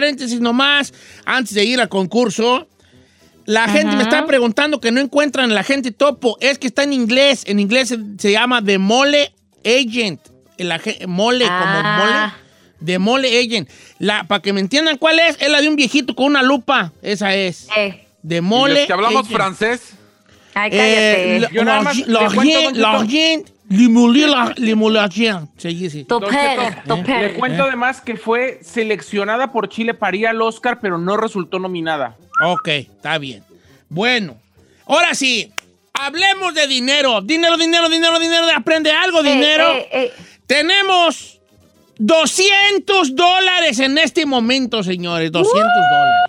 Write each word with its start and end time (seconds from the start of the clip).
paréntesis 0.00 0.40
nomás 0.40 0.92
antes 1.24 1.54
de 1.54 1.64
ir 1.64 1.80
al 1.80 1.88
concurso. 1.88 2.68
La 3.46 3.68
gente 3.68 3.94
me 3.96 4.02
está 4.02 4.26
preguntando 4.26 4.80
que 4.80 4.90
no 4.90 5.00
encuentran 5.00 5.54
la 5.54 5.62
gente 5.62 5.90
topo. 5.92 6.36
Es 6.40 6.58
que 6.58 6.66
está 6.66 6.82
en 6.82 6.92
inglés. 6.92 7.44
En 7.46 7.60
inglés 7.60 7.88
se, 7.88 7.98
se 8.18 8.32
llama 8.32 8.62
The 8.62 8.78
Mole 8.78 9.32
Agent. 9.64 10.20
El 10.58 10.70
aje- 10.72 11.06
mole, 11.06 11.44
como 11.44 11.78
Ah. 11.84 12.34
mole. 12.34 12.46
The 12.84 12.98
Mole 12.98 13.28
Agent. 13.40 13.68
La, 13.98 14.24
para 14.24 14.42
que 14.42 14.52
me 14.52 14.60
entiendan 14.60 14.98
cuál 14.98 15.18
es, 15.18 15.36
es 15.40 15.48
la 15.48 15.60
de 15.62 15.68
un 15.68 15.76
viejito 15.76 16.14
con 16.14 16.26
una 16.26 16.42
lupa. 16.42 16.92
Esa 17.02 17.34
es. 17.34 17.68
Eh, 17.76 18.06
The 18.26 18.36
Y 18.38 18.40
Mole 18.42 18.74
los 18.80 18.86
que 18.86 18.92
hablamos 18.92 19.20
Agent. 19.26 19.34
francés. 19.36 19.80
ay, 20.54 20.70
Eh, 20.72 21.38
cállate. 21.40 21.54
Yo 21.54 21.64
nada 21.64 21.80
más 21.82 21.96
cuento, 22.34 22.70
l'argent. 23.68 25.48
Se 25.56 25.68
dice. 25.68 26.04
Tu 26.04 26.20
Le 26.20 27.34
cuento 27.34 27.64
además 27.64 28.00
que 28.00 28.16
fue 28.16 28.60
seleccionada 28.62 29.52
por 29.52 29.68
Chile 29.68 29.94
para 29.94 30.16
ir 30.16 30.26
al 30.28 30.40
Oscar, 30.42 30.78
pero 30.80 30.98
no 30.98 31.16
resultó 31.16 31.58
nominada. 31.58 32.16
Ok, 32.42 32.68
está 32.68 33.18
bien. 33.18 33.42
Bueno, 33.88 34.36
ahora 34.86 35.14
sí, 35.14 35.50
hablemos 35.94 36.54
de 36.54 36.66
dinero. 36.66 37.20
Dinero, 37.20 37.56
dinero, 37.56 37.88
dinero, 37.88 38.18
dinero. 38.18 38.46
Aprende 38.54 38.90
algo, 38.90 39.20
Eh, 39.20 39.32
dinero. 39.32 39.72
eh, 39.72 39.88
eh, 39.92 40.12
Tenemos 40.46 41.40
200 41.98 43.16
dólares 43.16 43.78
en 43.80 43.98
este 43.98 44.26
momento, 44.26 44.82
señores. 44.82 45.32
200 45.32 45.60
dólares. 45.62 46.25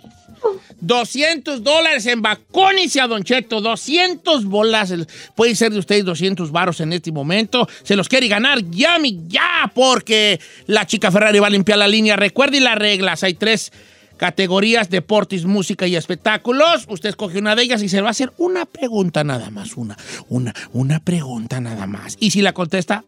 200 0.88 1.64
dólares 1.64 2.06
en 2.06 2.22
vacúnese 2.22 3.02
a 3.02 3.08
Don 3.08 3.24
Cheto. 3.24 3.62
200 3.62 4.46
bolas. 4.46 4.90
El- 4.92 5.08
Puede 5.36 5.54
ser 5.56 5.72
de 5.72 5.80
ustedes 5.80 6.06
200 6.06 6.52
varos 6.52 6.80
en 6.80 6.94
este 6.94 7.12
momento. 7.12 7.68
Se 7.84 7.96
los 7.96 8.08
quiere 8.10 8.28
ganar. 8.28 8.62
Llame 8.72 9.18
ya 9.28 9.72
porque 9.76 10.40
la 10.66 10.88
chica 10.88 11.12
Ferrari 11.12 11.40
va 11.40 11.48
a 11.48 11.52
limpiar 11.52 11.78
la 11.78 11.88
línea. 11.88 12.16
Recuerde 12.16 12.60
las 12.60 12.78
reglas. 12.78 13.24
Hay 13.24 13.34
tres 13.36 13.72
categorías, 14.16 14.90
deportes, 14.90 15.46
música 15.46 15.86
y 15.86 15.96
espectáculos. 15.96 16.86
Usted 16.88 17.10
escoge 17.10 17.38
una 17.38 17.56
de 17.56 17.64
ellas 17.64 17.84
y 17.84 17.90
se 17.90 18.02
va 18.02 18.08
a 18.08 18.12
hacer 18.12 18.32
una 18.38 18.66
pregunta 18.66 19.24
nada 19.24 19.50
más. 19.52 19.78
Una, 19.78 19.96
una, 20.30 20.54
una 20.74 21.00
pregunta 21.02 21.62
nada 21.62 21.86
más. 21.86 22.18
Y 22.20 22.32
si 22.32 22.42
la 22.42 22.54
contesta, 22.54 23.04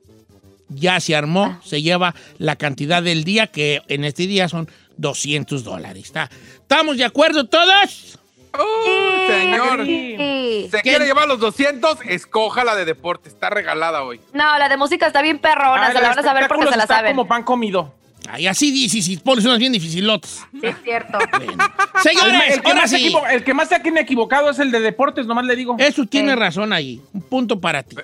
ya 0.70 1.00
se 1.00 1.16
armó, 1.16 1.60
se 1.66 1.82
lleva 1.82 2.14
la 2.38 2.58
cantidad 2.58 3.02
del 3.02 3.24
día, 3.24 3.48
que 3.48 3.82
en 3.88 4.04
este 4.04 4.28
día 4.28 4.48
son 4.50 4.70
200 5.00 5.64
dólares. 5.64 6.06
¿Está? 6.06 6.30
¿Estamos 6.62 6.98
de 6.98 7.06
acuerdo 7.06 7.46
todos? 7.46 8.20
¡Uh, 8.54 9.28
señor! 9.28 9.86
sí. 9.86 10.68
¿Se 10.72 10.82
quiere 10.82 11.06
llevar 11.06 11.28
los 11.28 11.40
200? 11.40 12.00
Escoja 12.08 12.64
la 12.64 12.76
de 12.76 12.86
deporte. 12.86 13.30
Está 13.30 13.50
regalada 13.50 14.04
hoy. 14.04 14.20
No, 14.34 14.58
la 14.58 14.68
de 14.70 14.78
música 14.78 15.08
está 15.08 15.22
bien 15.22 15.40
perrona, 15.40 15.88
Ah, 15.88 15.92
se 15.94 16.02
la 16.02 16.10
van 16.10 16.20
a 16.20 16.24
saber 16.24 16.48
porque 16.48 16.66
se 16.68 16.76
la 16.78 16.84
está 16.84 16.96
saben. 16.98 17.12
como 17.16 17.28
pan 17.28 17.44
comido. 17.44 17.96
Ay, 18.32 18.46
así 18.48 18.70
dices, 18.72 19.06
si 19.06 19.18
pones 19.18 19.46
unas 19.46 19.58
bien 19.60 19.72
dificilotas. 19.72 20.42
Sí, 20.52 20.60
es 20.64 20.76
cierto. 20.84 21.18
Bueno. 21.32 21.64
El, 21.96 22.02
Señores, 22.04 22.42
el 22.56 22.62
que 22.62 22.68
ahora 22.70 22.82
más 22.82 22.90
se 22.90 22.98
sí. 22.98 23.08
equivo- 23.08 23.28
el 23.28 23.44
que 23.44 23.54
más 23.54 23.70
se 23.70 23.76
ha 23.76 23.78
equivocado 23.80 24.50
es 24.50 24.60
el 24.60 24.72
de 24.72 24.80
deportes, 24.80 25.26
nomás 25.26 25.46
le 25.46 25.56
digo. 25.56 25.76
Eso 25.80 26.06
tiene 26.06 26.32
Eh. 26.34 26.36
razón 26.36 26.72
ahí. 26.74 27.02
Un 27.14 27.22
punto 27.22 27.60
para 27.60 27.84
ti. 27.84 27.96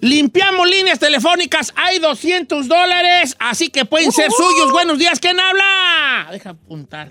Limpiamos 0.00 0.68
líneas 0.68 0.98
telefónicas. 0.98 1.72
Hay 1.76 1.98
200 1.98 2.66
dólares, 2.68 3.36
así 3.38 3.68
que 3.68 3.84
pueden 3.84 4.10
ser 4.12 4.30
suyos. 4.30 4.72
Buenos 4.72 4.98
días, 4.98 5.18
¿quién 5.20 5.38
habla? 5.38 6.28
Deja 6.30 6.50
apuntar. 6.50 7.10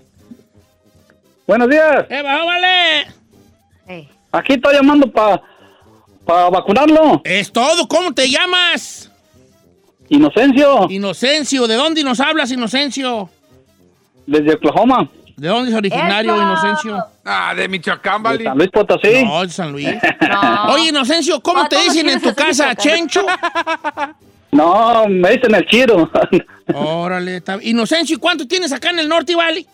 Buenos 1.45 1.69
días. 1.69 2.05
¡Eh, 2.09 2.21
bajó, 2.21 2.45
vale! 2.45 3.07
Aquí 4.31 4.53
estoy 4.53 4.75
llamando 4.75 5.11
para 5.11 5.41
vacunarlo. 6.49 7.21
Es 7.23 7.51
todo. 7.51 7.87
¿Cómo 7.87 8.13
te 8.13 8.29
llamas? 8.29 9.11
Inocencio, 10.09 10.87
Inocencio. 10.89 11.67
¿De 11.67 11.75
dónde 11.75 12.03
nos 12.03 12.19
hablas, 12.19 12.51
Inocencio? 12.51 13.29
desde 14.25 14.53
Oklahoma, 14.53 15.09
¿De 15.39 15.47
dónde 15.47 15.71
es 15.71 15.77
originario, 15.77 16.33
¡Eso! 16.35 16.43
Inocencio? 16.43 17.05
Ah, 17.25 17.53
de 17.55 17.67
Michoacán, 17.67 18.21
de 18.23 18.29
Vali. 18.29 18.43
San 18.43 18.57
Luis 18.57 18.69
Potosí. 18.71 19.23
No, 19.23 19.41
de 19.41 19.49
San 19.49 19.71
Luis. 19.71 19.87
No. 20.29 20.73
Oye, 20.73 20.89
Inocencio, 20.89 21.39
¿cómo 21.41 21.61
Ah, 21.61 21.69
te 21.69 21.77
dicen 21.81 22.09
en 22.09 22.21
tu 22.21 22.33
casa? 22.35 22.75
¿Chencho? 22.75 23.25
No, 24.51 25.07
me 25.07 25.31
dicen 25.31 25.53
el 25.55 25.65
chiro. 25.67 26.09
Órale, 26.73 27.37
está 27.37 27.57
bien. 27.57 27.71
Inocencio, 27.77 28.15
¿y 28.17 28.19
cuánto 28.19 28.47
tienes 28.47 28.71
acá 28.71 28.89
en 28.89 28.99
el 28.99 29.07
Norte, 29.07 29.35
Valley? 29.35 29.65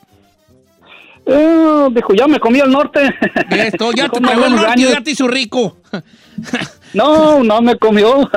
Eh, 1.25 1.87
dijo, 1.91 2.13
ya 2.13 2.27
me 2.27 2.39
comí 2.39 2.59
el 2.59 2.69
norte. 2.71 3.01
Esto, 3.49 3.91
ya 3.93 4.09
te 4.09 4.19
tragó 4.19 4.45
el 4.45 4.55
norte 4.55 4.81
ya 4.81 5.01
te 5.01 5.11
hizo 5.11 5.27
rico. 5.27 5.77
No, 6.95 7.43
no 7.43 7.61
me 7.61 7.77
comió. 7.77 8.29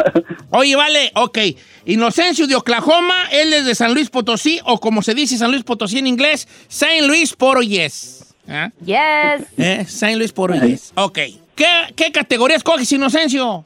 Oye, 0.51 0.77
vale, 0.77 1.11
ok. 1.15 1.39
Inocencio 1.87 2.47
de 2.47 2.55
Oklahoma, 2.57 3.15
él 3.31 3.53
es 3.55 3.65
de 3.65 3.75
San 3.75 3.95
Luis 3.95 4.11
Potosí, 4.11 4.61
o 4.65 4.79
como 4.81 5.01
se 5.03 5.15
dice 5.15 5.39
San 5.39 5.51
Luis 5.51 5.65
Potosí 5.65 5.99
en 5.99 6.07
inglés, 6.07 6.47
Saint 6.69 7.07
Louis 7.07 7.33
Poroyes. 7.35 8.35
¿Ah? 8.49 8.71
Yes. 8.85 9.47
¿Eh? 9.57 9.85
Saint 9.89 10.19
Louis 10.19 10.33
Poroyes. 10.33 10.93
Ok. 10.97 11.19
¿Qué, 11.55 11.67
¿Qué 11.97 12.13
categoría 12.13 12.57
escoges, 12.57 12.91
Inocencio? 12.93 13.65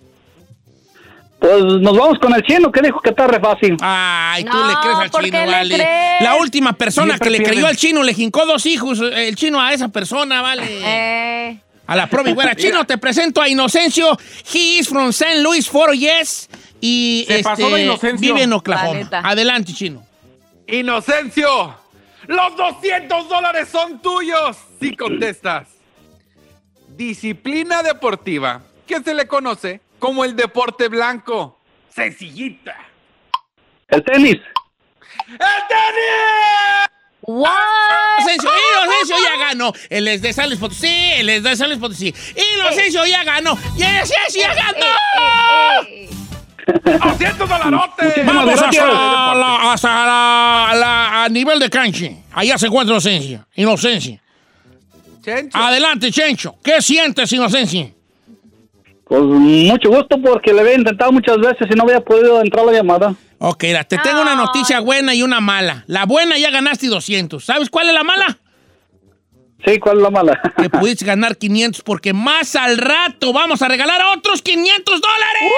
Pues 1.39 1.61
nos 1.65 1.97
vamos 1.99 2.19
con 2.21 2.33
el 2.35 2.43
chino 2.45 2.71
que 2.71 2.81
dijo 2.83 3.01
que 3.01 3.11
está 3.11 3.27
re 3.27 3.41
fácil. 3.41 3.77
Ay, 3.81 4.45
tú 4.45 4.57
No, 4.57 4.69
le 4.69 4.75
crees 4.81 4.97
al 4.99 5.11
¿por 5.11 5.25
chino, 5.25 5.39
vale. 5.45 5.75
crees? 5.75 6.21
La 6.23 6.37
última 6.37 6.73
persona 6.75 7.17
Siempre 7.17 7.33
que 7.33 7.39
le 7.39 7.45
creyó 7.45 7.67
al 7.67 7.77
chino 7.77 8.03
le 8.05 8.15
jincó 8.15 8.47
dos 8.47 8.65
hijos, 8.67 9.01
el 9.01 9.35
chino 9.35 9.61
a 9.61 9.73
esa 9.73 9.89
persona, 9.89 10.41
vale. 10.41 10.63
Eh, 10.69 11.59
A 11.87 11.97
la 11.97 12.07
promi 12.07 12.33
güera. 12.33 12.55
Chino, 12.55 12.85
te 12.85 12.97
presento 12.99 13.41
a 13.41 13.49
Inocencio. 13.49 14.17
He 14.53 14.79
is 14.79 14.89
from 14.89 15.09
St. 15.09 15.41
Louis, 15.43 15.69
Fort 15.69 15.95
Yes. 15.95 16.49
Y 16.81 17.25
Se 17.27 17.37
este, 17.37 17.45
pasó 17.45 17.71
de 17.71 17.85
Inocencio. 17.85 18.35
vive 18.35 18.43
en 18.45 18.51
La 18.51 18.57
Oklahoma. 18.57 19.09
Adelante, 19.25 19.73
Chino. 19.73 20.05
Inocencio, 20.67 21.77
los 22.27 22.57
200 22.57 23.29
dólares 23.29 23.69
son 23.69 24.01
tuyos 24.01 24.57
si 24.81 24.97
contestas. 24.97 25.69
Disciplina 26.97 27.83
deportiva 27.83 28.63
que 28.87 29.03
se 29.03 29.15
le 29.15 29.27
conoce 29.27 29.81
como 29.99 30.25
el 30.25 30.37
deporte 30.37 30.89
blanco. 30.89 31.59
Sencillita. 31.89 32.75
El 33.89 34.03
tenis. 34.05 34.41
¡El 35.29 35.39
tenis! 35.69 36.92
What? 37.23 37.51
Inocencio, 38.21 38.51
Inocencio 38.85 39.17
ya 39.23 39.37
ganó. 39.49 39.73
Él 39.91 40.09
es 40.09 40.23
de 40.23 40.33
San 40.33 40.49
Luis 40.49 40.59
Potosí, 40.61 40.89
él 41.17 41.29
es 41.29 41.43
de 41.43 41.57
San 41.57 41.69
Luis 41.69 41.81
Potosí. 41.81 42.15
Inocencio 42.57 43.05
ya 43.07 43.25
ganó. 43.25 43.59
¡Inocencio 43.77 44.41
ya 44.43 44.55
ganó! 44.55 44.87
Eh, 44.87 46.09
eh, 46.09 46.11
eh. 46.11 46.99
200 47.03 47.49
dolarotes. 47.49 48.25
Vamos 48.27 48.63
hasta, 48.63 49.35
la, 49.35 49.73
hasta 49.73 49.89
la- 50.07 50.75
la- 50.77 51.25
a 51.25 51.29
nivel 51.29 51.59
de 51.59 51.69
cancha. 51.69 52.07
Allá 52.33 52.57
se 52.57 52.67
encuentra 52.67 52.95
Inocencia. 52.95 53.47
Inocencia. 53.57 54.23
Chencho. 55.25 55.59
Adelante, 55.59 56.11
Chencho. 56.11 56.57
¿Qué 56.63 56.81
sientes, 56.83 57.33
Inocencia? 57.33 57.89
Pues 59.13 59.25
mucho 59.25 59.91
gusto 59.91 60.17
porque 60.23 60.55
le 60.55 60.63
había 60.63 60.75
intentado 60.75 61.13
muchas 61.13 61.37
veces 61.37 61.69
y 61.71 61.75
no 61.77 61.83
había 61.83 62.01
podido 62.01 62.41
entrar 62.41 62.65
la 62.65 62.73
llamada. 62.73 63.15
Ok, 63.41 63.65
la- 63.65 63.85
te 63.85 63.99
tengo 63.99 64.23
una 64.23 64.35
noticia 64.35 64.81
buena 64.81 65.15
y 65.15 65.23
una 65.23 65.39
mala. 65.39 65.85
La 65.87 66.07
buena 66.07 66.39
ya 66.39 66.51
ganaste 66.51 66.87
200. 66.87 67.45
¿Sabes 67.45 67.69
cuál 67.69 67.89
es 67.89 67.95
la 67.95 68.05
mala? 68.05 68.39
Sí, 69.65 69.79
¿cuál 69.79 69.99
es 69.99 70.03
la 70.03 70.11
mala? 70.11 70.41
Que 70.57 70.69
pudiste 70.71 71.05
ganar 71.05 71.37
500 71.37 71.83
porque 71.83 72.13
más 72.13 72.57
al 72.57 72.79
rato 72.79 73.33
vamos 73.33 73.63
a 73.63 73.69
regalar 73.69 74.01
otros 74.17 74.43
500 74.43 75.01
dólares. 75.01 75.53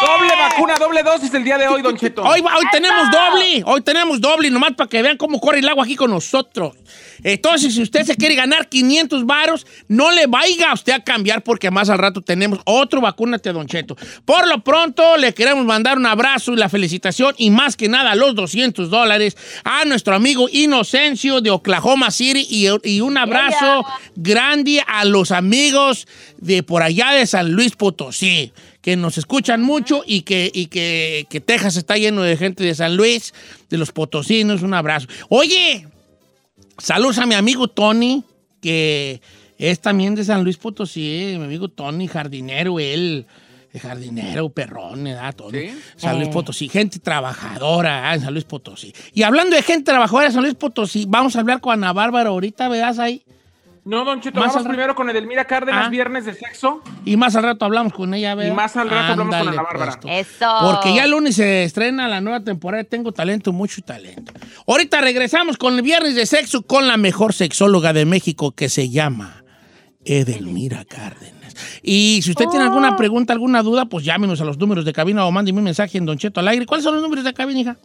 Doble 0.00 0.32
vacuna, 0.36 0.74
doble 0.78 1.02
dosis 1.02 1.34
el 1.34 1.44
día 1.44 1.58
de 1.58 1.66
hoy, 1.66 1.82
Don 1.82 1.96
Cheto. 1.96 2.22
Hoy, 2.22 2.40
hoy 2.40 2.64
tenemos 2.70 3.10
doble, 3.10 3.62
hoy 3.66 3.80
tenemos 3.80 4.20
doble, 4.20 4.50
nomás 4.50 4.74
para 4.74 4.88
que 4.88 5.02
vean 5.02 5.16
cómo 5.16 5.40
corre 5.40 5.58
el 5.58 5.68
agua 5.68 5.84
aquí 5.84 5.96
con 5.96 6.10
nosotros. 6.10 6.76
Entonces, 7.24 7.74
si 7.74 7.82
usted 7.82 8.04
se 8.04 8.16
quiere 8.16 8.34
ganar 8.34 8.68
500 8.68 9.26
varos, 9.26 9.66
no 9.88 10.10
le 10.10 10.26
vaya 10.26 10.70
a 10.70 10.74
usted 10.74 10.92
a 10.92 11.00
cambiar 11.00 11.42
porque 11.42 11.70
más 11.70 11.88
al 11.88 11.98
rato 11.98 12.20
tenemos 12.20 12.60
otro 12.64 13.00
vacúnate, 13.00 13.52
Don 13.52 13.66
Cheto. 13.66 13.96
Por 14.24 14.46
lo 14.48 14.62
pronto, 14.62 15.16
le 15.16 15.34
queremos 15.34 15.64
mandar 15.64 15.98
un 15.98 16.06
abrazo 16.06 16.52
y 16.52 16.56
la 16.56 16.68
felicitación 16.68 17.34
y 17.38 17.50
más 17.50 17.76
que 17.76 17.88
nada 17.88 18.14
los 18.14 18.34
200 18.34 18.90
dólares 18.90 19.36
a 19.64 19.84
nuestro 19.84 20.14
amigo 20.14 20.48
Inocencio 20.50 21.40
de 21.40 21.50
Oklahoma 21.50 22.10
City 22.10 22.46
y, 22.48 22.68
y 22.88 23.00
un 23.00 23.16
abrazo 23.16 23.31
grande 24.14 24.82
a 24.86 25.04
los 25.04 25.30
amigos 25.30 26.06
de 26.38 26.62
por 26.62 26.82
allá 26.82 27.12
de 27.12 27.26
San 27.26 27.52
Luis 27.52 27.76
Potosí 27.76 28.52
que 28.82 28.96
nos 28.96 29.16
escuchan 29.16 29.62
mucho 29.62 30.02
y 30.04 30.22
que, 30.22 30.50
y 30.52 30.66
que, 30.66 31.26
que 31.30 31.40
Texas 31.40 31.76
está 31.76 31.96
lleno 31.96 32.22
de 32.22 32.36
gente 32.36 32.64
de 32.64 32.74
San 32.74 32.96
Luis, 32.96 33.32
de 33.70 33.78
los 33.78 33.92
potosinos. 33.92 34.62
Un 34.62 34.74
abrazo. 34.74 35.06
Oye, 35.28 35.86
saludos 36.78 37.18
a 37.18 37.26
mi 37.26 37.36
amigo 37.36 37.68
Tony, 37.68 38.24
que 38.60 39.22
es 39.56 39.80
también 39.80 40.16
de 40.16 40.24
San 40.24 40.42
Luis 40.42 40.56
Potosí, 40.56 41.36
mi 41.38 41.44
amigo 41.44 41.68
Tony, 41.68 42.08
jardinero, 42.08 42.80
él. 42.80 43.26
Jardinero, 43.80 44.48
perrón, 44.50 45.04
¿verdad? 45.04 45.34
Tony? 45.34 45.58
¿Sí? 45.60 45.80
San 45.96 46.16
Luis 46.18 46.28
Potosí, 46.28 46.68
gente 46.68 46.98
trabajadora 46.98 48.10
ah, 48.10 48.14
en 48.14 48.20
San 48.20 48.32
Luis 48.34 48.44
Potosí. 48.44 48.92
Y 49.14 49.22
hablando 49.22 49.56
de 49.56 49.62
gente 49.62 49.90
trabajadora 49.90 50.26
en 50.26 50.32
San 50.32 50.42
Luis 50.42 50.54
Potosí, 50.54 51.06
vamos 51.08 51.36
a 51.36 51.40
hablar 51.40 51.60
con 51.60 51.72
Ana 51.72 51.92
Bárbara 51.92 52.30
ahorita, 52.30 52.68
¿verdad 52.68 53.00
ahí? 53.00 53.24
No, 53.84 54.04
Don 54.04 54.20
Cheto, 54.20 54.38
Más 54.38 54.50
vamos 54.54 54.68
primero 54.68 54.94
con 54.94 55.10
Edelmira 55.10 55.44
Cárdenas, 55.44 55.86
Ah. 55.86 55.90
viernes 55.90 56.24
de 56.24 56.34
sexo. 56.34 56.82
Y 57.04 57.16
más 57.16 57.34
al 57.34 57.42
rato 57.42 57.64
hablamos 57.64 57.92
con 57.92 58.14
ella, 58.14 58.36
¿verdad? 58.36 58.52
Y 58.52 58.54
más 58.54 58.76
al 58.76 58.88
rato 58.88 59.12
hablamos 59.12 59.34
con 59.36 59.48
Ana 59.48 59.62
Bárbara. 59.62 59.98
pues. 60.00 60.28
Eso. 60.28 60.48
Porque 60.60 60.94
ya 60.94 61.02
el 61.04 61.10
lunes 61.10 61.34
se 61.34 61.64
estrena 61.64 62.06
la 62.06 62.20
nueva 62.20 62.38
temporada 62.44 62.84
de 62.84 62.88
Tengo 62.88 63.10
Talento, 63.10 63.52
mucho 63.52 63.82
talento. 63.82 64.32
Ahorita 64.68 65.00
regresamos 65.00 65.56
con 65.56 65.74
el 65.74 65.82
viernes 65.82 66.14
de 66.14 66.26
sexo 66.26 66.62
con 66.62 66.86
la 66.86 66.96
mejor 66.96 67.32
sexóloga 67.32 67.92
de 67.92 68.04
México 68.04 68.52
que 68.52 68.68
se 68.68 68.88
llama 68.88 69.42
Edelmira 70.04 70.84
Cárdenas. 70.84 71.41
Y 71.82 72.20
si 72.22 72.30
usted 72.30 72.46
tiene 72.46 72.64
Oh. 72.64 72.68
alguna 72.68 72.96
pregunta, 72.96 73.32
alguna 73.32 73.62
duda, 73.62 73.86
pues 73.86 74.04
llámenos 74.04 74.40
a 74.40 74.44
los 74.44 74.58
números 74.58 74.84
de 74.84 74.92
cabina 74.92 75.26
o 75.26 75.32
mándeme 75.32 75.58
un 75.58 75.64
mensaje 75.64 75.98
en 75.98 76.06
Don 76.06 76.18
Cheto 76.18 76.38
al 76.40 76.48
aire. 76.48 76.66
¿Cuáles 76.66 76.84
son 76.84 76.94
los 76.94 77.02
números 77.02 77.24
de 77.24 77.32
cabina, 77.34 77.58
hija? 77.60 77.76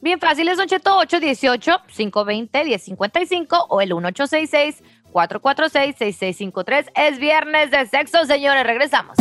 Bien 0.00 0.18
fácil 0.18 0.48
es 0.48 0.56
Don 0.58 0.66
Cheto 0.66 0.98
818-520-1055 1.00 3.66
o 3.68 3.80
el 3.80 3.92
1866-446-6653. 3.92 6.86
Es 6.96 7.18
viernes 7.18 7.70
de 7.70 7.86
sexo, 7.86 8.24
señores. 8.26 8.64
Regresamos. 8.64 9.16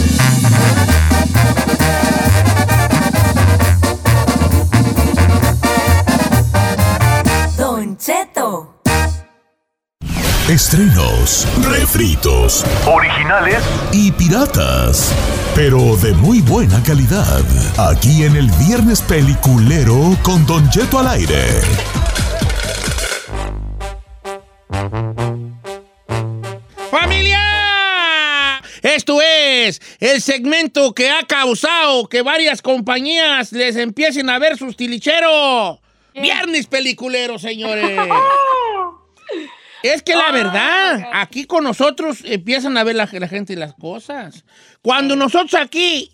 Don 7.58 7.98
Cheto. 7.98 8.81
Estrenos, 10.52 11.48
refritos, 11.64 12.66
originales 12.86 13.64
y 13.94 14.12
piratas. 14.12 15.16
Pero 15.56 15.96
de 15.96 16.12
muy 16.12 16.42
buena 16.42 16.84
calidad. 16.84 17.40
Aquí 17.78 18.26
en 18.26 18.36
el 18.36 18.52
Viernes 18.68 19.02
Peliculero 19.02 19.96
con 20.22 20.46
Don 20.46 20.70
Cheto 20.70 21.00
al 21.00 21.08
aire. 21.08 21.42
¡Familia! 26.92 28.62
Esto 28.82 29.22
es 29.22 29.80
el 30.02 30.22
segmento 30.22 30.94
que 30.94 31.12
ha 31.12 31.24
causado 31.24 32.10
que 32.10 32.24
varias 32.24 32.62
compañías 32.62 33.54
les 33.54 33.78
empiecen 33.78 34.30
a 34.30 34.38
ver 34.38 34.58
sus 34.58 34.76
tilicheros. 34.76 35.80
Viernes 36.14 36.68
peliculero, 36.68 37.40
señores. 37.40 37.98
Es 39.84 40.04
que 40.04 40.16
la 40.16 40.32
verdad, 40.32 41.10
aquí 41.14 41.46
con 41.46 41.64
nosotros 41.64 42.20
empiezan 42.24 42.78
a 42.78 42.84
ver 42.84 42.96
la, 42.96 43.10
la 43.12 43.28
gente 43.28 43.56
las 43.56 43.74
cosas. 43.74 44.46
Cuando 44.82 45.16
nosotros 45.16 45.56
aquí, 45.56 46.12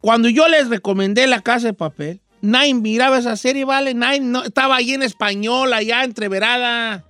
cuando 0.00 0.28
yo 0.28 0.48
les 0.48 0.68
recomendé 0.68 1.26
La 1.26 1.40
Casa 1.40 1.68
de 1.68 1.74
Papel, 1.74 2.20
nadie 2.40 2.74
miraba 2.74 3.18
esa 3.18 3.36
serie, 3.36 3.64
¿vale? 3.64 3.94
Nadie 3.94 4.20
no, 4.20 4.44
estaba 4.44 4.76
ahí 4.76 4.94
en 4.94 5.02
español, 5.02 5.72
allá 5.72 6.04
entreverada. 6.04 7.04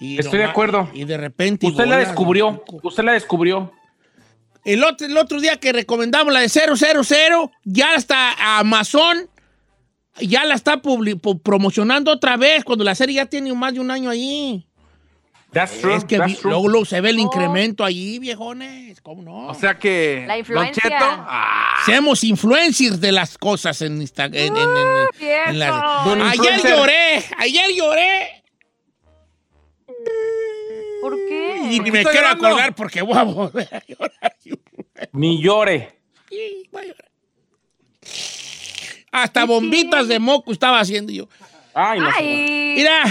Y 0.00 0.18
Estoy 0.18 0.40
de 0.40 0.44
acuerdo. 0.44 0.90
Y 0.92 1.04
de 1.04 1.16
repente... 1.16 1.66
Usted 1.66 1.86
la 1.86 1.98
descubrió. 1.98 2.62
Usted 2.82 3.04
la 3.04 3.12
descubrió. 3.12 3.72
El 4.64 4.82
otro, 4.82 5.06
el 5.06 5.16
otro 5.16 5.40
día 5.40 5.58
que 5.58 5.72
recomendamos 5.72 6.32
la 6.32 6.40
de 6.40 6.48
000, 6.48 7.50
ya 7.64 7.94
está 7.94 8.58
Amazon, 8.58 9.28
ya 10.20 10.44
la 10.44 10.54
está 10.54 10.80
promocionando 11.42 12.10
otra 12.12 12.36
vez, 12.36 12.64
cuando 12.64 12.84
la 12.84 12.94
serie 12.94 13.16
ya 13.16 13.26
tiene 13.26 13.52
más 13.54 13.74
de 13.74 13.80
un 13.80 13.90
año 13.90 14.10
ahí. 14.10 14.66
That's 15.52 15.80
true. 15.80 15.94
es 15.94 16.04
que 16.04 16.18
that's 16.18 16.38
true. 16.40 16.50
luego, 16.50 16.68
luego 16.68 16.84
se 16.84 17.00
ve 17.00 17.10
el 17.10 17.18
Oh. 17.18 17.22
incremento 17.22 17.84
allí, 17.84 18.18
viejones. 18.18 19.00
¿Cómo 19.00 19.22
no? 19.22 19.46
O 19.46 19.54
sea 19.54 19.78
que. 19.78 20.24
La 20.26 20.36
influencia. 20.36 20.82
Cheto. 20.82 20.96
ah, 21.00 21.76
Seamos 21.86 22.24
influencers 22.24 23.00
de 23.00 23.12
las 23.12 23.38
cosas 23.38 23.80
en 23.80 24.00
Instagram. 24.02 24.34
En, 24.34 24.56
en- 24.56 24.76
en- 24.76 25.48
en 25.50 25.58
las- 25.58 26.04
Don 26.04 26.20
Ayer 26.20 26.60
lloré, 26.62 27.24
ayer 27.38 27.70
lloré. 27.74 28.42
¿Por 31.00 31.14
qué? 31.28 31.58
Y 31.70 31.80
ni 31.80 31.90
me 31.90 32.02
quiero 32.02 32.12
llorando? 32.12 32.46
acordar 32.48 32.74
porque 32.74 33.02
voy 33.02 33.16
a 33.16 33.22
volver 33.22 33.68
a 33.74 33.82
llorar. 33.86 34.36
Ni 35.12 35.40
llore. 35.42 35.98
Sí, 36.28 36.68
voy 36.72 36.82
a 36.82 36.86
llorar. 36.86 37.05
Hasta 39.22 39.44
bombitas 39.44 40.08
de 40.08 40.18
moco 40.18 40.52
estaba 40.52 40.80
haciendo 40.80 41.12
yo. 41.12 41.28
Ay, 41.74 42.00
no. 42.00 42.08
Ay. 42.16 42.74
Mira, 42.76 43.02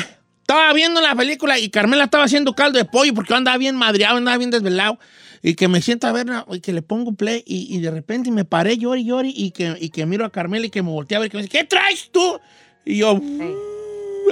estaba 0.42 0.72
viendo 0.74 1.02
la 1.02 1.16
película 1.16 1.58
y 1.60 1.70
Carmela 1.70 2.04
estaba 2.06 2.24
haciendo 2.26 2.54
caldo 2.54 2.78
de 2.78 2.86
pollo 2.86 3.14
porque 3.14 3.30
yo 3.32 3.36
andaba 3.36 3.58
bien 3.58 3.76
madreado, 3.76 4.18
andaba 4.18 4.38
bien 4.38 4.52
desvelado. 4.52 5.00
Y 5.42 5.54
que 5.56 5.68
me 5.68 5.82
siento 5.82 6.08
a 6.08 6.12
ver 6.12 6.26
y 6.52 6.60
que 6.60 6.74
le 6.74 6.82
pongo 6.82 7.14
play 7.14 7.44
y, 7.46 7.76
y 7.76 7.80
de 7.80 7.92
repente 7.92 8.32
me 8.32 8.46
paré, 8.46 8.78
llori, 8.78 9.06
llori, 9.06 9.32
y 9.36 9.52
que, 9.52 9.76
y 9.80 9.90
que 9.90 10.06
miro 10.08 10.26
a 10.26 10.32
Carmela 10.32 10.66
y 10.66 10.70
que 10.72 10.82
me 10.82 10.90
volteé 10.90 11.18
a 11.18 11.20
ver 11.20 11.28
y 11.28 11.30
que 11.30 11.38
me 11.38 11.44
dice, 11.44 11.58
¿qué 11.58 11.64
traes 11.66 12.10
tú? 12.12 12.40
Y 12.84 12.98
yo, 12.98 13.20
Sí. 13.20 13.52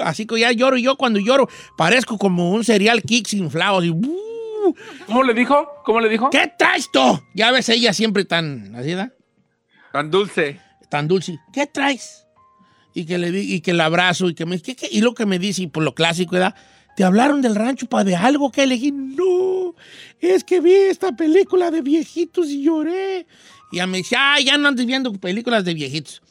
así 0.04 0.26
que 0.26 0.40
ya 0.40 0.52
lloro 0.52 0.76
y 0.78 0.82
yo 0.84 0.96
cuando 0.96 1.20
lloro 1.20 1.48
parezco 1.78 2.18
como 2.18 2.52
un 2.52 2.64
cereal 2.64 3.04
kicks 3.04 3.34
inflado. 3.36 3.78
Así, 3.80 3.92
"Uh, 3.92 4.74
¿Cómo 5.06 5.24
le 5.24 5.34
dijo? 5.36 5.68
¿Cómo 5.86 6.00
le 6.00 6.10
dijo? 6.10 6.30
¿Qué 6.32 6.52
traes 6.58 6.90
tú? 6.92 7.22
Ya 7.36 7.52
ves 7.52 7.70
ella 7.70 7.94
siempre 7.94 8.26
tan, 8.26 8.74
así, 8.76 8.94
¿da? 8.94 9.12
Tan 9.92 10.10
dulce. 10.10 10.60
Tan 10.94 11.08
dulce. 11.08 11.40
¿Qué 11.52 11.66
traes? 11.66 12.28
Y 12.94 13.06
que 13.08 13.18
le 13.18 13.30
y 13.40 13.62
que 13.62 13.74
la 13.74 13.86
abrazo 13.86 14.30
y 14.30 14.36
que 14.36 14.46
me 14.46 14.62
¿qué, 14.62 14.76
qué? 14.76 14.88
y 14.92 15.02
lo 15.02 15.16
que 15.16 15.26
me 15.26 15.40
dice, 15.40 15.64
y 15.64 15.68
por 15.68 15.82
lo 15.82 15.96
clásico 15.96 16.36
era, 16.36 16.54
¿te 16.96 17.04
hablaron 17.04 17.42
del 17.42 17.56
rancho 17.56 17.88
para 17.88 18.04
de 18.04 18.16
algo 18.16 18.52
que 18.52 18.62
elegí? 18.62 18.92
No, 18.92 19.74
es 20.20 20.44
que 20.44 20.60
vi 20.62 20.72
esta 20.74 21.12
película 21.14 21.72
de 21.72 21.82
viejitos 21.82 22.48
y 22.50 22.62
lloré. 22.64 23.26
Y 23.72 23.78
ya 23.78 23.88
me 23.88 23.98
dice, 23.98 24.16
ah, 24.20 24.40
ya 24.40 24.56
no 24.60 24.68
andes 24.68 24.86
viendo 24.86 25.12
películas 25.14 25.66
de 25.66 25.74
viejitos. 25.74 26.22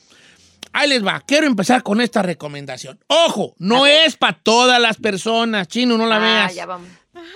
Ahí 0.72 0.88
les 0.88 1.04
va, 1.04 1.20
quiero 1.26 1.48
empezar 1.48 1.82
con 1.82 2.00
esta 2.00 2.22
recomendación. 2.22 3.00
Ojo, 3.08 3.56
no 3.58 3.84
es 3.86 4.16
para 4.16 4.38
todas 4.38 4.80
las 4.80 4.96
personas, 4.96 5.66
chino, 5.66 5.98
no 5.98 6.06
la 6.06 6.16
Ah, 6.16 6.20
veas. 6.20 6.54
ya 6.54 6.66
vamos. 6.66 6.88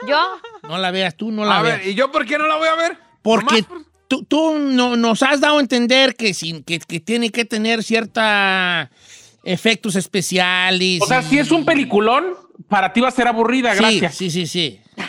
¿Yo? 0.08 0.16
No 0.68 0.78
la 0.78 0.92
veas, 0.92 1.16
tú 1.16 1.32
no 1.32 1.44
la 1.44 1.58
A 1.58 1.62
veas. 1.62 1.78
ver, 1.80 1.88
¿y 1.88 1.94
yo 1.94 2.12
por 2.12 2.24
qué 2.24 2.38
no 2.38 2.46
la 2.46 2.54
voy 2.56 2.68
a 2.68 2.76
ver? 2.76 2.96
Porque 3.22 3.64
por- 3.64 3.84
tú, 4.08 4.24
tú 4.24 4.58
no- 4.58 4.96
nos 4.96 5.22
has 5.22 5.40
dado 5.40 5.58
a 5.58 5.60
entender 5.60 6.14
que, 6.16 6.34
sin, 6.34 6.62
que, 6.64 6.78
que 6.78 7.00
tiene 7.00 7.30
que 7.30 7.44
tener 7.44 7.82
cierta 7.82 8.90
efectos 9.44 9.94
especiales. 9.96 11.00
O 11.02 11.06
sea, 11.06 11.20
y- 11.20 11.24
si 11.24 11.38
es 11.38 11.50
un 11.50 11.64
peliculón, 11.64 12.24
para 12.68 12.92
ti 12.92 13.00
va 13.00 13.08
a 13.08 13.12
ser 13.12 13.28
aburrida, 13.28 13.72
Sí, 13.74 13.78
gracias. 13.78 14.14
Sí, 14.16 14.30
sí, 14.30 14.46
sí. 14.46 14.80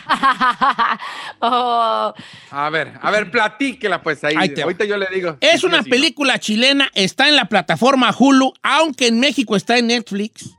Oh, 1.39 2.13
A 2.51 2.69
ver, 2.69 2.93
a 3.01 3.11
ver, 3.11 3.29
platíquela 3.31 4.01
pues 4.01 4.23
ahí. 4.23 4.35
Ahí. 4.37 4.53
Ahorita 4.61 4.85
yo 4.85 4.97
le 4.97 5.07
digo. 5.13 5.37
Es 5.39 5.61
Sí, 5.61 5.67
una 5.67 5.83
sí, 5.83 5.89
película 5.89 6.39
chilena, 6.39 6.89
está 6.95 7.27
en 7.29 7.35
la 7.35 7.45
plataforma 7.45 8.13
Hulu, 8.17 8.53
aunque 8.63 9.07
en 9.07 9.19
México 9.19 9.55
está 9.55 9.77
en 9.77 9.87
Netflix. 9.87 10.49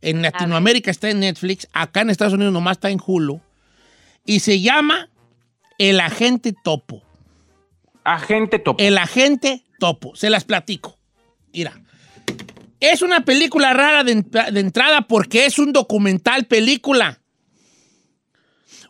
En 0.00 0.20
Latinoamérica 0.20 0.90
está 0.90 1.08
en 1.10 1.20
Netflix, 1.20 1.68
acá 1.72 2.00
en 2.00 2.10
Estados 2.10 2.34
Unidos 2.34 2.52
nomás 2.52 2.76
está 2.78 2.90
en 2.90 2.98
Hulu. 3.04 3.40
Y 4.24 4.40
se 4.40 4.60
llama 4.60 5.08
El 5.78 6.00
Agente 6.00 6.52
Topo. 6.64 7.02
Agente 8.04 8.58
top. 8.58 8.76
El 8.80 8.98
agente 8.98 9.64
topo. 9.78 10.14
Se 10.16 10.30
las 10.30 10.44
platico. 10.44 10.98
Mira. 11.52 11.80
Es 12.80 13.00
una 13.02 13.24
película 13.24 13.72
rara 13.72 14.02
de, 14.02 14.12
en- 14.12 14.30
de 14.30 14.60
entrada 14.60 15.02
porque 15.02 15.46
es 15.46 15.58
un 15.58 15.72
documental 15.72 16.46
película. 16.46 17.20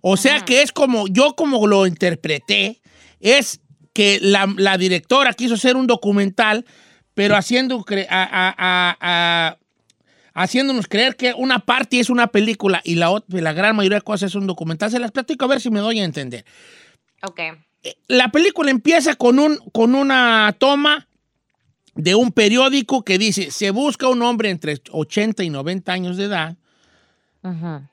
O 0.00 0.16
sea 0.16 0.40
que 0.40 0.62
es 0.62 0.72
como, 0.72 1.06
yo 1.08 1.34
como 1.36 1.66
lo 1.66 1.86
interpreté, 1.86 2.80
es 3.20 3.60
que 3.92 4.18
la, 4.20 4.52
la 4.56 4.78
directora 4.78 5.32
quiso 5.34 5.54
hacer 5.54 5.76
un 5.76 5.86
documental, 5.86 6.64
pero 7.14 7.36
haciendo 7.36 7.78
cre- 7.84 8.06
a- 8.08 8.22
a- 8.24 8.54
a- 8.56 8.96
a- 9.00 9.58
haciéndonos 10.34 10.88
creer 10.88 11.14
que 11.16 11.34
una 11.34 11.58
parte 11.60 12.00
es 12.00 12.08
una 12.08 12.28
película 12.28 12.80
y 12.84 12.94
la, 12.94 13.22
la 13.28 13.52
gran 13.52 13.76
mayoría 13.76 13.98
de 13.98 14.02
cosas 14.02 14.30
es 14.30 14.34
un 14.34 14.46
documental. 14.46 14.90
Se 14.90 14.98
las 14.98 15.12
platico 15.12 15.44
a 15.44 15.48
ver 15.48 15.60
si 15.60 15.70
me 15.70 15.80
doy 15.80 16.00
a 16.00 16.04
entender 16.04 16.44
ok. 17.22 17.40
La 18.08 18.30
película 18.30 18.70
empieza 18.70 19.14
con, 19.14 19.38
un, 19.38 19.58
con 19.72 19.94
una 19.94 20.54
toma 20.58 21.08
de 21.94 22.14
un 22.14 22.32
periódico 22.32 23.04
que 23.04 23.18
dice, 23.18 23.50
se 23.50 23.70
busca 23.70 24.08
un 24.08 24.22
hombre 24.22 24.50
entre 24.50 24.80
80 24.90 25.44
y 25.44 25.50
90 25.50 25.92
años 25.92 26.16
de 26.16 26.24
edad 26.24 26.56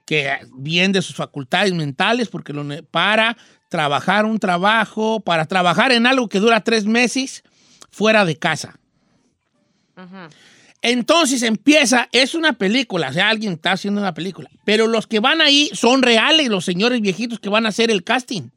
que 0.05 0.31
bien 0.53 0.91
de 0.91 1.01
sus 1.01 1.15
facultades 1.15 1.73
mentales 1.73 2.29
porque 2.29 2.53
lo 2.53 2.63
para 2.91 3.35
trabajar 3.67 4.25
un 4.25 4.37
trabajo, 4.37 5.19
para 5.21 5.45
trabajar 5.45 5.91
en 5.91 6.05
algo 6.05 6.29
que 6.29 6.39
dura 6.39 6.63
tres 6.63 6.85
meses 6.85 7.43
fuera 7.89 8.25
de 8.25 8.37
casa. 8.37 8.79
Entonces 10.81 11.43
empieza, 11.43 12.07
es 12.11 12.35
una 12.35 12.53
película, 12.53 13.09
o 13.09 13.13
sea, 13.13 13.29
alguien 13.29 13.53
está 13.53 13.73
haciendo 13.73 13.99
una 13.99 14.13
película, 14.13 14.49
pero 14.63 14.87
los 14.87 15.07
que 15.07 15.19
van 15.19 15.41
ahí 15.41 15.69
son 15.73 16.03
reales, 16.03 16.47
los 16.47 16.63
señores 16.63 17.01
viejitos 17.01 17.39
que 17.39 17.49
van 17.49 17.65
a 17.65 17.69
hacer 17.69 17.91
el 17.91 18.03
casting. 18.03 18.49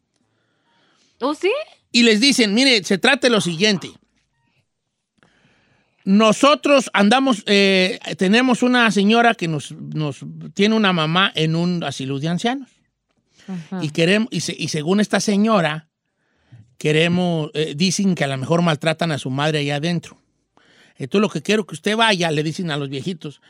¿Oh, 1.23 1.35
sí? 1.35 1.51
y 1.93 2.03
les 2.03 2.21
dicen, 2.21 2.53
mire, 2.55 2.83
se 2.85 2.99
trata 2.99 3.27
de 3.29 3.31
lo 3.33 3.41
siguiente. 3.41 3.91
Nosotros 6.05 6.91
andamos, 6.95 7.45
eh, 7.47 8.01
tenemos 8.19 8.63
una 8.63 8.91
señora 8.91 9.35
que 9.35 9.47
nos, 9.47 9.71
nos 9.73 10.25
tiene 10.55 10.75
una 10.75 10.93
mamá 10.93 11.31
en 11.35 11.55
un 11.55 11.85
asilo 11.85 12.19
de 12.19 12.29
ancianos. 12.29 12.69
Y 13.83 13.91
queremos, 13.91 14.29
y, 14.31 14.41
se- 14.41 14.57
y 14.59 14.69
según 14.69 15.01
esta 15.01 15.21
señora, 15.21 15.89
queremos, 16.79 17.51
eh, 17.55 17.75
dicen 17.77 18.15
que 18.15 18.25
a 18.25 18.29
lo 18.29 18.37
mejor 18.37 18.63
maltratan 18.63 19.13
a 19.13 19.19
su 19.19 19.31
madre 19.31 19.61
allá 19.61 19.77
adentro. 19.77 20.19
Entonces 20.97 21.21
lo 21.23 21.29
que 21.29 21.43
quiero 21.43 21.67
que 21.67 21.75
usted 21.75 21.97
vaya, 21.97 22.31
le 22.31 22.43
dicen 22.43 22.71
a 22.71 22.77
los 22.77 22.89
viejitos, 22.89 23.41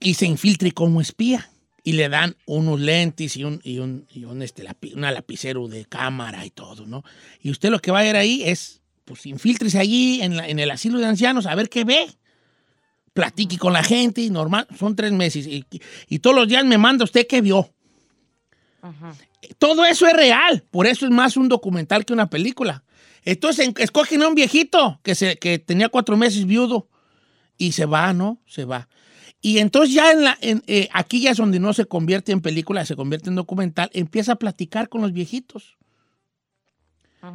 y 0.00 0.14
se 0.14 0.26
infiltre 0.26 0.72
como 0.72 1.00
espía. 1.00 1.50
Y 1.82 1.92
le 1.92 2.08
dan 2.08 2.36
unos 2.46 2.78
lentes 2.80 3.36
y 3.36 3.44
un, 3.44 3.60
y 3.64 3.78
un, 3.78 4.06
y 4.12 4.24
un, 4.24 4.42
este, 4.42 4.62
lapi- 4.64 4.94
una 4.94 5.10
lapicero 5.10 5.66
de 5.68 5.84
cámara 5.86 6.44
y 6.44 6.50
todo, 6.50 6.86
¿no? 6.86 7.02
Y 7.40 7.50
usted 7.50 7.70
lo 7.70 7.78
que 7.80 7.90
va 7.90 8.00
a 8.00 8.02
ver 8.02 8.16
ahí 8.16 8.42
es, 8.44 8.82
pues, 9.04 9.24
infíltrese 9.26 9.78
allí 9.78 10.20
en, 10.22 10.36
la- 10.36 10.48
en 10.48 10.58
el 10.58 10.70
asilo 10.70 10.98
de 10.98 11.06
ancianos 11.06 11.46
a 11.46 11.54
ver 11.54 11.68
qué 11.68 11.84
ve. 11.84 12.06
Platique 13.12 13.58
con 13.58 13.72
la 13.72 13.82
gente, 13.82 14.20
y 14.20 14.30
normal, 14.30 14.68
son 14.78 14.94
tres 14.94 15.10
meses. 15.12 15.46
Y, 15.46 15.64
y 16.08 16.18
todos 16.20 16.36
los 16.36 16.46
días 16.46 16.64
me 16.64 16.78
manda 16.78 17.02
usted 17.04 17.26
qué 17.26 17.40
vio. 17.40 17.72
Todo 19.58 19.84
eso 19.84 20.06
es 20.06 20.12
real, 20.12 20.64
por 20.70 20.86
eso 20.86 21.06
es 21.06 21.10
más 21.10 21.36
un 21.36 21.48
documental 21.48 22.04
que 22.04 22.12
una 22.12 22.30
película. 22.30 22.84
Entonces 23.24 23.66
en- 23.66 23.74
escogen 23.78 24.22
a 24.22 24.28
un 24.28 24.34
viejito 24.34 25.00
que, 25.02 25.14
se, 25.14 25.36
que 25.38 25.58
tenía 25.58 25.88
cuatro 25.88 26.16
meses 26.16 26.46
viudo 26.46 26.88
y 27.58 27.72
se 27.72 27.84
va, 27.86 28.12
¿no? 28.12 28.40
Se 28.46 28.64
va. 28.64 28.88
Y 29.42 29.58
entonces 29.58 29.94
ya 29.94 30.12
en 30.12 30.24
la, 30.24 30.36
en, 30.40 30.62
eh, 30.66 30.88
aquí 30.92 31.22
ya 31.22 31.30
es 31.30 31.38
donde 31.38 31.60
no 31.60 31.72
se 31.72 31.86
convierte 31.86 32.32
en 32.32 32.40
película, 32.42 32.84
se 32.84 32.94
convierte 32.96 33.30
en 33.30 33.36
documental, 33.36 33.88
empieza 33.94 34.32
a 34.32 34.36
platicar 34.36 34.88
con 34.88 35.00
los 35.00 35.12
viejitos. 35.12 35.76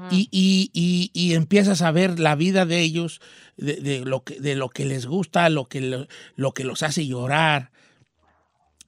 Y, 0.09 0.27
y- 0.31 0.71
y- 0.73 1.11
y 1.13 1.33
empiezas 1.35 1.83
a 1.83 1.91
ver 1.91 2.19
la 2.19 2.35
vida 2.35 2.65
de 2.65 2.79
ellos, 2.81 3.21
de, 3.55 3.75
de 3.75 3.99
lo, 3.99 4.23
que, 4.23 4.39
de 4.39 4.55
lo 4.55 4.69
que 4.69 4.83
les 4.83 5.05
gusta, 5.05 5.47
lo 5.49 5.65
que, 5.67 5.79
lo, 5.81 6.07
lo 6.35 6.53
que 6.53 6.63
los 6.63 6.81
hace 6.81 7.05
llorar. 7.05 7.69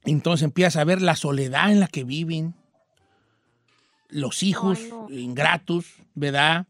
Entonces 0.05 0.43
empiezas 0.43 0.77
a 0.77 0.83
ver 0.85 1.01
la 1.03 1.15
soledad 1.15 1.71
en 1.71 1.79
la 1.79 1.87
que 1.87 2.03
viven, 2.03 2.55
los 4.09 4.41
hijos 4.41 4.79
Ay, 4.81 4.89
no. 4.89 5.07
ingratos, 5.11 5.85
¿verdad? 6.15 6.65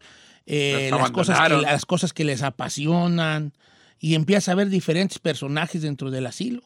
Eh, 0.46 0.90
las, 0.92 1.12
cosas 1.12 1.38
que, 1.48 1.54
las 1.62 1.86
cosas 1.86 2.14
que 2.14 2.24
les 2.26 2.42
apasionan. 2.42 3.54
Y 4.00 4.16
empiezas 4.16 4.50
a 4.50 4.56
ver 4.56 4.70
diferentes 4.70 5.20
personajes 5.20 5.82
dentro 5.82 6.12
del 6.12 6.28
asilo. 6.28 6.62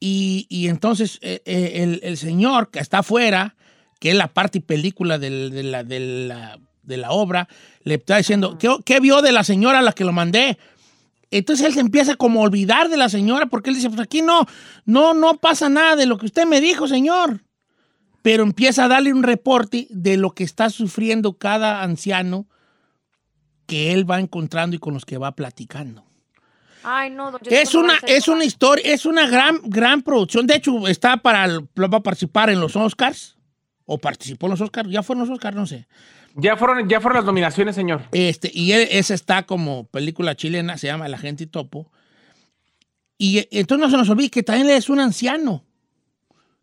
Y, 0.00 0.46
y 0.48 0.68
entonces 0.68 1.18
eh, 1.22 1.42
eh, 1.44 1.72
el, 1.82 2.00
el 2.02 2.16
señor 2.16 2.70
que 2.70 2.78
está 2.78 2.98
afuera, 2.98 3.56
que 3.98 4.10
es 4.10 4.16
la 4.16 4.28
parte 4.32 4.58
y 4.58 4.60
película 4.60 5.18
del- 5.18 5.50
de, 5.50 5.62
la, 5.64 5.82
de 5.84 6.00
la- 6.00 6.58
de 6.82 6.96
la 6.96 7.10
obra, 7.10 7.48
le 7.82 7.94
está 7.96 8.16
diciendo, 8.16 8.56
¿qué, 8.58 8.74
qué 8.84 8.98
vio 9.00 9.20
de 9.20 9.32
la 9.32 9.44
señora 9.44 9.80
a 9.80 9.82
la 9.82 9.92
que 9.92 10.04
lo 10.04 10.12
mandé? 10.12 10.56
Entonces 11.30 11.66
él 11.66 11.74
se 11.74 11.80
empieza 11.80 12.14
como 12.14 12.40
a 12.40 12.44
olvidar 12.44 12.88
de 12.88 12.96
la 12.96 13.10
señora 13.10 13.46
porque 13.46 13.68
él 13.70 13.76
dice, 13.76 13.90
pues 13.90 14.00
aquí 14.00 14.22
no, 14.22 14.46
no, 14.86 15.12
no 15.12 15.36
pasa 15.36 15.68
nada 15.68 15.96
de 15.96 16.06
lo 16.06 16.16
que 16.16 16.24
usted 16.26 16.46
me 16.46 16.60
dijo, 16.62 16.88
señor. 16.88 17.42
Pero 18.22 18.42
empieza 18.42 18.84
a 18.84 18.88
darle 18.88 19.12
un 19.12 19.22
reporte 19.22 19.86
de 19.90 20.16
lo 20.16 20.30
que 20.30 20.44
está 20.44 20.70
sufriendo 20.70 21.36
cada 21.36 21.82
anciano 21.82 22.46
que 23.68 23.92
él 23.92 24.10
va 24.10 24.18
encontrando 24.18 24.74
y 24.74 24.78
con 24.78 24.94
los 24.94 25.04
que 25.04 25.18
va 25.18 25.32
platicando. 25.32 26.02
Ay, 26.82 27.10
no, 27.10 27.30
don 27.30 27.40
Es 27.50 27.74
no 27.74 27.80
una, 27.80 28.00
ser 28.00 28.10
es 28.10 28.28
una 28.28 28.44
historia, 28.44 28.92
es 28.94 29.04
una 29.04 29.28
gran, 29.28 29.60
gran 29.64 30.00
producción. 30.02 30.46
De 30.46 30.56
hecho, 30.56 30.88
está 30.88 31.18
para, 31.18 31.44
el- 31.44 31.60
va 31.78 31.98
a 31.98 32.02
participar 32.02 32.48
en 32.50 32.60
los 32.60 32.74
Oscars. 32.76 33.36
O 33.84 33.98
participó 33.98 34.46
en 34.46 34.50
los 34.52 34.60
Oscars. 34.62 34.88
Ya 34.90 35.02
fueron 35.02 35.26
los 35.26 35.30
Oscars, 35.34 35.54
no 35.56 35.66
sé. 35.66 35.86
Ya 36.34 36.56
fueron, 36.56 36.88
ya 36.88 37.00
fueron 37.00 37.16
las 37.16 37.24
nominaciones, 37.26 37.74
señor. 37.74 38.02
Este, 38.12 38.50
y 38.54 38.72
él- 38.72 38.88
esa 38.90 39.12
está 39.12 39.44
como 39.44 39.84
película 39.88 40.34
chilena, 40.34 40.78
se 40.78 40.86
llama 40.86 41.08
La 41.08 41.18
gente 41.18 41.44
y 41.44 41.46
topo. 41.46 41.90
Y 43.18 43.46
entonces 43.50 43.84
no 43.84 43.90
se 43.90 43.96
nos 43.98 44.08
olvide 44.08 44.30
que 44.30 44.42
también 44.42 44.70
es 44.70 44.88
un 44.88 45.00
anciano 45.00 45.64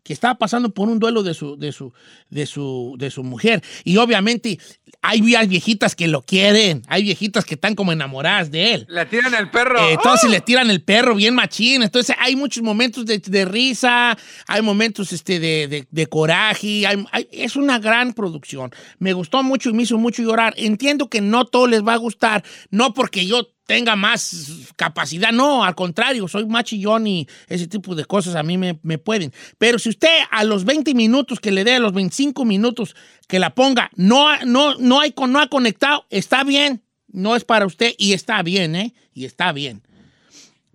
que 0.06 0.12
estaba 0.12 0.36
pasando 0.38 0.70
por 0.70 0.88
un 0.88 1.00
duelo 1.00 1.22
de 1.24 1.34
su, 1.34 1.56
de 1.56 1.72
su, 1.72 1.92
de 2.30 2.46
su, 2.46 2.94
de 2.96 3.10
su 3.10 3.24
mujer. 3.24 3.62
Y 3.82 3.96
obviamente 3.96 4.58
hay 5.02 5.20
vie- 5.20 5.48
viejitas 5.48 5.96
que 5.96 6.06
lo 6.06 6.22
quieren, 6.22 6.82
hay 6.86 7.02
viejitas 7.02 7.44
que 7.44 7.54
están 7.56 7.74
como 7.74 7.90
enamoradas 7.92 8.50
de 8.52 8.74
él. 8.74 8.86
Le 8.88 9.04
tiran 9.06 9.34
el 9.34 9.50
perro. 9.50 9.80
Eh, 9.80 9.94
entonces 9.94 10.30
le 10.30 10.40
tiran 10.40 10.70
el 10.70 10.82
perro 10.82 11.14
bien 11.16 11.34
machín. 11.34 11.82
Entonces 11.82 12.14
hay 12.20 12.36
muchos 12.36 12.62
momentos 12.62 13.04
de, 13.04 13.18
de 13.18 13.44
risa, 13.44 14.16
hay 14.46 14.62
momentos 14.62 15.12
este, 15.12 15.40
de, 15.40 15.66
de- 15.66 15.86
de 15.90 16.06
coraje. 16.06 16.86
hay- 16.86 17.04
hay- 17.10 17.28
es 17.32 17.56
una 17.56 17.78
gran 17.80 18.12
producción. 18.12 18.70
Me 19.00 19.12
gustó 19.12 19.42
mucho 19.42 19.70
y 19.70 19.72
me 19.72 19.82
hizo 19.82 19.98
mucho 19.98 20.22
llorar. 20.22 20.54
Entiendo 20.56 21.08
que 21.10 21.20
no 21.20 21.44
todo 21.46 21.66
les 21.66 21.82
va 21.82 21.94
a 21.94 21.98
gustar, 21.98 22.44
no 22.70 22.94
porque 22.94 23.26
yo 23.26 23.48
tenga 23.66 23.96
más 23.96 24.48
capacidad, 24.76 25.32
no, 25.32 25.64
al 25.64 25.74
contrario, 25.74 26.28
soy 26.28 26.46
más 26.46 26.64
chillón 26.64 27.06
y 27.06 27.26
ese 27.48 27.66
tipo 27.66 27.94
de 27.94 28.04
cosas 28.04 28.36
a 28.36 28.42
mí 28.42 28.56
me, 28.56 28.78
me 28.82 28.96
pueden. 28.98 29.32
Pero 29.58 29.78
si 29.78 29.88
usted 29.88 30.08
a 30.30 30.44
los 30.44 30.64
20 30.64 30.94
minutos 30.94 31.40
que 31.40 31.50
le 31.50 31.64
dé, 31.64 31.74
a 31.74 31.78
los 31.80 31.92
25 31.92 32.44
minutos 32.44 32.94
que 33.28 33.38
la 33.38 33.54
ponga, 33.54 33.90
no, 33.96 34.28
ha- 34.28 34.44
no, 34.44 34.76
no, 34.76 35.00
hay, 35.00 35.12
con- 35.12 35.32
no 35.32 35.40
ha 35.40 35.48
conectado, 35.48 36.06
está 36.10 36.44
bien, 36.44 36.82
no 37.08 37.34
es 37.36 37.44
para 37.44 37.66
usted 37.66 37.92
y 37.98 38.12
está 38.12 38.42
bien, 38.42 38.76
¿eh? 38.76 38.94
Y 39.12 39.24
está 39.24 39.52
bien. 39.52 39.82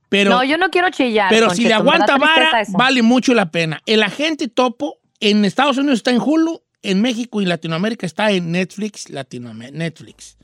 Pero, 0.10 0.31
No, 0.31 0.43
yo 0.43 0.57
no 0.57 0.69
quiero 0.69 0.89
chillar. 0.89 1.29
pero 1.29 1.50
si 1.51 1.63
le 1.63 1.74
aguanta 1.74 2.17
vara, 2.17 2.63
vale 2.69 3.01
mucho 3.01 3.33
la 3.33 3.50
pena. 3.51 3.81
El 3.86 4.03
agente 4.03 4.50
topo 4.50 4.98
en 5.21 5.45
Estados 5.45 5.77
Unidos 5.77 6.00
está 6.00 6.12
en 6.12 6.19
Hulu, 6.19 6.62
en 6.81 7.01
México 7.01 7.41
y 7.41 7.45
Latinoamérica 7.45 8.05
está 8.05 8.31
en 8.31 8.51
Netflix, 8.51 9.10
Latinoamérica, 9.10 9.77
Netflix. 9.77 10.38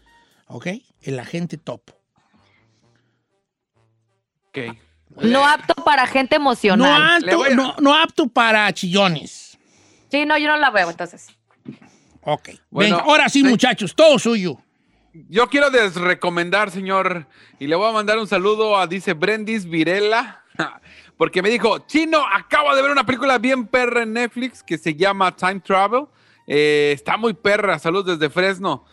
¿Ok? 0.48 0.68
El 1.02 1.20
agente 1.20 1.58
topo. 1.58 1.97
Ok. 4.66 4.78
No 5.24 5.48
apto 5.48 5.74
para 5.84 6.06
gente 6.06 6.36
emocional. 6.36 7.24
A- 7.28 7.56
no, 7.56 7.76
no 7.80 7.96
apto 7.96 8.28
para 8.28 8.72
chillones. 8.74 9.58
Sí, 10.12 10.26
no, 10.26 10.38
yo 10.38 10.48
no 10.48 10.58
la 10.58 10.70
veo, 10.70 10.90
entonces. 10.90 11.28
Ok. 12.22 12.50
Bueno, 12.70 12.98
Venga, 12.98 13.10
ahora 13.10 13.30
sí, 13.30 13.44
muchachos, 13.44 13.96
todo 13.96 14.20
suyo. 14.20 14.58
Yo 15.30 15.48
quiero 15.48 15.72
desrecomendar, 15.72 16.70
señor, 16.70 17.26
y 17.60 17.68
le 17.68 17.76
voy 17.76 17.90
a 17.90 17.94
mandar 17.94 18.20
un 18.20 18.28
saludo 18.28 18.78
a, 18.78 18.86
dice 18.86 19.14
Brendis 19.14 19.66
Virela, 19.68 20.44
porque 21.18 21.42
me 21.42 21.50
dijo, 21.50 21.80
Chino, 21.88 22.24
acabo 22.32 22.76
de 22.76 22.82
ver 22.82 22.92
una 22.92 23.06
película 23.06 23.38
bien 23.40 23.66
perra 23.66 24.04
en 24.04 24.14
Netflix 24.14 24.62
que 24.62 24.78
se 24.78 24.94
llama 24.94 25.36
Time 25.36 25.62
Travel. 25.62 26.06
Eh, 26.46 26.92
está 26.94 27.18
muy 27.18 27.34
perra, 27.34 27.80
saludos 27.80 28.20
desde 28.20 28.32
Fresno. 28.32 28.86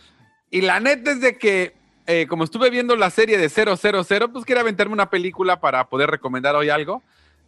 Y 0.51 0.63
la 0.63 0.81
neta 0.81 1.11
es 1.11 1.21
de 1.21 1.37
que, 1.37 1.75
eh, 2.07 2.27
como 2.29 2.45
estuve 2.45 2.71
viendo 2.71 2.97
la 2.97 3.11
serie 3.11 3.39
de 3.39 3.49
000, 3.49 3.77
pues 4.33 4.45
quería 4.45 4.61
aventarme 4.61 4.93
una 4.93 5.09
película 5.09 5.61
para 5.61 5.89
poder 5.89 6.11
recomendar 6.11 6.55
hoy 6.55 6.69
algo. 6.69 7.03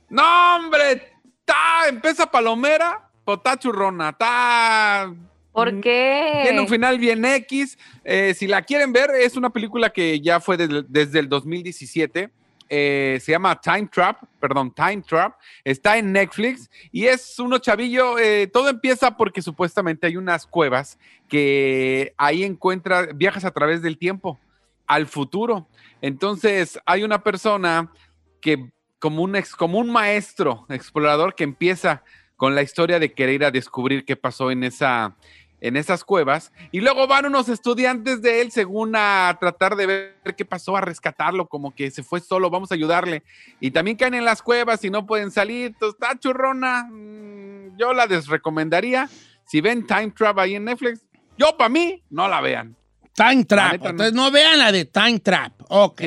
No, 0.09 0.57
hombre, 0.57 1.13
está, 1.41 1.89
empieza 1.89 2.31
palomera, 2.31 3.09
pero 3.25 3.37
está 3.37 3.59
churrona, 3.59 4.11
está 4.11 5.13
¿Por 5.53 5.81
qué? 5.81 6.41
tiene 6.43 6.61
un 6.61 6.69
final 6.69 6.99
bien 6.99 7.25
X. 7.25 7.79
Eh, 8.05 8.35
si 8.35 8.47
la 8.47 8.63
quieren 8.63 8.93
ver, 8.93 9.11
es 9.11 9.37
una 9.37 9.51
película 9.51 9.91
que 9.91 10.21
ya 10.21 10.41
fue 10.41 10.57
desde, 10.57 10.85
desde 10.89 11.19
el 11.19 11.29
2017. 11.29 12.31
Eh, 12.69 13.19
se 13.23 13.33
llama 13.33 13.61
Time 13.61 13.89
Trap, 13.93 14.23
perdón, 14.41 14.75
Time 14.75 15.03
Trap. 15.03 15.35
Está 15.65 15.99
en 15.99 16.13
Netflix 16.13 16.69
y 16.91 17.07
es 17.07 17.39
uno 17.39 17.59
chavillo. 17.59 18.19
eh, 18.19 18.49
todo 18.49 18.69
empieza 18.69 19.17
porque 19.17 19.43
supuestamente 19.43 20.07
hay 20.07 20.17
unas 20.17 20.47
cuevas 20.47 20.99
que 21.29 22.13
ahí 22.17 22.45
encuentras, 22.45 23.17
viajas 23.17 23.45
a 23.45 23.51
través 23.51 23.83
del 23.83 23.99
tiempo 23.99 24.39
al 24.87 25.07
futuro. 25.07 25.69
Entonces 26.01 26.79
hay 26.87 27.03
una 27.03 27.23
persona 27.23 27.91
que 28.41 28.71
como 28.99 29.23
un 29.23 29.37
ex, 29.37 29.55
como 29.55 29.79
un 29.79 29.91
maestro 29.91 30.67
explorador 30.69 31.35
que 31.35 31.45
empieza 31.45 32.03
con 32.37 32.55
la 32.55 32.63
historia 32.63 32.99
de 32.99 33.13
querer 33.13 33.35
ir 33.35 33.45
a 33.45 33.51
descubrir 33.51 34.05
qué 34.05 34.17
pasó 34.17 34.51
en 34.51 34.65
esa 34.65 35.17
en 35.59 35.77
esas 35.77 36.05
cuevas 36.05 36.53
y 36.71 36.81
luego 36.81 37.07
van 37.07 37.25
unos 37.25 37.49
estudiantes 37.49 38.21
de 38.21 38.43
él 38.43 38.53
según 38.53 38.95
a 38.95 39.35
tratar 39.41 39.75
de 39.75 39.87
ver 39.87 40.37
qué 40.37 40.45
pasó 40.45 40.77
a 40.77 40.83
rescatarlo 40.83 41.49
como 41.49 41.75
que 41.75 41.91
se 41.91 42.03
fue 42.03 42.21
solo 42.21 42.51
vamos 42.51 42.71
a 42.71 42.75
ayudarle. 42.75 43.23
Y 43.59 43.71
también 43.71 43.97
caen 43.97 44.15
en 44.15 44.25
las 44.25 44.43
cuevas 44.43 44.85
y 44.85 44.91
no 44.91 45.07
pueden 45.07 45.31
salir. 45.31 45.75
Está 45.81 46.19
churrona. 46.19 46.85
Mm, 46.91 47.79
yo 47.79 47.95
la 47.95 48.07
desrecomendaría. 48.07 49.09
Si 49.47 49.61
ven 49.63 49.87
Time 49.87 50.11
Trap 50.11 50.39
ahí 50.39 50.57
en 50.57 50.65
Netflix 50.65 51.07
yo 51.37 51.57
para 51.57 51.69
mí 51.69 52.03
no 52.11 52.29
la 52.29 52.41
vean 52.41 52.77
Time 53.17 53.45
Trap. 53.45 53.73
neta. 53.73 53.89
Entonces 53.91 54.15
no 54.15 54.31
vean 54.31 54.59
la 54.59 54.71
de 54.73 54.85
Time 54.85 55.19
Trap. 55.19 55.53
Ok. 55.69 56.03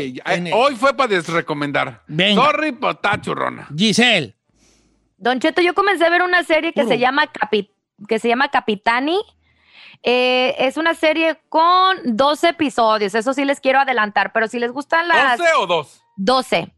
Hoy 0.53 0.75
fue 0.75 0.95
para 0.95 1.09
desrecomendar 1.09 2.03
Venga. 2.07 2.41
sorry 2.41 2.71
pero 2.71 2.91
está 2.91 3.19
churrona 3.19 3.67
Giselle. 3.75 4.35
Don 5.17 5.39
Cheto, 5.39 5.61
yo 5.61 5.73
comencé 5.73 6.05
a 6.05 6.09
ver 6.09 6.21
una 6.21 6.43
serie 6.43 6.71
que 6.71 6.83
Puro. 6.83 6.93
se 6.93 6.99
llama 6.99 7.29
que 8.07 8.19
se 8.19 8.27
llama 8.29 8.49
Capitani. 8.49 9.19
Eh, 10.01 10.55
es 10.59 10.77
una 10.77 10.93
serie 10.93 11.41
con 11.49 11.97
12 12.05 12.49
episodios, 12.49 13.13
eso 13.15 13.33
sí 13.33 13.43
les 13.43 13.59
quiero 13.59 13.79
adelantar, 13.79 14.31
pero 14.31 14.47
si 14.47 14.57
les 14.57 14.71
gustan 14.71 15.09
las 15.09 15.37
12 15.37 15.51
o 15.57 15.67
2 15.67 16.03
12, 16.15 16.73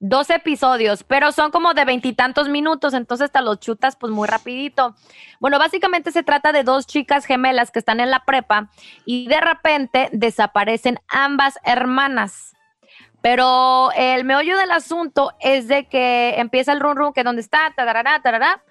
12 0.00 0.34
episodios, 0.34 1.04
pero 1.04 1.30
son 1.30 1.50
como 1.50 1.74
de 1.74 1.84
veintitantos 1.84 2.48
minutos, 2.48 2.94
entonces 2.94 3.30
te 3.30 3.40
los 3.42 3.60
chutas 3.60 3.96
pues 3.96 4.10
muy 4.10 4.26
rapidito. 4.26 4.96
Bueno, 5.40 5.58
básicamente 5.58 6.10
se 6.10 6.22
trata 6.22 6.52
de 6.52 6.64
dos 6.64 6.86
chicas 6.86 7.26
gemelas 7.26 7.70
que 7.70 7.78
están 7.78 8.00
en 8.00 8.10
la 8.10 8.24
prepa 8.24 8.70
y 9.04 9.28
de 9.28 9.40
repente 9.40 10.08
desaparecen 10.12 10.98
ambas 11.08 11.58
hermanas. 11.64 12.56
Pero 13.20 13.92
el 13.92 14.24
meollo 14.24 14.56
del 14.56 14.70
asunto 14.70 15.34
es 15.40 15.68
de 15.68 15.84
que 15.84 16.36
empieza 16.38 16.72
el 16.72 16.80
run 16.80 16.96
run 16.96 17.12
que 17.12 17.22
donde 17.22 17.42
está, 17.42 17.70
tarará, 17.76 18.22
tarará, 18.22 18.62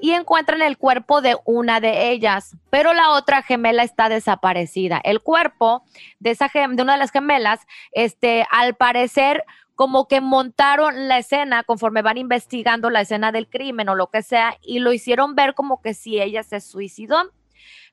y 0.00 0.12
encuentran 0.12 0.62
el 0.62 0.78
cuerpo 0.78 1.20
de 1.20 1.36
una 1.44 1.80
de 1.80 2.10
ellas, 2.10 2.56
pero 2.70 2.94
la 2.94 3.10
otra 3.10 3.42
gemela 3.42 3.82
está 3.82 4.08
desaparecida. 4.08 5.00
El 5.02 5.20
cuerpo 5.20 5.82
de 6.20 6.30
esa 6.30 6.48
de 6.54 6.82
una 6.82 6.92
de 6.92 6.98
las 6.98 7.10
gemelas, 7.10 7.66
este, 7.92 8.46
al 8.50 8.74
parecer 8.74 9.44
como 9.78 10.08
que 10.08 10.20
montaron 10.20 11.06
la 11.06 11.18
escena 11.18 11.62
conforme 11.62 12.02
van 12.02 12.18
investigando 12.18 12.90
la 12.90 13.02
escena 13.02 13.30
del 13.30 13.48
crimen 13.48 13.88
o 13.88 13.94
lo 13.94 14.08
que 14.08 14.24
sea 14.24 14.56
y 14.60 14.80
lo 14.80 14.92
hicieron 14.92 15.36
ver 15.36 15.54
como 15.54 15.80
que 15.80 15.94
si 15.94 16.20
ella 16.20 16.42
se 16.42 16.60
suicidó. 16.60 17.30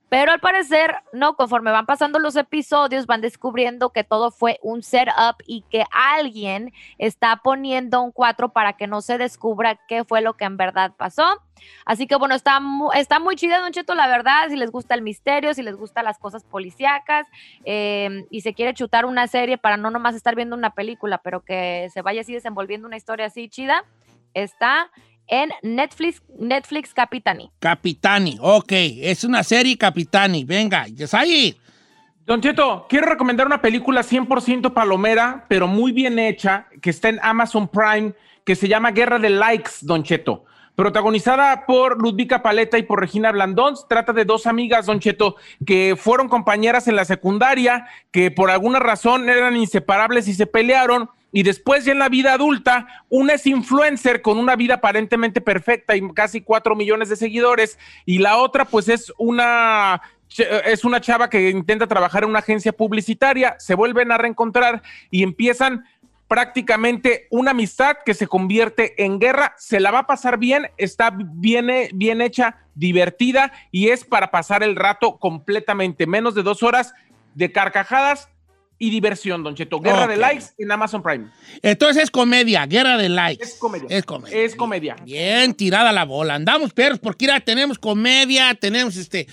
Pero 0.10 0.32
al 0.32 0.40
parecer, 0.40 0.96
no, 1.14 1.36
conforme 1.36 1.72
van 1.72 1.86
pasando 1.86 2.20
los 2.20 2.36
episodios, 2.36 3.08
van 3.08 3.22
descubriendo 3.22 3.90
que 3.90 4.04
todo 4.04 4.30
fue 4.32 4.60
un 4.62 4.84
setup 4.84 5.42
y 5.48 5.64
que 5.70 5.84
alguien 5.92 6.72
está 7.00 7.38
poniendo 7.44 8.02
un 8.02 8.12
4 8.12 8.50
para 8.50 8.74
que 8.74 8.86
no 8.86 9.02
se 9.02 9.18
descubra 9.18 9.80
qué 9.88 10.04
fue 10.04 10.22
lo 10.22 10.36
que 10.36 10.46
en 10.46 10.58
verdad 10.58 10.94
pasó. 10.96 11.42
Así 11.86 12.06
que 12.06 12.16
bueno, 12.16 12.36
está, 12.36 12.62
está 12.96 13.20
muy 13.20 13.36
chida, 13.36 13.60
Don 13.60 13.72
Cheto, 13.72 13.96
la 13.96 14.08
verdad, 14.08 14.50
si 14.50 14.56
les 14.56 14.72
gusta 14.72 14.94
el 14.94 15.02
misterio, 15.02 15.54
si 15.54 15.64
les 15.64 15.76
gustan 15.76 16.06
las 16.06 16.20
cosas 16.20 16.44
policíacas 16.44 17.26
eh, 17.64 18.26
y 18.30 18.42
se 18.42 18.54
quiere 18.54 18.74
chutar 18.74 19.06
una 19.06 19.26
serie 19.28 19.58
para 19.58 19.78
no 19.78 19.90
nomás 19.90 20.16
estar 20.16 20.36
viendo 20.36 20.56
una 20.56 20.72
película, 20.72 21.18
pero 21.20 21.42
que 21.42 21.90
se 21.92 22.02
vaya 22.02 22.22
así 22.22 22.34
desenvolviendo 22.34 22.88
una 22.88 22.98
historia 22.98 23.26
así 23.26 23.50
chida, 23.50 23.84
está 24.34 24.92
en 25.28 25.50
Netflix, 25.62 26.22
Netflix 26.40 26.94
Capitani. 26.94 27.52
Capitani, 27.60 28.38
ok. 28.40 28.72
Es 28.72 29.24
una 29.24 29.44
serie 29.44 29.78
Capitani. 29.78 30.44
Venga, 30.44 30.86
ahí. 31.14 31.58
Don 32.26 32.42
Cheto, 32.42 32.88
quiero 32.90 33.08
recomendar 33.08 33.46
una 33.46 33.62
película 33.62 34.02
100% 34.02 34.74
palomera, 34.74 35.46
pero 35.48 35.68
muy 35.68 35.92
bien 35.92 36.18
hecha, 36.18 36.68
que 36.82 36.90
está 36.90 37.10
en 37.10 37.20
Amazon 37.22 37.68
Prime, 37.68 38.14
que 38.44 38.56
se 38.56 38.68
llama 38.68 38.92
Guerra 38.92 39.20
de 39.20 39.30
Likes, 39.30 39.72
Don 39.82 40.02
Cheto. 40.02 40.46
Protagonizada 40.76 41.66
por 41.66 42.02
Ludvika 42.02 42.44
Paleta 42.44 42.78
y 42.78 42.84
por 42.84 43.00
Regina 43.00 43.32
Blandón. 43.32 43.76
Trata 43.88 44.12
de 44.12 44.26
dos 44.26 44.46
amigas, 44.46 44.86
Don 44.86 45.00
Cheto, 45.00 45.38
que 45.66 45.96
fueron 45.98 46.28
compañeras 46.28 46.88
en 46.88 46.98
la 46.98 47.06
secundaria, 47.06 47.88
que 48.12 48.30
por 48.30 48.52
alguna 48.52 48.80
razón 48.80 49.30
eran 49.30 49.56
inseparables 49.56 50.28
y 50.28 50.34
se 50.34 50.48
pelearon. 50.48 51.10
Y 51.32 51.44
después 51.44 51.86
ya 51.86 51.92
en 51.92 52.00
la 52.00 52.10
vida 52.10 52.34
adulta, 52.34 52.88
una 53.10 53.34
es 53.34 53.46
influencer 53.46 54.22
con 54.22 54.38
una 54.38 54.56
vida 54.56 54.76
aparentemente 54.76 55.42
perfecta 55.42 55.96
y 55.96 56.14
casi 56.14 56.42
cuatro 56.42 56.76
millones 56.76 57.10
de 57.10 57.16
seguidores. 57.16 57.78
Y 58.06 58.20
la 58.20 58.38
otra 58.38 58.66
pues 58.66 58.90
es 58.90 59.14
una 59.18 60.02
es 60.38 60.84
una 60.84 61.00
chava 61.02 61.30
que 61.30 61.50
intenta 61.50 61.88
trabajar 61.88 62.24
en 62.24 62.30
una 62.30 62.40
agencia 62.40 62.74
publicitaria, 62.74 63.56
se 63.60 63.76
vuelven 63.76 64.12
a 64.12 64.18
reencontrar 64.18 64.82
y 65.10 65.24
empiezan 65.24 65.86
prácticamente 66.28 67.28
una 67.30 67.52
amistad 67.52 67.98
que 68.06 68.14
se 68.14 68.28
convierte 68.28 69.04
en 69.04 69.20
guerra, 69.20 69.54
se 69.58 69.80
la 69.80 69.92
va 69.92 70.00
a 70.00 70.08
pasar 70.08 70.38
bien, 70.38 70.72
está 70.78 71.12
bien, 71.12 71.70
eh, 71.70 71.90
bien 71.94 72.22
hecha, 72.22 72.58
divertida 72.74 73.52
y 73.72 73.90
es 73.90 74.04
para 74.04 74.32
pasar 74.32 74.64
el 74.64 74.76
rato 74.76 75.18
completamente, 75.18 76.08
menos 76.08 76.36
de 76.36 76.44
dos 76.44 76.64
horas 76.64 76.94
de 77.36 77.52
carcajadas 77.52 78.30
y 78.78 78.90
diversión, 78.90 79.44
Don 79.44 79.56
Cheto. 79.56 79.80
Guerra 79.80 80.06
de 80.08 80.18
likes 80.18 80.46
en 80.58 80.72
Amazon 80.72 81.02
Prime. 81.02 81.28
Entonces 81.62 82.04
es 82.04 82.12
comedia, 82.12 82.66
guerra 82.66 82.98
de 82.98 83.10
likes. 83.10 83.44
Es 83.44 83.56
comedia. 83.56 83.88
Es 83.90 84.04
comedia. 84.06 84.38
Es 84.38 84.56
comedia. 84.56 84.96
Bien 85.04 85.54
tirada 85.54 85.92
la 85.92 86.04
bola. 86.06 86.36
Andamos 86.36 86.74
perros 86.74 87.00
porque 87.00 87.26
tenemos 87.44 87.80
comedia, 87.80 88.54
tenemos 88.56 88.96
este, 88.98 89.28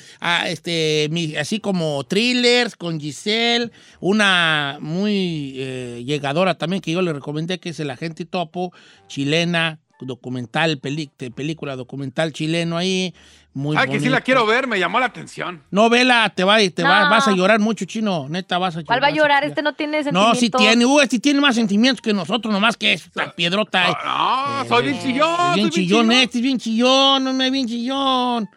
este, 0.46 1.08
mi- 1.10 1.36
así 1.36 1.60
como 1.60 2.04
thrillers 2.04 2.76
con 2.76 3.00
Giselle, 3.00 3.70
una 4.00 4.78
muy 4.80 5.54
eh, 5.56 6.02
llegadora 6.06 6.56
también 6.56 6.80
que 6.80 6.92
yo 6.92 7.02
le 7.02 7.12
recomendé 7.12 7.58
que 7.60 7.70
es 7.70 7.80
el 7.80 7.90
agente 7.90 8.24
topo, 8.24 8.72
chilena, 9.08 9.78
documental, 10.06 10.78
peli- 10.78 11.10
de 11.18 11.30
película 11.30 11.76
documental 11.76 12.32
chileno 12.32 12.76
ahí. 12.76 13.14
Muy 13.54 13.76
Ah, 13.76 13.86
que 13.86 13.98
sí 14.00 14.06
la 14.06 14.12
bonito. 14.12 14.24
quiero 14.24 14.46
ver, 14.46 14.66
me 14.66 14.78
llamó 14.78 14.98
la 14.98 15.06
atención. 15.06 15.62
No, 15.70 15.90
vela, 15.90 16.32
te, 16.34 16.42
va, 16.42 16.56
te 16.58 16.82
va- 16.82 17.04
No. 17.04 17.10
vas 17.10 17.28
a 17.28 17.32
llorar 17.32 17.60
mucho, 17.60 17.84
chino. 17.84 18.26
Neta, 18.30 18.56
vas 18.56 18.76
a 18.78 18.82
¿Cuál 18.84 19.02
va 19.02 19.08
a 19.08 19.10
llorar? 19.10 19.44
Este 19.44 19.60
no 19.60 19.74
tiene 19.74 19.98
No, 19.98 20.04
sentimientos. 20.04 20.38
sí 20.38 20.48
tiene, 20.50 20.86
uh, 20.86 21.00
este 21.00 21.18
tiene 21.18 21.40
más 21.40 21.54
sentimientos 21.54 22.00
que 22.00 22.14
nosotros, 22.14 22.50
nomás 22.52 22.76
que 22.78 22.94
es 22.94 23.10
la 23.14 23.30
piedrota. 23.34 23.90
eh. 23.90 23.94
Ah, 24.02 24.60
no, 24.62 24.68
soy 24.74 24.84
bien 24.84 24.98
chillón. 25.02 25.50
Es 25.50 25.54
bien 25.56 25.72
soy 25.72 25.82
chillón, 25.86 26.12
este 26.12 26.38
es 26.38 26.42
bien 26.42 26.58
chillón, 26.58 27.24
no 27.24 27.42
es 27.42 27.50
bien 27.52 27.66
chillón. 27.68 28.48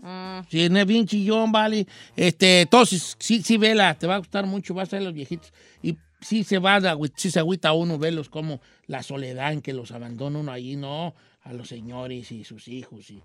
Mm. 0.00 0.40
Sí, 0.50 0.68
no 0.68 0.78
es 0.80 0.86
bien 0.86 1.06
chillón, 1.06 1.52
vale. 1.52 1.86
Este, 2.16 2.62
entonces, 2.62 3.14
sí, 3.20 3.40
sí, 3.42 3.56
vela, 3.56 3.94
te 3.94 4.08
va 4.08 4.16
a 4.16 4.18
gustar 4.18 4.46
mucho, 4.46 4.74
vas 4.74 4.92
a 4.92 4.96
ver 4.96 5.04
los 5.04 5.14
viejitos. 5.14 5.52
Y 5.80 5.96
sí 6.22 6.44
se 6.44 6.58
va, 6.58 6.80
sí 7.16 7.30
se 7.30 7.38
agüita 7.38 7.72
uno, 7.74 7.98
verlos 7.98 8.30
como 8.30 8.60
la 8.86 9.02
soledad 9.02 9.52
en 9.52 9.60
que 9.60 9.74
los 9.74 9.92
abandona 9.92 10.38
uno 10.38 10.50
ahí, 10.50 10.76
¿no? 10.76 11.14
A 11.42 11.52
los 11.52 11.68
señores 11.68 12.32
y 12.32 12.44
sus 12.44 12.68
hijos. 12.68 13.10
Y, 13.10 13.22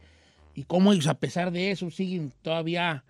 y 0.54 0.64
cómo 0.64 0.92
ellos, 0.92 1.08
a 1.08 1.20
pesar 1.20 1.52
de 1.52 1.72
eso, 1.72 1.90
siguen 1.90 2.34
todavía... 2.42 3.06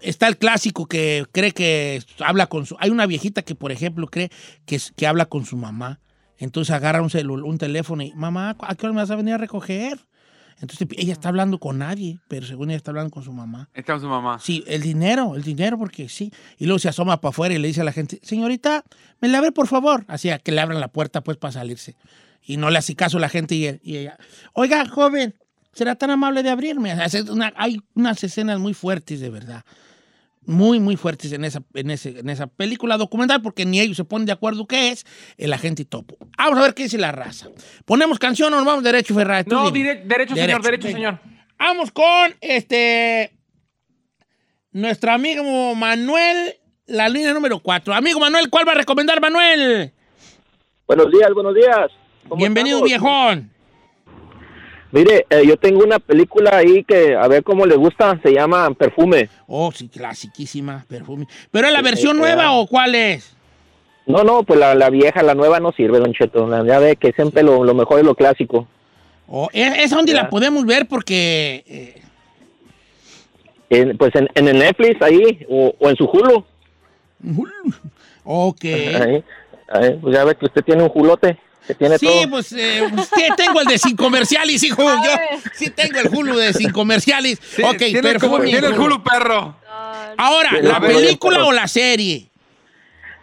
Está 0.00 0.26
el 0.28 0.36
clásico 0.36 0.86
que 0.86 1.24
cree 1.32 1.52
que 1.52 2.02
habla 2.18 2.48
con 2.48 2.66
su... 2.66 2.76
Hay 2.80 2.90
una 2.90 3.06
viejita 3.06 3.42
que, 3.42 3.54
por 3.54 3.72
ejemplo, 3.72 4.08
cree 4.08 4.30
que, 4.66 4.78
que 4.96 5.06
habla 5.06 5.26
con 5.26 5.46
su 5.46 5.56
mamá. 5.56 6.00
Entonces 6.36 6.74
agarra 6.74 7.00
un, 7.00 7.10
celu- 7.10 7.46
un 7.46 7.58
teléfono 7.58 8.02
y, 8.02 8.12
mamá, 8.12 8.56
¿a 8.58 8.74
qué 8.74 8.86
hora 8.86 8.92
me 8.92 9.00
vas 9.00 9.10
a 9.12 9.16
venir 9.16 9.34
a 9.34 9.38
recoger? 9.38 9.98
Entonces 10.60 10.88
ella 10.96 11.12
está 11.12 11.28
hablando 11.28 11.58
con 11.58 11.78
nadie, 11.78 12.18
pero 12.28 12.46
según 12.46 12.70
ella 12.70 12.76
está 12.76 12.90
hablando 12.90 13.10
con 13.10 13.22
su 13.22 13.32
mamá. 13.32 13.68
Esta 13.74 13.94
es 13.94 14.02
su 14.02 14.08
mamá. 14.08 14.38
Sí, 14.40 14.64
el 14.66 14.82
dinero, 14.82 15.34
el 15.34 15.42
dinero, 15.42 15.78
porque 15.78 16.08
sí. 16.08 16.32
Y 16.58 16.66
luego 16.66 16.78
se 16.78 16.88
asoma 16.88 17.20
para 17.20 17.30
afuera 17.30 17.54
y 17.54 17.58
le 17.58 17.68
dice 17.68 17.80
a 17.80 17.84
la 17.84 17.92
gente, 17.92 18.20
señorita, 18.22 18.84
me 19.20 19.28
la 19.28 19.38
abre 19.38 19.52
por 19.52 19.66
favor. 19.66 20.04
Así 20.08 20.30
a 20.30 20.38
que 20.38 20.52
le 20.52 20.60
abran 20.60 20.80
la 20.80 20.88
puerta 20.88 21.22
pues 21.22 21.36
para 21.36 21.52
salirse. 21.52 21.96
Y 22.42 22.56
no 22.56 22.70
le 22.70 22.78
hace 22.78 22.94
caso 22.94 23.18
la 23.18 23.28
gente 23.28 23.54
y, 23.54 23.80
y 23.82 23.96
ella, 23.96 24.18
oiga, 24.52 24.86
joven, 24.86 25.34
¿será 25.72 25.96
tan 25.96 26.10
amable 26.10 26.42
de 26.42 26.50
abrirme? 26.50 26.94
Hay 27.56 27.80
unas 27.94 28.22
escenas 28.22 28.58
muy 28.58 28.74
fuertes, 28.74 29.20
de 29.20 29.30
verdad. 29.30 29.64
Muy, 30.46 30.78
muy 30.80 30.96
fuertes 30.96 31.32
en 31.32 31.44
esa, 31.44 31.62
en, 31.74 31.90
ese, 31.90 32.18
en 32.18 32.28
esa 32.28 32.46
película 32.46 32.96
documental, 32.98 33.40
porque 33.42 33.64
ni 33.64 33.80
ellos 33.80 33.96
se 33.96 34.04
ponen 34.04 34.26
de 34.26 34.32
acuerdo 34.32 34.66
qué 34.66 34.90
es 34.90 35.06
el 35.38 35.52
agente 35.52 35.84
topo. 35.84 36.16
Vamos 36.36 36.58
a 36.58 36.62
ver 36.62 36.74
qué 36.74 36.82
dice 36.84 36.98
la 36.98 37.12
raza. 37.12 37.48
¿Ponemos 37.84 38.18
canción 38.18 38.52
o 38.52 38.56
nos 38.56 38.66
vamos 38.66 38.84
derecho, 38.84 39.14
Ferrari? 39.14 39.48
No, 39.50 39.70
dire- 39.70 40.02
derecho, 40.04 40.34
señor, 40.34 40.62
derecho, 40.62 40.86
venga. 40.88 40.96
señor. 40.98 41.18
Vamos 41.58 41.90
con 41.92 42.34
este. 42.40 43.32
Nuestro 44.72 45.12
amigo 45.12 45.74
Manuel, 45.74 46.54
la 46.86 47.08
línea 47.08 47.32
número 47.32 47.60
4. 47.60 47.94
Amigo 47.94 48.18
Manuel, 48.20 48.50
¿cuál 48.50 48.66
va 48.66 48.72
a 48.72 48.76
recomendar, 48.76 49.20
Manuel? 49.20 49.92
Buenos 50.86 51.10
días, 51.10 51.30
buenos 51.32 51.54
días. 51.54 51.86
¿Cómo 52.28 52.36
Bienvenido, 52.40 52.84
estamos? 52.84 52.90
viejón. 52.90 53.50
Mire, 54.94 55.26
eh, 55.28 55.42
yo 55.44 55.56
tengo 55.56 55.82
una 55.82 55.98
película 55.98 56.56
ahí 56.56 56.84
que 56.84 57.16
a 57.16 57.26
ver 57.26 57.42
cómo 57.42 57.66
le 57.66 57.74
gusta, 57.74 58.16
se 58.22 58.32
llama 58.32 58.72
Perfume. 58.74 59.28
Oh, 59.48 59.72
sí, 59.72 59.88
clasiquísima, 59.88 60.84
perfume. 60.88 61.26
¿Pero 61.50 61.66
es 61.66 61.72
la 61.72 61.82
versión 61.82 62.12
sí, 62.14 62.18
nueva 62.20 62.52
o 62.52 62.68
cuál 62.68 62.94
es? 62.94 63.36
No, 64.06 64.22
no, 64.22 64.44
pues 64.44 64.60
la, 64.60 64.74
la 64.76 64.90
vieja, 64.90 65.22
la 65.24 65.34
nueva 65.34 65.58
no 65.58 65.72
sirve, 65.72 65.98
Don 65.98 66.12
Cheto. 66.12 66.46
La- 66.46 66.64
Ya 66.64 66.78
ve 66.78 66.94
que 66.94 67.10
siempre 67.12 67.42
lo, 67.42 67.64
lo 67.64 67.74
mejor 67.74 67.98
es 67.98 68.04
lo 68.04 68.14
clásico. 68.14 68.68
Oh, 69.26 69.48
¿es, 69.52 69.78
es 69.78 69.90
donde 69.90 70.12
Ya. 70.12 70.22
la 70.22 70.30
podemos 70.30 70.64
ver 70.64 70.86
porque. 70.86 71.64
eh, 71.66 72.00
En- 73.70 73.96
pues 73.98 74.14
en, 74.14 74.28
en 74.36 74.46
el 74.46 74.58
Netflix 74.60 75.02
ahí, 75.02 75.44
o, 75.48 75.74
o 75.80 75.90
en 75.90 75.96
su 75.96 76.04
Hulu. 76.04 76.44
ok. 78.24 78.64
Ahí, 78.64 79.24
ahí, 79.72 79.98
pues 80.00 80.14
ya 80.14 80.24
ve 80.24 80.36
que 80.36 80.46
usted 80.46 80.62
tiene 80.62 80.82
un 80.84 80.88
julote, 80.90 81.36
que 81.66 81.74
tiene 81.74 81.98
Sí, 81.98 82.06
todo. 82.06 82.30
pues 82.30 82.52
eh, 82.52 82.82
sí, 83.14 83.22
tengo 83.36 83.60
el 83.60 83.66
de 83.66 83.78
sin 83.78 83.96
comerciales, 83.96 84.62
hijo. 84.62 84.82
Yo 84.82 85.10
sí 85.54 85.70
tengo 85.70 85.98
el 86.00 86.08
Hulu 86.14 86.36
de 86.36 86.52
sin 86.52 86.70
comerciales. 86.70 87.38
Sí, 87.42 87.62
ok, 87.62 87.76
tiene, 87.76 87.98
el 87.98 88.02
perfume. 88.18 88.38
Hulu- 88.44 88.50
tiene 88.50 88.66
el 88.68 88.78
Hulu, 88.78 89.02
perro. 89.02 89.56
Ahora, 90.16 90.50
Sí, 90.50 90.56
¿la 90.66 90.80
película 90.80 91.44
o 91.44 91.52
la 91.52 91.66
serie? 91.66 92.28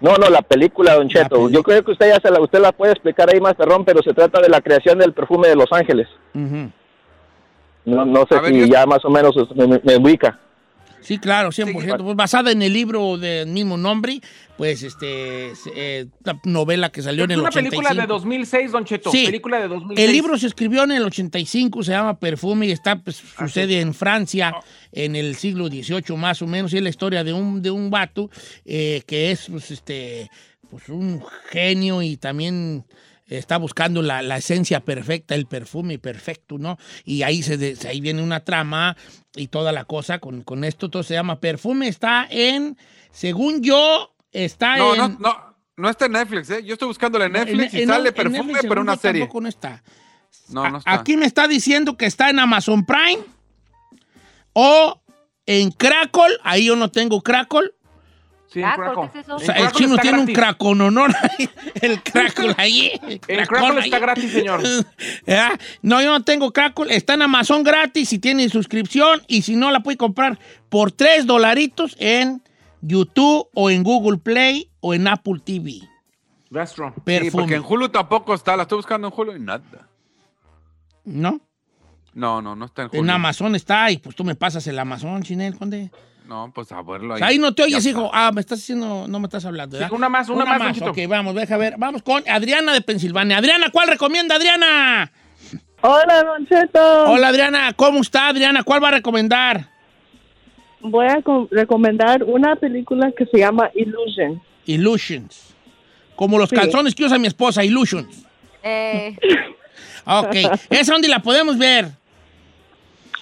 No, 0.02 0.16
no, 0.18 0.30
la 0.30 0.42
película, 0.42 0.96
Don 0.96 1.08
Cheto. 1.08 1.30
película. 1.30 1.54
Yo 1.54 1.64
creo 1.64 1.86
que 1.86 1.92
usted 1.92 2.10
ya 2.10 2.20
se 2.20 2.32
la, 2.32 2.42
usted 2.42 2.60
la 2.60 2.72
puede 2.72 2.92
explicar 2.94 3.30
ahí 3.32 3.40
más 3.40 3.54
perrón, 3.54 3.86
pero 3.86 4.02
se 4.02 4.14
trata 4.14 4.42
de 4.42 4.50
la 4.50 4.60
creación 4.60 4.98
del 4.98 5.14
perfume 5.14 5.48
de 5.48 5.56
Los 5.56 5.72
Ángeles. 5.72 6.08
No, 6.34 8.06
no 8.06 8.26
sé 8.30 8.36
A 8.36 8.42
ver, 8.42 8.52
si 8.54 8.60
yo- 8.62 8.66
ya 8.66 8.86
más 8.86 9.04
o 9.06 9.10
menos 9.10 9.36
me, 9.56 9.68
me- 9.68 9.82
me 9.84 9.98
ubica. 9.98 10.40
Sí, 11.02 11.18
claro, 11.18 11.50
100%. 11.50 11.82
Sí. 11.82 12.04
Pues 12.04 12.16
basada 12.16 12.52
en 12.52 12.62
el 12.62 12.74
libro 12.74 13.18
del 13.18 13.48
mismo 13.48 13.78
nombre, 13.78 14.22
pues 14.58 14.84
este, 14.84 15.52
es, 15.52 15.60
eh, 15.76 16.06
una 16.24 16.40
novela 16.46 16.92
que 16.92 17.02
salió 17.02 17.24
en 17.24 17.32
Es 17.32 17.36
el 17.36 17.42
una 17.42 17.50
85. 17.50 17.82
película 17.82 18.02
de 18.02 18.08
2006, 18.08 18.72
Don 18.72 18.86
Cheto. 18.86 19.12
Sí. 19.12 19.26
Película 19.26 19.60
de 19.60 19.68
2006. 19.68 20.08
El 20.08 20.14
libro 20.14 20.38
se 20.38 20.48
escribió 20.48 20.84
en 20.84 20.92
el 20.92 21.04
85, 21.04 21.84
se 21.84 21.92
llama 21.92 22.20
Perfume 22.20 22.68
y 22.68 22.72
está, 22.72 22.98
pues, 22.98 23.22
sucede 23.38 23.82
en 23.82 23.94
Francia 23.94 24.54
en 24.92 25.16
el 25.16 25.36
siglo 25.36 25.68
XVIII 25.68 26.16
más 26.18 26.42
o 26.42 26.48
menos. 26.48 26.74
Y 26.74 26.78
es 26.78 26.84
la 26.84 26.90
historia 26.90 27.24
de 27.24 27.34
un, 27.34 27.62
de 27.62 27.72
un 27.72 27.90
vato 27.90 28.30
eh, 28.66 29.02
que 29.08 29.32
es 29.32 29.48
pues, 29.50 29.72
este, 29.72 30.30
pues, 30.70 30.88
un 30.90 31.24
genio 31.50 32.02
y 32.02 32.18
también 32.18 32.86
está 33.38 33.58
buscando 33.58 34.02
la, 34.02 34.22
la 34.22 34.38
esencia 34.38 34.80
perfecta, 34.82 35.36
el 35.36 35.46
perfume 35.46 36.00
perfecto, 36.00 36.58
¿no? 36.58 36.78
Y 37.06 37.24
ahí, 37.24 37.42
se 37.44 37.58
de- 37.58 37.78
ahí 37.88 38.02
viene 38.02 38.22
una 38.22 38.42
trama 38.42 38.96
y 39.36 39.48
toda 39.48 39.72
la 39.72 39.86
cosa 39.86 40.20
con, 40.20 40.42
con 40.44 40.64
esto. 40.64 40.90
Todo 40.90 41.04
se 41.04 41.14
llama 41.14 41.40
Perfume. 41.40 41.88
Está 41.88 42.28
en, 42.30 42.78
según 43.12 43.62
yo, 43.62 44.14
está 44.32 44.78
No, 44.78 44.94
en... 44.94 45.00
no, 45.00 45.08
no. 45.20 45.52
No 45.78 45.90
está 45.90 46.06
en 46.06 46.12
Netflix, 46.12 46.50
¿eh? 46.52 46.64
Yo 46.64 46.74
estoy 46.74 46.90
buscándole 46.90 47.26
en 47.26 47.32
Netflix 47.32 47.74
en- 47.74 47.80
y 47.80 47.84
en- 47.84 47.90
sale 47.90 48.10
en 48.10 48.14
perfume, 48.16 48.38
Netflix, 48.40 48.66
pero 48.70 48.82
una 48.82 48.98
serie. 48.98 49.22
tampoco 49.22 49.42
no 49.42 49.48
está. 49.50 49.82
No, 50.50 50.70
no 50.70 50.78
está. 50.80 50.94
Aquí 50.94 51.18
me 51.18 51.26
está 51.26 51.48
diciendo 51.48 51.98
que 51.98 52.06
está 52.06 52.30
en 52.30 52.38
Amazon 52.40 52.86
Prime 52.86 53.24
o 54.54 55.02
en 55.46 55.72
Crackle. 55.72 56.38
Ahí 56.44 56.66
yo 56.66 56.76
no 56.76 56.92
tengo 56.92 57.22
Crackle. 57.22 57.72
Sí, 58.52 58.60
en 58.60 58.66
Crackle, 58.66 58.84
Crackle. 58.94 59.10
¿qué 59.14 59.20
es 59.20 59.26
eso? 59.26 59.36
O 59.36 59.40
En 59.40 59.46
sea, 59.46 59.56
el 59.56 59.72
chino 59.72 59.98
tiene 59.98 60.18
un 60.20 60.26
gratis. 60.26 60.38
cracononón 60.38 61.14
ahí. 61.16 61.50
El 61.82 62.04
crackle 62.04 62.54
ahí. 62.58 62.92
el 63.28 63.48
cracón 63.48 63.48
Crackle 63.48 63.80
está 63.80 63.96
ahí. 63.96 64.02
gratis, 64.02 64.32
señor. 64.32 64.62
¿Ya? 65.26 65.58
No, 65.82 66.02
yo 66.02 66.10
no 66.12 66.24
tengo 66.24 66.52
crackle. 66.52 66.94
Está 66.94 67.14
en 67.14 67.22
Amazon 67.22 67.64
gratis 67.64 68.10
si 68.10 68.20
tiene 68.20 68.50
suscripción. 68.50 69.22
Y 69.28 69.44
si 69.44 69.56
no, 69.56 69.72
la 69.72 69.80
puede 69.80 69.96
comprar 69.98 70.38
por 70.70 70.92
3 70.92 71.26
dolaritos 71.26 71.96
en 72.00 72.42
YouTube 72.82 73.48
o 73.54 73.70
en 73.70 73.84
Google 73.84 74.18
Play 74.18 74.70
o 74.82 74.94
en 74.94 75.08
Apple 75.08 75.40
TV. 75.44 75.80
That's 76.52 76.74
true. 76.74 76.92
Sí, 77.08 77.30
porque 77.32 77.56
en 77.56 77.64
Hulu 77.64 77.88
tampoco 77.88 78.34
está. 78.34 78.58
La 78.58 78.64
estoy 78.64 78.78
buscando 78.78 79.08
en 79.08 79.14
Hulu 79.16 79.36
y 79.38 79.40
nada. 79.40 79.88
¿No? 81.06 81.40
No, 82.14 82.42
no, 82.42 82.56
no 82.58 82.66
está 82.66 82.82
en 82.84 82.90
Hulu. 82.90 83.00
En 83.00 83.10
Amazon 83.10 83.56
está 83.56 83.90
y 83.92 83.98
pues 83.98 84.14
tú 84.16 84.26
me 84.26 84.36
pasas 84.36 84.68
el 84.68 84.78
Amazon, 84.78 85.24
Chinel, 85.24 85.58
Conde. 85.58 85.90
No, 86.28 86.52
pues 86.54 86.72
a 86.72 86.82
verlo 86.82 87.14
O 87.14 87.18
ahí. 87.18 87.22
ahí 87.24 87.38
no 87.40 87.54
te 87.54 87.64
oyes, 87.64 87.86
hijo. 87.86 88.10
Ah, 88.14 88.32
me 88.34 88.42
estás 88.42 88.60
diciendo, 88.60 89.06
no 89.08 89.20
me 89.20 89.26
estás 89.26 89.44
hablando, 89.46 89.74
¿verdad? 89.76 89.90
Sí, 89.90 89.96
una 89.96 90.08
más, 90.10 90.30
una 90.30 90.46
más. 90.46 90.82
Ok, 90.82 90.98
vamos, 91.08 91.36
deja 91.36 91.58
ver. 91.58 91.76
Vamos 91.78 92.04
con 92.04 92.24
Adriana 92.30 92.74
de 92.74 92.82
Pensilvania. 92.82 93.38
Adriana, 93.38 93.70
¿cuál 93.72 93.88
recomienda, 93.90 94.36
Adriana? 94.36 95.12
Hola, 95.82 96.24
Don 96.24 96.48
Cheto. 96.48 97.12
Hola, 97.12 97.30
Adriana. 97.30 97.74
¿Cómo 97.76 98.02
está, 98.02 98.28
Adriana? 98.28 98.64
¿Cuál 98.64 98.84
va 98.84 98.90
a 98.90 98.92
recomendar? 98.92 99.68
Voy 100.80 101.08
a 101.08 101.22
co- 101.22 101.48
recomendar 101.52 102.24
una 102.24 102.56
película 102.56 103.12
que 103.18 103.26
se 103.26 103.40
llama 103.40 103.70
Illusion. 103.76 104.42
Illusions. 104.66 105.54
Como 106.16 106.38
los 106.38 106.50
Sí. 106.50 106.56
calzones 106.56 106.94
que 106.96 107.04
usa 107.06 107.18
mi 107.18 107.28
esposa, 107.28 107.64
Illusions. 107.64 108.26
Eh, 108.64 109.18
Ok. 110.06 110.36
¿Esa 110.70 110.94
dónde 110.94 111.08
la 111.08 111.20
podemos 111.20 111.58
ver? 111.58 111.90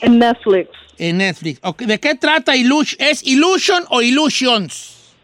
En 0.02 0.20
Netflix. 0.20 0.70
En 1.00 1.18
Netflix. 1.18 1.60
Ok, 1.64 1.84
¿De 1.84 2.00
qué 2.00 2.16
trata 2.16 2.56
Illusion? 2.56 2.98
¿Es 3.00 3.26
Illusion 3.26 3.84
o 3.90 4.02
Illusions? 4.02 5.16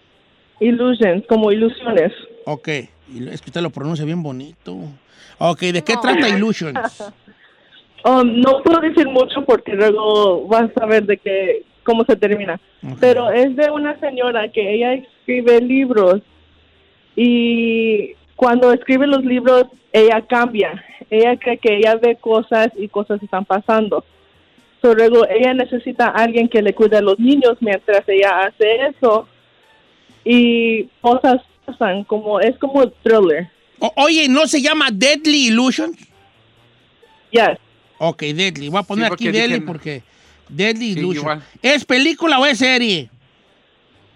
Illusions, 0.62 1.26
como 1.28 1.52
ilusiones. 1.52 2.14
Ok. 2.46 2.68
Es 2.70 3.42
que 3.42 3.50
usted 3.50 3.62
lo 3.62 3.70
pronuncia 3.70 4.06
bien 4.06 4.24
bonito. 4.24 4.78
Ok, 5.38 5.60
¿de 5.60 5.84
qué 5.84 5.94
No. 5.96 6.02
trata 6.02 6.30
Illusions? 6.30 6.80
Um, 8.08 8.40
no 8.40 8.62
puedo 8.62 8.82
decir 8.82 9.08
mucho 9.08 9.44
porque 9.48 9.74
luego 9.74 10.46
vas 10.46 10.70
a 10.80 10.86
ver 10.86 11.08
de 11.08 11.18
qué, 11.18 11.64
cómo 11.84 12.06
se 12.06 12.16
termina. 12.16 12.62
Pero 13.00 13.32
es 13.32 13.56
de 13.56 13.72
una 13.72 14.00
señora 14.00 14.48
que 14.52 14.76
ella 14.76 14.94
escribe 14.94 15.60
libros 15.60 16.22
y 17.16 18.12
cuando 18.36 18.72
escribe 18.72 19.08
los 19.08 19.26
libros 19.26 19.64
ella 19.92 20.22
cambia. 20.22 20.86
Ella 21.10 21.36
cree 21.38 21.58
que 21.58 21.78
ella 21.78 21.96
ve 21.96 22.16
cosas 22.16 22.68
y 22.78 22.88
cosas 22.90 23.24
están 23.24 23.44
pasando. 23.44 24.06
So, 24.86 24.94
luego 24.94 25.28
ella 25.28 25.52
necesita 25.56 26.10
a 26.10 26.26
alguien 26.26 26.48
que 26.48 26.62
le 26.62 26.76
cuide 26.76 26.98
a 26.98 27.02
los 27.02 27.18
niños 27.18 27.58
mientras 27.60 28.08
ella 28.08 28.42
hace 28.42 28.86
eso 28.86 29.28
y 30.24 30.84
cosas 31.02 31.42
pasan 31.66 32.04
como 32.04 32.40
es 32.40 32.56
como 32.60 32.88
thriller. 33.02 33.50
O- 33.80 33.92
oye, 33.96 34.30
¿no 34.30 34.46
se 34.46 34.62
llama 34.62 34.90
Deadly 34.94 35.48
Illusions? 35.48 35.98
Yes. 37.32 37.58
Ok, 37.98 38.22
Deadly. 38.22 38.70
Voy 38.70 38.80
a 38.80 38.84
poner 38.84 39.08
Sí, 39.08 39.14
aquí 39.14 39.26
porque 39.26 39.40
Deadly 39.40 39.60
porque... 39.62 40.04
Deadly 40.50 40.94
Sí, 40.94 41.00
igual. 41.00 41.44
¿Es 41.64 41.84
película 41.84 42.38
o 42.38 42.46
es 42.46 42.60
serie? 42.60 43.10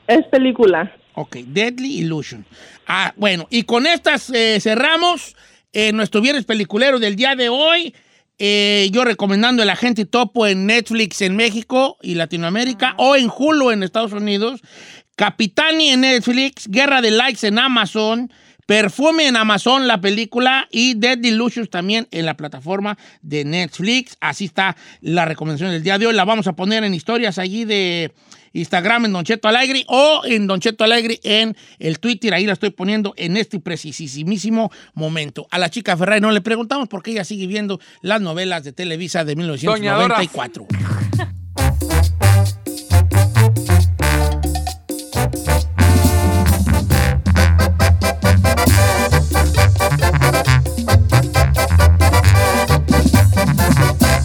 Es 0.06 0.24
película. 0.28 0.96
Ok, 1.16 1.38
Deadly 1.48 1.98
Illusion. 1.98 2.46
Ah, 2.86 3.12
bueno, 3.18 3.48
y 3.50 3.64
con 3.64 3.88
estas 3.88 4.30
eh, 4.30 4.60
cerramos 4.62 5.36
eh, 5.74 5.92
nuestro 5.94 6.22
viernes 6.22 6.46
peliculero 6.46 7.00
del 7.00 7.16
día 7.16 7.36
de 7.36 7.50
hoy. 7.50 7.96
Eh, 8.42 8.90
yo 8.94 9.04
recomendando 9.04 9.62
el 9.62 9.70
agente 9.70 10.06
topo 10.06 10.48
en 10.48 10.66
Netflix 10.66 11.22
en 11.22 11.36
México 11.36 11.98
y 12.02 12.16
Latinoamérica 12.16 12.96
o 12.98 13.18
en 13.18 13.30
Hulu 13.30 13.72
en 13.72 13.84
Estados 13.84 14.14
Unidos. 14.14 14.62
Capitani 15.18 15.90
en 15.90 16.02
Netflix, 16.02 16.70
Guerra 16.70 17.02
de 17.02 17.12
Likes 17.12 17.46
en 17.46 17.60
Amazon, 17.60 18.32
Perfume 18.66 19.28
en 19.28 19.36
Amazon, 19.36 19.88
la 19.88 20.00
película, 20.00 20.68
y 20.72 20.94
Dead 20.94 21.18
Illusions 21.22 21.70
también 21.70 22.08
en 22.12 22.26
la 22.26 22.38
plataforma 22.38 22.98
de 23.22 23.44
Netflix. 23.44 24.16
Así 24.22 24.46
está 24.46 24.78
la 25.02 25.26
recomendación 25.26 25.72
del 25.72 25.84
día 25.84 25.98
de 25.98 26.08
hoy. 26.08 26.14
La 26.14 26.24
vamos 26.24 26.48
a 26.48 26.54
poner 26.54 26.86
en 26.86 26.94
historias 26.94 27.40
allí 27.40 27.66
de 27.66 28.14
Instagram 28.54 29.06
en 29.06 29.14
Don 29.14 29.24
Cheto 29.24 29.48
Alegre 29.48 29.86
o 29.88 30.22
en 30.26 30.48
Don 30.48 30.60
Cheto 30.60 30.84
Alegre 30.84 31.20
en 31.24 31.56
el 31.80 32.00
Twitter. 32.00 32.34
Ahí 32.34 32.46
la 32.46 32.54
estoy 32.54 32.72
poniendo 32.72 33.14
en 33.18 33.38
este 33.38 33.60
precisísimo 33.60 34.72
momento. 34.94 35.48
A 35.52 35.60
la 35.60 35.70
chica 35.70 35.98
Ferrari 35.98 36.22
no 36.22 36.32
le 36.32 36.42
preguntamos 36.42 36.88
porque 36.88 37.12
ella 37.12 37.24
sigue 37.24 37.48
viendo 37.48 37.80
las 38.02 38.22
novelas 38.22 38.64
de 38.64 38.74
Televisa 38.74 39.24
de 39.24 39.36
1994. 39.36 40.68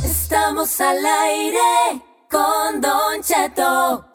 Estamos 0.05 0.81
al 0.81 0.99
aire 1.05 2.03
con 2.31 2.81
Don 2.81 3.23
Cheto. 3.23 4.13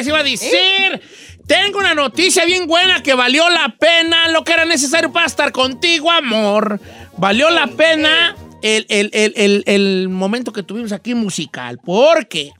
Les 0.00 0.08
iba 0.08 0.18
a 0.18 0.22
decir? 0.22 1.00
Tengo 1.46 1.78
una 1.78 1.94
noticia 1.94 2.44
bien 2.44 2.66
buena 2.66 3.02
que 3.02 3.14
valió 3.14 3.48
la 3.50 3.74
pena 3.78 4.28
lo 4.28 4.44
que 4.44 4.52
era 4.52 4.64
necesario 4.64 5.12
para 5.12 5.26
estar 5.26 5.52
contigo, 5.52 6.10
amor. 6.10 6.80
Valió 7.16 7.50
la 7.50 7.66
pena 7.66 8.36
el, 8.62 8.86
el- 8.88 9.10
el- 9.12 9.32
el- 9.36 9.62
el 9.66 10.08
momento 10.08 10.52
que 10.52 10.62
tuvimos 10.62 10.92
aquí 10.92 11.14
musical. 11.14 11.78
Porque 11.84 12.52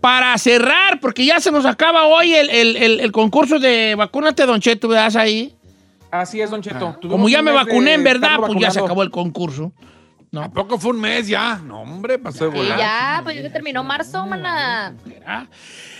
para 0.00 0.36
cerrar, 0.38 0.98
porque 1.00 1.26
ya 1.26 1.40
se 1.40 1.50
nos 1.50 1.66
acaba 1.66 2.06
hoy 2.06 2.32
el, 2.34 2.48
el- 2.48 2.76
el- 2.76 3.00
el 3.00 3.12
concurso 3.12 3.58
de 3.58 3.94
Vacúnate, 3.96 4.46
Don 4.46 4.60
Cheto, 4.60 4.88
¿verdad 4.88 5.14
ahí? 5.18 5.54
Así 6.10 6.40
es, 6.40 6.50
Don 6.50 6.62
Cheto. 6.62 6.96
Tuvimos 7.00 7.10
Como 7.16 7.28
ya 7.28 7.42
me 7.42 7.52
vacuné, 7.52 7.94
en 7.94 8.04
verdad, 8.04 8.38
pues 8.38 8.58
ya 8.58 8.70
se 8.70 8.80
acabó 8.80 9.02
el 9.02 9.10
concurso. 9.10 9.72
¿A 10.36 10.48
poco 10.48 10.78
fue 10.78 10.92
un 10.92 11.00
mes 11.00 11.26
ya? 11.26 11.56
No, 11.56 11.80
hombre, 11.82 12.16
pasó 12.18 12.44
de 12.44 12.50
volar. 12.50 12.78
ya, 12.78 13.20
pues 13.24 13.34
ya 13.34 13.42
se 13.42 13.50
terminó 13.50 13.82
marzo. 13.82 14.24
¿verdad? 14.28 14.92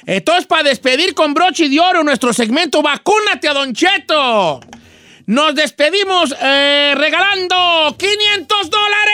Entonces, 0.06 0.46
para 0.46 0.62
despedir 0.62 1.14
con 1.14 1.34
broche 1.34 1.68
de 1.68 1.80
oro 1.80 2.04
nuestro 2.04 2.32
segmento 2.32 2.80
Vacúnate 2.80 3.48
a 3.48 3.54
Don 3.54 3.72
Cheto, 3.74 4.60
nos 5.26 5.54
despedimos 5.56 6.32
eh, 6.40 6.94
regalando 6.96 7.96
500 7.98 8.70
dólares. 8.70 9.10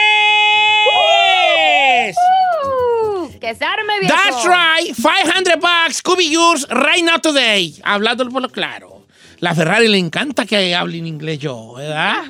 Uh, 2.63 3.39
que 3.39 3.55
se 3.55 3.65
arme 3.65 3.99
bien. 3.99 4.11
That's 4.11 4.45
right, 4.45 4.95
500 4.95 5.55
bucks, 5.59 6.01
could 6.03 6.17
be 6.19 6.29
yours 6.29 6.67
right 6.69 7.03
now 7.03 7.17
today. 7.17 7.73
Hablando 7.83 8.29
por 8.29 8.43
lo 8.43 8.49
claro. 8.49 8.96
La 9.39 9.53
Ferrari 9.53 9.87
le 9.87 9.97
encanta 9.99 10.45
que 10.45 10.73
hable 10.75 10.97
en 10.97 11.07
inglés 11.07 11.37
yo, 11.39 11.73
¿verdad? 11.75 12.23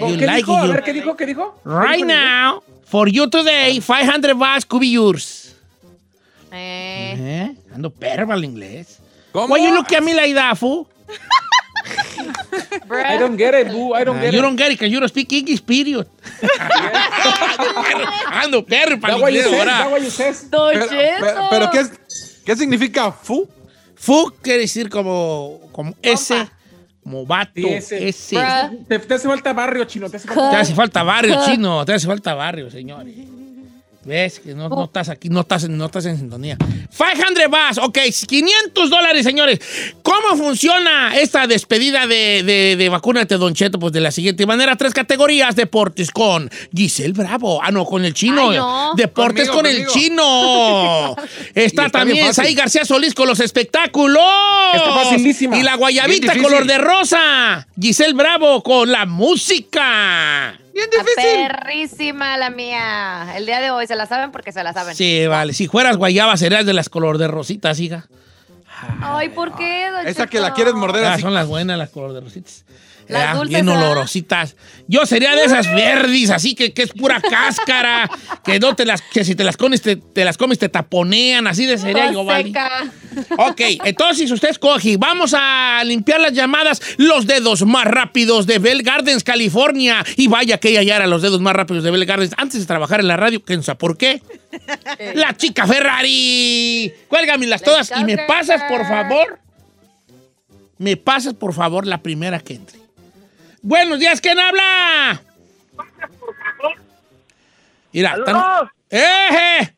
¿Con 0.00 0.12
You 0.12 0.18
¿Qué 0.18 0.26
like 0.26 0.36
dijo? 0.38 0.56
A 0.56 0.66
you- 0.66 0.72
ver, 0.72 0.82
¿qué 0.82 0.92
dijo? 0.92 1.16
¿Qué 1.16 1.26
dijo? 1.26 1.60
¿Qué 1.62 1.68
Right 1.70 1.96
dijo 1.96 2.06
now, 2.08 2.62
for 2.86 3.08
you 3.10 3.28
today, 3.28 3.80
500 3.80 4.34
bucks 4.38 4.64
could 4.64 4.80
be 4.80 4.90
yours. 4.90 5.54
Eh, 6.52 7.14
¿Eh? 7.18 7.54
Ando 7.74 7.90
perro 7.90 8.32
al 8.32 8.42
inglés. 8.44 8.98
¿Cómo? 9.32 9.52
Why 9.54 9.62
you 9.64 9.74
look 9.74 9.92
at 9.94 10.00
me 10.02 10.14
like 10.14 10.34
that, 10.34 10.56
fool? 10.56 10.86
I 12.90 13.18
don't 13.18 13.36
get 13.36 13.54
it, 13.54 13.70
boo. 13.70 13.94
I 13.94 14.04
don't 14.04 14.16
Ah, 14.16 14.22
get 14.22 14.32
you 14.32 14.38
it. 14.38 14.42
don't 14.42 14.56
get 14.58 14.72
it, 14.72 14.78
'cause 14.78 14.88
you 14.90 14.98
don't 14.98 15.10
speak 15.10 15.30
English, 15.32 15.60
period. 15.62 16.06
Ando 18.32 18.64
perro 18.64 18.98
para 18.98 19.14
el 19.14 19.20
you 19.20 19.28
inglés 19.28 19.46
ahora. 19.46 19.98
you 19.98 20.10
Pero, 20.72 20.88
Cheto. 20.88 21.20
pero- 21.20 21.46
pero 21.50 21.70
¿qué, 21.70 21.80
es- 21.80 22.40
¿qué 22.44 22.56
significa 22.56 23.12
fu? 23.12 23.46
Fu 23.96 24.32
quiere 24.42 24.60
decir 24.60 24.88
como, 24.88 25.60
como 25.72 25.94
ese, 26.02 26.46
como 27.02 27.26
vato, 27.26 27.52
Sí, 27.54 27.66
ese. 27.66 28.08
ese. 28.08 28.36
Bruh. 28.36 28.84
Te, 28.86 28.98
te 29.00 29.14
hace 29.14 29.26
falta 29.26 29.52
barrio, 29.52 29.84
chino. 29.84 30.08
Te 30.10 30.18
hace 30.18 30.28
falta... 30.28 30.50
Te 30.50 30.56
hace 30.56 30.74
falta 30.74 31.02
barrio, 31.02 31.36
chino, 31.44 31.84
te 31.84 31.94
hace 31.94 32.06
falta 32.06 32.34
barrio, 32.34 32.70
señores. 32.70 33.14
¿Ves? 34.06 34.38
Que 34.38 34.54
no, 34.54 34.68
no 34.68 34.84
estás 34.84 35.08
aquí, 35.08 35.28
no 35.28 35.40
estás, 35.40 35.64
en- 35.64 35.76
no 35.76 35.86
estás 35.86 36.06
en 36.06 36.16
sintonía. 36.16 36.56
500 36.96 37.50
vas, 37.50 37.78
ok, 37.78 37.98
500 38.28 38.88
dólares, 38.88 39.24
señores. 39.24 39.58
¿Cómo 40.02 40.36
funciona 40.36 41.16
esta 41.18 41.48
despedida 41.48 42.06
de, 42.06 42.44
de, 42.44 42.76
de 42.76 42.88
Vacúnate, 42.88 43.36
Don 43.36 43.52
Cheto? 43.52 43.80
Pues 43.80 43.92
de 43.92 44.00
la 44.00 44.12
siguiente 44.12 44.46
manera, 44.46 44.76
tres 44.76 44.94
categorías. 44.94 45.56
Deportes 45.56 46.12
con 46.12 46.48
Giselle 46.72 47.14
Bravo. 47.14 47.60
Ah, 47.60 47.72
no, 47.72 47.84
con 47.84 48.04
el 48.04 48.14
chino. 48.14 48.50
Ay, 48.50 48.56
no. 48.56 48.92
Deportes 48.96 49.48
Conmigo, 49.48 49.56
con 49.56 49.66
el 49.66 49.86
chino. 49.88 51.16
Está 51.54 51.90
también. 51.90 52.32
Sai 52.32 52.54
García 52.54 52.84
Solís 52.84 53.12
con 53.12 53.26
los 53.26 53.40
espectáculos. 53.40 54.22
Está 54.72 54.94
facilísima. 54.94 55.58
Y 55.58 55.64
la 55.64 55.74
guayabita 55.74 56.40
color 56.40 56.64
de 56.64 56.78
rosa. 56.78 57.66
Giselle 57.80 58.14
Bravo 58.14 58.62
con 58.62 58.92
la 58.92 59.04
música. 59.04 60.56
Bien 60.76 60.88
Está 60.92 61.58
perrísima 61.64 62.36
la 62.36 62.50
mía. 62.50 63.34
El 63.36 63.46
día 63.46 63.60
de 63.60 63.70
hoy 63.70 63.86
se 63.86 63.96
la 63.96 64.04
saben 64.06 64.30
porque 64.30 64.52
se 64.52 64.62
la 64.62 64.74
saben. 64.74 64.94
Sí, 64.94 65.26
vale. 65.26 65.54
Si 65.54 65.68
fueras 65.68 65.96
guayaba, 65.96 66.36
serías 66.36 66.66
de 66.66 66.74
las 66.74 66.90
color 66.90 67.16
de 67.16 67.28
rositas, 67.28 67.80
hija. 67.80 68.06
Ay, 69.00 69.30
¿por 69.30 69.56
qué, 69.56 69.88
don 69.90 70.06
Esa 70.06 70.26
que 70.26 70.38
la 70.38 70.52
quieres 70.52 70.74
morder 70.74 71.04
Ah, 71.06 71.14
así. 71.14 71.22
son 71.22 71.32
las 71.32 71.46
buenas, 71.46 71.78
las 71.78 71.88
color 71.88 72.12
de 72.12 72.20
rositas. 72.20 72.64
Las 73.08 73.36
dulces, 73.36 73.48
bien 73.48 73.68
olorositas. 73.68 74.56
Yo 74.88 75.06
sería 75.06 75.34
de 75.34 75.44
esas 75.44 75.72
verdes, 75.72 76.30
así 76.30 76.54
que, 76.54 76.72
que 76.72 76.82
es 76.82 76.92
pura 76.92 77.20
cáscara, 77.20 78.10
que 78.44 78.58
no 78.58 78.74
te 78.74 78.84
las, 78.84 79.02
que 79.02 79.24
si 79.24 79.34
te 79.34 79.44
las 79.44 79.56
comes, 79.56 79.82
te, 79.82 79.96
te 79.96 80.24
las 80.24 80.36
comes, 80.36 80.58
te 80.58 80.68
taponean, 80.68 81.46
así 81.46 81.66
de 81.66 81.78
sería 81.78 82.12
yo, 82.12 82.24
vale. 82.24 82.52
Ok, 83.38 83.60
entonces 83.84 84.30
usted 84.30 84.50
escoge. 84.50 84.96
Vamos 84.96 85.34
a 85.36 85.82
limpiar 85.84 86.20
las 86.20 86.32
llamadas 86.32 86.80
los 86.98 87.26
dedos 87.26 87.64
más 87.64 87.84
rápidos 87.84 88.46
de 88.46 88.58
Bell 88.58 88.82
Gardens, 88.82 89.24
California. 89.24 90.04
Y 90.16 90.28
vaya 90.28 90.58
que 90.58 90.70
ella 90.70 90.82
ya 90.82 90.96
era 90.96 91.06
los 91.06 91.22
dedos 91.22 91.40
más 91.40 91.54
rápidos 91.54 91.84
de 91.84 91.90
Bell 91.90 92.04
Gardens 92.04 92.34
antes 92.36 92.60
de 92.60 92.66
trabajar 92.66 93.00
en 93.00 93.08
la 93.08 93.16
radio. 93.16 93.42
¿Quién 93.42 93.62
sabe 93.62 93.78
por 93.78 93.96
qué? 93.96 94.22
La 95.14 95.36
chica 95.36 95.66
Ferrari. 95.66 96.92
Cuélgamelas 97.08 97.62
todas 97.62 97.92
y 97.98 98.04
me 98.04 98.18
pasas, 98.18 98.62
por 98.68 98.86
favor. 98.86 99.38
Me 100.78 100.96
pasas, 100.96 101.34
por 101.34 101.54
favor, 101.54 101.86
la 101.86 102.02
primera 102.02 102.40
que 102.40 102.54
entre. 102.54 102.85
Buenos 103.66 103.98
días, 103.98 104.20
¿quién 104.20 104.38
habla? 104.38 105.20
Mira, 107.92 108.16
tan- 108.24 108.70
¡Eje! 108.88 109.74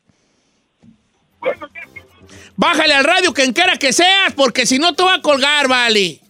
Bájale 2.54 2.92
al 2.92 3.04
radio 3.04 3.32
quien 3.32 3.54
quiera 3.54 3.78
que 3.78 3.94
seas, 3.94 4.34
porque 4.36 4.66
si 4.66 4.78
no 4.78 4.92
te 4.94 5.02
va 5.02 5.14
a 5.14 5.22
colgar, 5.22 5.68
vale. 5.68 6.20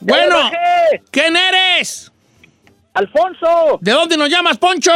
Bueno! 0.00 0.36
¿quién 1.10 1.34
eres? 1.36 2.12
Alfonso, 2.92 3.78
¿De 3.80 3.92
dónde 3.92 4.18
nos 4.18 4.28
llamas, 4.28 4.58
Poncho? 4.58 4.92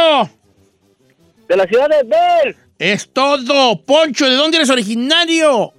de 1.47 1.57
la 1.57 1.65
ciudad 1.65 1.89
de 1.89 2.03
Bell, 2.03 2.55
Es 2.77 3.11
todo. 3.11 3.81
Poncho, 3.83 4.29
¿de 4.29 4.35
dónde 4.35 4.57
eres 4.57 4.69
originario? 4.69 5.73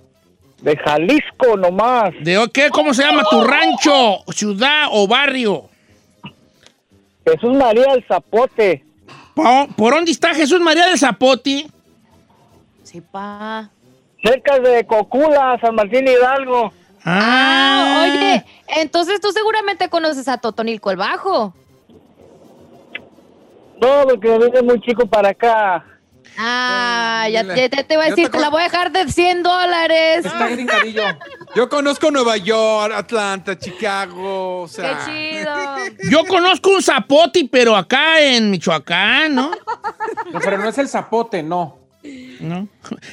De 0.62 0.76
Jalisco 0.76 1.56
nomás. 1.56 2.12
¿De 2.22 2.48
qué? 2.52 2.70
¿Cómo 2.70 2.94
se 2.94 3.02
llama 3.02 3.22
tu 3.28 3.42
rancho, 3.42 4.18
ciudad 4.32 4.86
o 4.90 5.06
barrio? 5.06 5.68
Jesús 7.26 7.56
María 7.56 7.92
el 7.94 8.04
Zapote. 8.06 8.84
Po- 9.34 9.68
¿Por 9.76 9.94
dónde 9.94 10.10
está 10.10 10.34
Jesús 10.34 10.60
María 10.60 10.86
del 10.88 10.98
Zapote? 10.98 11.66
Sí, 12.82 13.00
pa. 13.00 13.70
Cerca 14.24 14.58
de 14.58 14.84
Cocula, 14.86 15.58
San 15.60 15.74
Martín 15.74 16.06
Hidalgo. 16.06 16.72
Ah, 17.04 18.04
oye, 18.04 18.44
entonces 18.80 19.20
tú 19.20 19.32
seguramente 19.32 19.88
conoces 19.88 20.28
a 20.28 20.38
Totonilco 20.38 20.90
el 20.92 20.96
Bajo. 20.96 21.52
No, 23.80 24.04
porque 24.04 24.38
vine 24.38 24.62
muy 24.62 24.80
chico 24.82 25.06
para 25.06 25.30
acá. 25.30 25.84
Ah, 26.38 27.26
ya, 27.30 27.42
ya 27.42 27.68
te, 27.68 27.84
te 27.84 27.94
iba 27.94 28.04
a 28.04 28.08
decir, 28.10 28.26
te 28.26 28.32
te 28.32 28.40
la 28.40 28.48
voy 28.48 28.60
a 28.62 28.64
dejar 28.64 28.90
de 28.92 29.10
100 29.10 29.42
dólares. 29.42 30.24
Está 30.24 30.48
gringadillo. 30.48 31.02
Yo 31.54 31.68
conozco 31.68 32.10
Nueva 32.10 32.38
York, 32.38 32.94
Atlanta, 32.96 33.58
Chicago, 33.58 34.62
o 34.62 34.66
Qué 34.66 34.72
sea. 34.72 35.04
chido. 35.04 36.10
Yo 36.10 36.24
conozco 36.24 36.70
un 36.70 36.82
zapote, 36.82 37.46
pero 37.50 37.76
acá 37.76 38.20
en 38.20 38.50
Michoacán, 38.50 39.34
¿no? 39.34 39.50
No, 40.32 40.40
pero 40.40 40.56
no 40.58 40.68
es 40.68 40.78
el 40.78 40.88
zapote, 40.88 41.42
no. 41.42 41.78
¿No? 42.40 42.66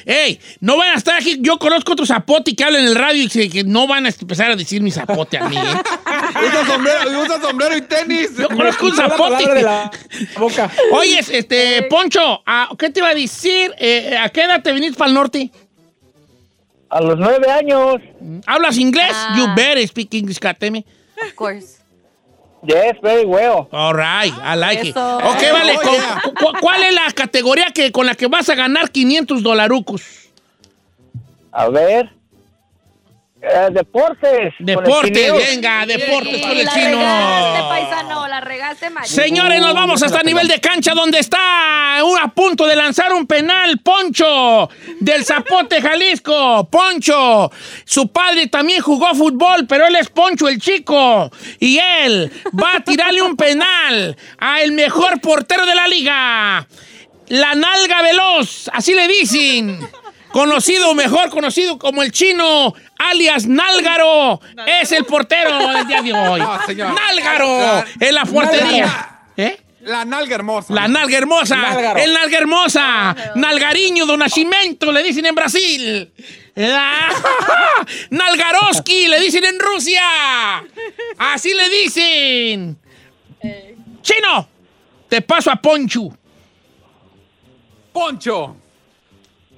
¡Ey! 0.04 0.40
No 0.58 0.76
van 0.76 0.88
a 0.88 0.94
estar 0.96 1.14
aquí. 1.16 1.36
Yo 1.40 1.58
conozco 1.58 1.92
otro 1.92 2.04
zapote 2.04 2.56
que 2.56 2.64
habla 2.64 2.80
en 2.80 2.86
el 2.86 2.96
radio 2.96 3.22
y 3.22 3.28
que, 3.28 3.48
que 3.48 3.62
no 3.62 3.86
van 3.86 4.06
a 4.06 4.08
empezar 4.08 4.50
a 4.50 4.56
decir 4.56 4.82
mi 4.82 4.90
zapote 4.90 5.38
a 5.38 5.48
mí, 5.48 5.56
¿eh? 5.56 5.82
Usa 6.46 6.66
sombrero, 6.66 7.20
usa 7.22 7.40
sombrero 7.40 7.76
y 7.76 7.82
tenis. 7.82 8.36
Yo 8.36 8.48
conozco 8.48 8.86
un 8.86 8.96
zapote. 8.96 9.54
de 9.54 9.62
la 9.62 9.90
boca. 10.38 10.70
Oye, 10.92 11.18
este, 11.18 11.82
Poncho, 11.90 12.42
¿a- 12.46 12.68
¿qué 12.78 12.90
te 12.90 13.00
iba 13.00 13.08
a 13.08 13.14
decir? 13.14 13.72
Eh, 13.78 14.16
¿A 14.16 14.28
qué 14.28 14.44
edad 14.44 14.62
te 14.62 14.72
viniste 14.72 14.96
para 14.98 15.08
el 15.08 15.14
norte? 15.14 15.50
A 16.88 17.00
los 17.00 17.18
nueve 17.18 17.50
años. 17.50 17.96
¿Hablas 18.46 18.76
inglés? 18.78 19.12
Ah. 19.14 19.34
You 19.36 19.46
better 19.54 19.86
speak 19.86 20.12
English, 20.14 20.38
Kateme. 20.38 20.84
Of 21.24 21.34
course. 21.34 21.78
Yes, 22.62 22.96
very 23.02 23.24
well. 23.24 23.68
All 23.72 23.94
right, 23.94 24.34
I 24.44 24.54
like 24.56 24.82
it. 24.82 24.90
Eso. 24.96 25.16
Ok, 25.18 25.42
Eh, 25.42 25.52
vale. 25.52 25.74
con- 25.76 25.94
yeah. 25.94 26.22
cu- 26.38 26.52
¿Cuál 26.60 26.82
es 26.82 26.94
la 26.94 27.10
categoría 27.14 27.66
que, 27.72 27.90
con 27.92 28.04
la 28.06 28.14
que 28.14 28.26
vas 28.26 28.48
a 28.50 28.54
ganar 28.54 28.90
500 28.90 29.42
dolarucos? 29.42 30.02
A 31.52 31.68
ver. 31.68 32.10
Eh, 33.42 33.68
deportes. 33.72 34.52
con 34.58 34.68
el 34.68 34.76
Deporte, 34.76 35.12
chineo. 35.12 35.36
venga, 35.36 35.86
deportes 35.86 36.42
con 36.42 36.50
el 36.50 36.64
la 36.64 36.72
chino. 36.72 36.98
regaste, 36.98 37.62
paisano, 37.68 38.28
la 38.28 38.40
regaste, 38.40 38.90
macho. 38.90 39.08
Señores, 39.08 39.60
nos 39.60 39.72
vamos 39.74 40.02
hasta 40.02 40.22
nivel 40.22 40.46
de 40.46 40.60
cancha 40.60 40.92
donde 40.94 41.18
está 41.20 41.98
a 41.98 42.28
punto 42.34 42.66
de 42.66 42.76
lanzar 42.76 43.12
un 43.14 43.26
penal 43.26 43.78
Poncho 43.80 44.68
del 45.00 45.24
Zapote, 45.24 45.80
Jalisco. 45.80 46.68
Poncho, 46.70 47.50
su 47.84 48.08
padre 48.12 48.46
también 48.48 48.82
jugó 48.82 49.14
fútbol, 49.14 49.66
pero 49.66 49.86
él 49.86 49.96
es 49.96 50.10
Poncho 50.10 50.48
el 50.48 50.60
chico. 50.60 51.30
Y 51.58 51.78
él 51.78 52.30
va 52.62 52.76
a 52.76 52.80
tirarle 52.80 53.22
un 53.22 53.36
penal 53.36 54.16
a 54.38 54.60
el 54.60 54.72
mejor 54.72 55.20
portero 55.20 55.64
de 55.64 55.74
la 55.74 55.88
liga. 55.88 56.66
La 57.28 57.54
nalga 57.54 58.02
veloz, 58.02 58.68
así 58.72 58.92
le 58.92 59.08
dicen. 59.08 59.80
Conocido, 60.32 60.94
mejor 60.94 61.30
conocido 61.30 61.78
como 61.78 62.02
el 62.02 62.12
chino, 62.12 62.74
alias 62.98 63.46
Nálgaro. 63.46 64.40
Es 64.66 64.92
el 64.92 65.04
portero 65.04 65.56
del 65.68 65.86
día 65.86 66.02
de 66.02 66.12
hoy. 66.12 66.40
No, 66.50 66.66
señor. 66.66 66.94
Nálgaro 66.94 67.84
en 67.98 68.14
la 68.14 68.24
portería. 68.24 69.20
¿Eh? 69.36 69.60
La 69.82 70.04
nalga 70.04 70.34
hermosa. 70.34 70.74
La 70.74 70.88
nalga 70.88 71.16
hermosa. 71.16 71.56
Nálgaro. 71.56 72.00
El 72.00 72.12
nalga 72.12 72.38
hermosa. 72.38 73.16
Nalgariño 73.34 74.04
do 74.04 74.16
Nascimento, 74.16 74.92
le 74.92 75.02
dicen 75.02 75.24
en 75.24 75.34
Brasil. 75.34 76.12
Nalgaroski, 78.10 79.08
le 79.08 79.20
dicen 79.20 79.44
en 79.44 79.58
Rusia. 79.58 80.02
Así 81.16 81.54
le 81.54 81.68
dicen. 81.70 82.78
Chino, 84.02 84.48
te 85.08 85.22
paso 85.22 85.50
a 85.50 85.56
Ponchu. 85.56 86.12
Poncho. 87.92 88.56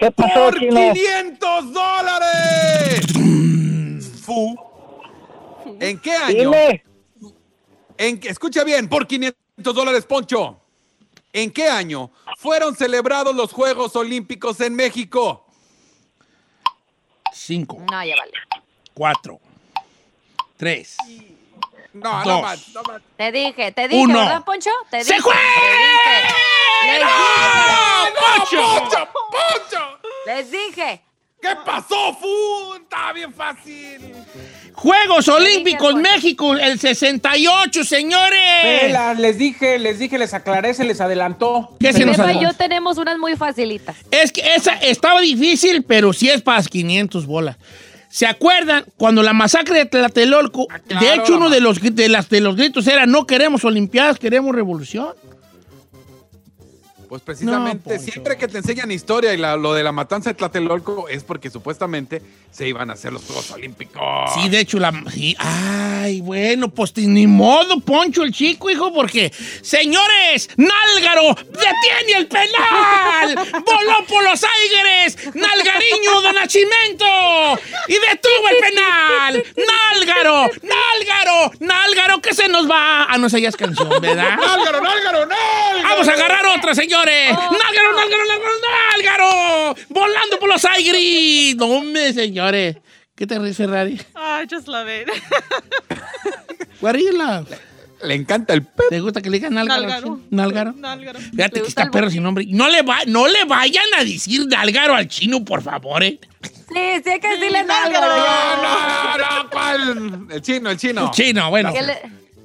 ¿Qué 0.03 0.11
pasó, 0.11 0.35
¡Por 0.35 0.59
chino? 0.59 0.93
500 0.93 1.73
dólares! 1.73 3.07
Fu. 4.21 4.57
¿En 5.79 6.01
qué 6.01 6.11
año? 6.11 6.51
Dime. 6.51 6.85
En, 7.97 8.19
escucha 8.25 8.65
bien, 8.65 8.89
por 8.89 9.07
500 9.07 9.37
dólares, 9.73 10.05
Poncho. 10.05 10.59
¿En 11.33 11.53
qué 11.53 11.69
año 11.69 12.11
fueron 12.37 12.75
celebrados 12.75 13.33
los 13.37 13.53
Juegos 13.53 13.95
Olímpicos 13.95 14.61
en 14.61 14.75
México? 14.75 15.47
Cinco, 17.33 17.79
No, 17.89 18.05
ya 18.05 18.17
vale. 18.17 18.33
cuatro, 18.95 19.39
tres. 20.57 20.97
No, 21.95 22.11
Dos. 22.19 22.27
no 22.27 22.43
más, 22.43 22.69
no 22.71 22.83
más. 22.85 23.03
Te 23.17 23.33
dije, 23.33 23.73
te 23.73 23.89
dije, 23.89 24.03
Uno. 24.03 24.19
¿verdad, 24.19 24.45
Poncho? 24.45 24.71
Te 24.91 25.05
¡Se 25.05 25.15
dije, 25.15 25.23
fue! 25.23 25.35
te 26.83 26.93
dije. 26.93 27.05
¡Poncho! 28.15 28.81
¡Poncho! 28.81 29.09
¡Poncho! 29.31 29.99
Les 30.27 30.51
dije, 30.51 30.67
dije. 30.69 31.03
¿Qué 31.43 31.57
pasó, 31.67 32.15
Fu? 32.21 32.75
Está 32.75 33.13
bien 33.13 33.35
fácil. 33.35 34.15
Juegos 34.75 35.29
Olímpicos. 35.29 35.97
México, 35.97 36.55
el 36.55 36.79
68, 36.79 37.83
señores. 37.85 38.81
Pelas, 38.81 39.19
les 39.19 39.39
dije, 39.39 39.81
les 39.81 39.99
dije, 39.99 40.19
les 40.19 40.33
aclaré, 40.35 40.73
se 40.73 40.85
les 40.85 41.01
adelantó. 41.01 41.77
¿Qué 41.81 41.93
se 41.93 42.07
nos 42.07 42.19
adelantó? 42.21 42.43
yo 42.49 42.57
tenemos 42.57 42.97
unas 42.97 43.19
muy 43.19 43.35
facilitas. 43.37 43.97
Es 44.13 44.31
que 44.31 44.55
esa 44.55 44.75
estaba 44.75 45.21
difícil, 45.21 45.83
pero 45.83 46.13
sí 46.13 46.31
es 46.31 46.43
para 46.43 46.59
las 46.59 46.69
500 46.69 47.27
bolas. 47.27 47.57
¿Se 48.13 48.27
acuerdan 48.27 48.85
cuando 48.99 49.23
la 49.23 49.33
masacre 49.33 49.79
de 49.79 49.87
Tlatelolco? 49.87 50.67
Ah, 50.71 50.81
claro, 50.81 51.07
de 51.07 51.15
hecho, 51.15 51.37
uno 51.39 51.49
de 51.49 51.63
los, 51.63 51.81
de, 51.81 52.11
las, 52.11 52.29
de 52.29 52.43
los 52.43 52.57
gritos 52.57 52.87
era 52.87 53.07
no 53.07 53.27
queremos 53.27 53.65
Olimpiadas, 53.65 54.19
queremos 54.19 54.55
revolución. 54.55 55.15
Pues 57.13 57.21
precisamente, 57.21 57.99
No, 57.99 58.03
siempre 58.03 58.39
que 58.39 58.49
te 58.49 58.57
enseñan 58.57 58.91
historia 58.91 59.35
y 59.35 59.37
la- 59.37 59.59
lo 59.59 59.75
de 59.75 59.83
la 59.83 59.93
matanza 59.93 60.31
de 60.31 60.35
Tlatelolco 60.35 61.11
es 61.11 61.23
porque 61.23 61.51
supuestamente 61.51 62.23
se 62.51 62.67
iban 62.67 62.89
a 62.89 62.95
hacer 62.95 63.13
los 63.13 63.23
Juegos 63.25 63.51
Olímpicos. 63.51 64.01
Sí, 64.35 64.49
de 64.49 64.61
hecho, 64.61 64.79
la. 64.79 64.95
sí, 65.13 65.37
ay, 65.39 66.23
bueno, 66.23 66.71
pues 66.71 66.97
ni 66.97 67.27
modo, 67.27 67.81
Poncho 67.81 68.23
el 68.23 68.33
chico, 68.33 68.71
hijo, 68.71 68.95
porque. 68.95 69.31
Señores, 69.61 70.49
Nálgaro 70.57 71.35
detiene 71.35 72.13
el 72.17 72.27
penal. 72.29 73.35
Voló 73.63 74.07
por 74.09 74.25
los 74.25 74.43
aires. 74.43 75.19
Nalgariño 75.35 76.21
de 76.23 76.33
Nacimiento. 76.33 77.05
Y 77.89 77.93
detuvo 77.93 78.49
el 78.49 78.57
penal. 78.57 79.45
Nálgaro, 79.57 80.51
Nálgaro, 80.63 81.53
Nálgaro, 81.61 82.23
que 82.23 82.33
se 82.33 82.49
nos 82.49 82.71
va. 82.71 83.05
Ah, 83.05 83.19
no 83.19 83.29
sé, 83.29 83.39
ya 83.43 83.51
es 83.51 83.57
canción, 83.57 83.91
¿verdad? 84.01 84.39
¡Nálgaro, 84.39 84.81
Nálgaro, 84.81 85.27
Nálgaro! 85.27 85.83
Vamos 85.83 86.09
a 86.09 86.13
agarrar 86.13 86.47
otra, 86.57 86.75
señores. 87.03 87.33
Nálgaro, 87.33 87.97
Nálgaro, 87.97 88.25
Nálgaro, 88.27 88.55
Nálgaro. 88.93 89.77
Volando 89.89 90.39
por 90.39 90.49
los 90.49 90.65
aires. 90.65 91.57
No, 91.57 91.67
hombre, 91.67 92.13
señores. 92.13 92.77
¿Qué 93.15 93.27
te 93.27 93.39
ríes, 93.39 93.57
Ferrari? 93.57 94.01
I 94.17 94.47
just 94.51 94.69
love 94.69 94.89
it. 94.89 95.09
What 96.81 96.95
do 96.95 96.99
you 96.99 97.13
love? 97.13 97.49
Le 98.03 98.15
encanta 98.15 98.53
el 98.53 98.65
pe... 98.65 98.83
¿Te 98.91 98.99
gusta 98.99 99.21
que 99.21 99.31
le 99.31 99.37
digan 99.37 99.55
Nálgaro? 99.55 99.83
Nálgaro. 99.83 100.19
Nálgaro. 100.31 100.73
Nálgaro. 100.73 101.21
Fíjate 101.21 101.61
que 101.63 101.69
está 101.69 101.85
el 101.85 101.91
perro 101.91 102.11
sin 102.11 102.23
nombre. 102.23 102.45
No 102.49 102.69
le, 102.69 102.83
va, 102.83 102.99
no 103.07 103.29
le 103.29 103.45
vayan 103.45 103.85
a 103.97 104.03
decir 104.03 104.47
Nálgaro 104.49 104.95
al 104.95 105.07
chino, 105.07 105.45
por 105.45 105.63
favor, 105.63 106.03
¿eh? 106.03 106.19
Sí, 106.43 107.03
sí, 107.05 107.21
que 107.21 107.37
sí 107.39 107.51
le 107.51 107.59
Álvaro. 107.59 108.17
No, 108.17 109.19
no, 109.19 109.51
¿cuál? 109.51 110.27
El 110.33 110.43
chino, 110.43 110.71
el 110.71 110.79
chino. 110.79 111.11
Chino, 111.13 111.51
bueno. 111.51 111.73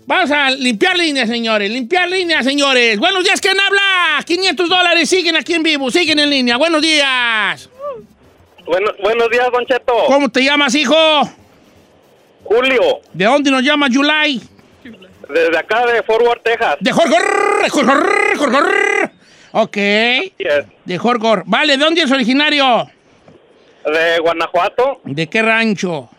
Vamos 0.07 0.31
a 0.31 0.49
limpiar 0.51 0.97
líneas, 0.97 1.27
señores. 1.27 1.69
Limpiar 1.69 2.09
líneas, 2.09 2.45
señores. 2.45 2.97
Buenos 2.97 3.25
días, 3.25 3.41
¿quién 3.41 3.59
habla? 3.59 4.23
500 4.25 4.69
dólares. 4.69 5.09
Siguen 5.09 5.35
aquí 5.35 5.53
en 5.53 5.63
vivo. 5.63 5.91
Siguen 5.91 6.17
en 6.19 6.29
línea. 6.29 6.55
Buenos 6.55 6.81
días. 6.81 7.69
Bueno, 8.65 8.89
buenos 9.03 9.29
días, 9.29 9.47
Don 9.51 9.65
Cheto. 9.65 9.93
¿Cómo 10.07 10.29
te 10.29 10.43
llamas, 10.45 10.73
hijo? 10.75 10.95
Julio, 12.45 13.01
¿De 13.11 13.25
dónde 13.25 13.51
nos 13.51 13.61
llama 13.61 13.89
Yulai? 13.89 14.41
desde 15.27 15.57
acá 15.57 15.85
de 15.85 16.01
Fort 16.03 16.21
Worth, 16.25 16.41
Texas. 16.43 16.77
De 16.79 16.91
Jorgor. 16.93 17.69
Jorgor. 17.69 18.37
Jorgor. 18.37 19.11
Ok. 19.51 19.75
Yes. 19.75 20.65
De 20.85 20.97
Jorgor. 20.97 21.43
Vale, 21.45 21.75
¿de 21.77 21.83
dónde 21.83 22.03
es 22.03 22.11
originario? 22.11 22.89
De 23.85 24.19
Guanajuato. 24.19 25.01
¿De 25.03 25.27
qué 25.27 25.41
rancho? 25.41 26.09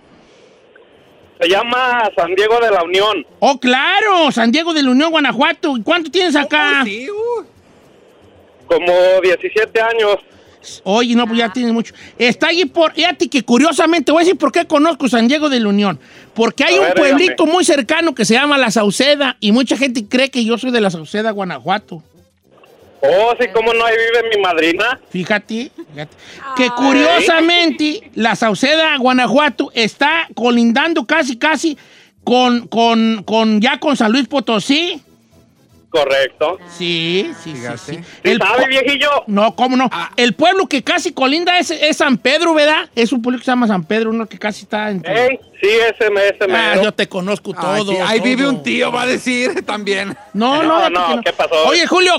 Se 1.40 1.48
llama 1.48 2.10
San 2.16 2.34
Diego 2.34 2.58
de 2.60 2.70
la 2.70 2.82
Unión. 2.82 3.24
Oh, 3.38 3.58
claro. 3.60 4.30
San 4.32 4.50
Diego 4.50 4.74
de 4.74 4.82
la 4.82 4.90
Unión, 4.90 5.10
Guanajuato. 5.10 5.76
¿Y 5.76 5.82
cuánto 5.82 6.10
tienes 6.10 6.34
acá? 6.34 6.82
Sí, 6.84 7.08
uh. 7.10 7.44
Como 8.66 8.92
17 9.22 9.80
años. 9.80 10.16
Oye, 10.82 11.14
no, 11.14 11.26
pues 11.26 11.38
ya 11.38 11.52
tienes 11.52 11.72
mucho. 11.72 11.94
Está 12.18 12.48
allí 12.48 12.64
por. 12.66 12.92
Fíjate 12.92 13.28
que 13.28 13.42
curiosamente, 13.44 14.10
voy 14.12 14.22
a 14.22 14.24
decir 14.24 14.36
por 14.38 14.50
qué 14.52 14.66
conozco 14.66 15.08
San 15.08 15.28
Diego 15.28 15.48
de 15.48 15.60
la 15.60 15.68
Unión. 15.68 15.98
Porque 16.34 16.64
hay 16.64 16.76
A 16.76 16.80
un 16.80 16.86
ver, 16.88 16.94
pueblito 16.94 17.32
dígame. 17.44 17.52
muy 17.52 17.64
cercano 17.64 18.14
que 18.14 18.24
se 18.24 18.34
llama 18.34 18.58
La 18.58 18.70
Sauceda 18.70 19.36
y 19.40 19.52
mucha 19.52 19.76
gente 19.76 20.06
cree 20.08 20.30
que 20.30 20.44
yo 20.44 20.58
soy 20.58 20.72
de 20.72 20.80
La 20.80 20.90
Sauceda, 20.90 21.30
Guanajuato. 21.30 22.02
Oh, 23.00 23.32
sí, 23.38 23.46
como 23.54 23.72
no, 23.72 23.84
ahí 23.84 23.94
vive 23.96 24.36
mi 24.36 24.42
madrina. 24.42 25.00
Fíjate, 25.10 25.70
fíjate. 25.92 26.16
Que 26.56 26.68
curiosamente 26.70 28.10
La 28.14 28.34
Sauceda, 28.34 28.96
Guanajuato, 28.98 29.70
está 29.74 30.28
colindando 30.34 31.06
casi, 31.06 31.36
casi 31.36 31.78
con, 32.24 32.66
con, 32.66 33.22
con 33.24 33.60
ya 33.60 33.78
con 33.78 33.96
San 33.96 34.12
Luis 34.12 34.26
Potosí. 34.26 35.00
Correcto. 35.90 36.58
Sí, 36.76 37.32
sí, 37.42 37.54
sí, 37.56 37.62
sí. 37.86 37.94
¿Sí 37.94 38.00
El 38.22 38.38
sabe, 38.38 38.66
viejillo? 38.68 39.08
No, 39.26 39.56
¿cómo 39.56 39.74
no? 39.76 39.88
Ah. 39.90 40.10
El 40.16 40.34
pueblo 40.34 40.66
que 40.66 40.82
casi 40.82 41.12
colinda 41.12 41.58
es, 41.58 41.70
es 41.70 41.96
San 41.96 42.18
Pedro, 42.18 42.52
¿verdad? 42.52 42.90
Es 42.94 43.10
un 43.12 43.22
pueblo 43.22 43.38
que 43.38 43.44
se 43.46 43.50
llama 43.52 43.66
San 43.66 43.84
Pedro, 43.84 44.10
uno 44.10 44.26
que 44.26 44.38
casi 44.38 44.64
está 44.64 44.90
en... 44.90 45.02
Ey, 45.06 45.38
sí, 45.62 45.66
ese 45.68 46.10
me, 46.10 46.26
ese 46.26 46.44
Ah, 46.44 46.46
mero. 46.74 46.82
yo 46.82 46.92
te 46.92 47.08
conozco 47.08 47.54
Ay, 47.56 47.80
todo. 47.80 47.92
sí, 47.92 47.98
Ahí 48.04 48.18
todo. 48.18 48.28
vive 48.28 48.48
un 48.48 48.62
tío, 48.62 48.92
va 48.92 49.02
a 49.02 49.06
decir 49.06 49.62
también. 49.66 50.14
No, 50.34 50.62
no, 50.62 50.90
No, 50.90 51.08
no, 51.08 51.16
que 51.22 51.30
¿qué 51.30 51.32
pasó? 51.32 51.54
Oye, 51.66 51.86
Julio, 51.86 52.12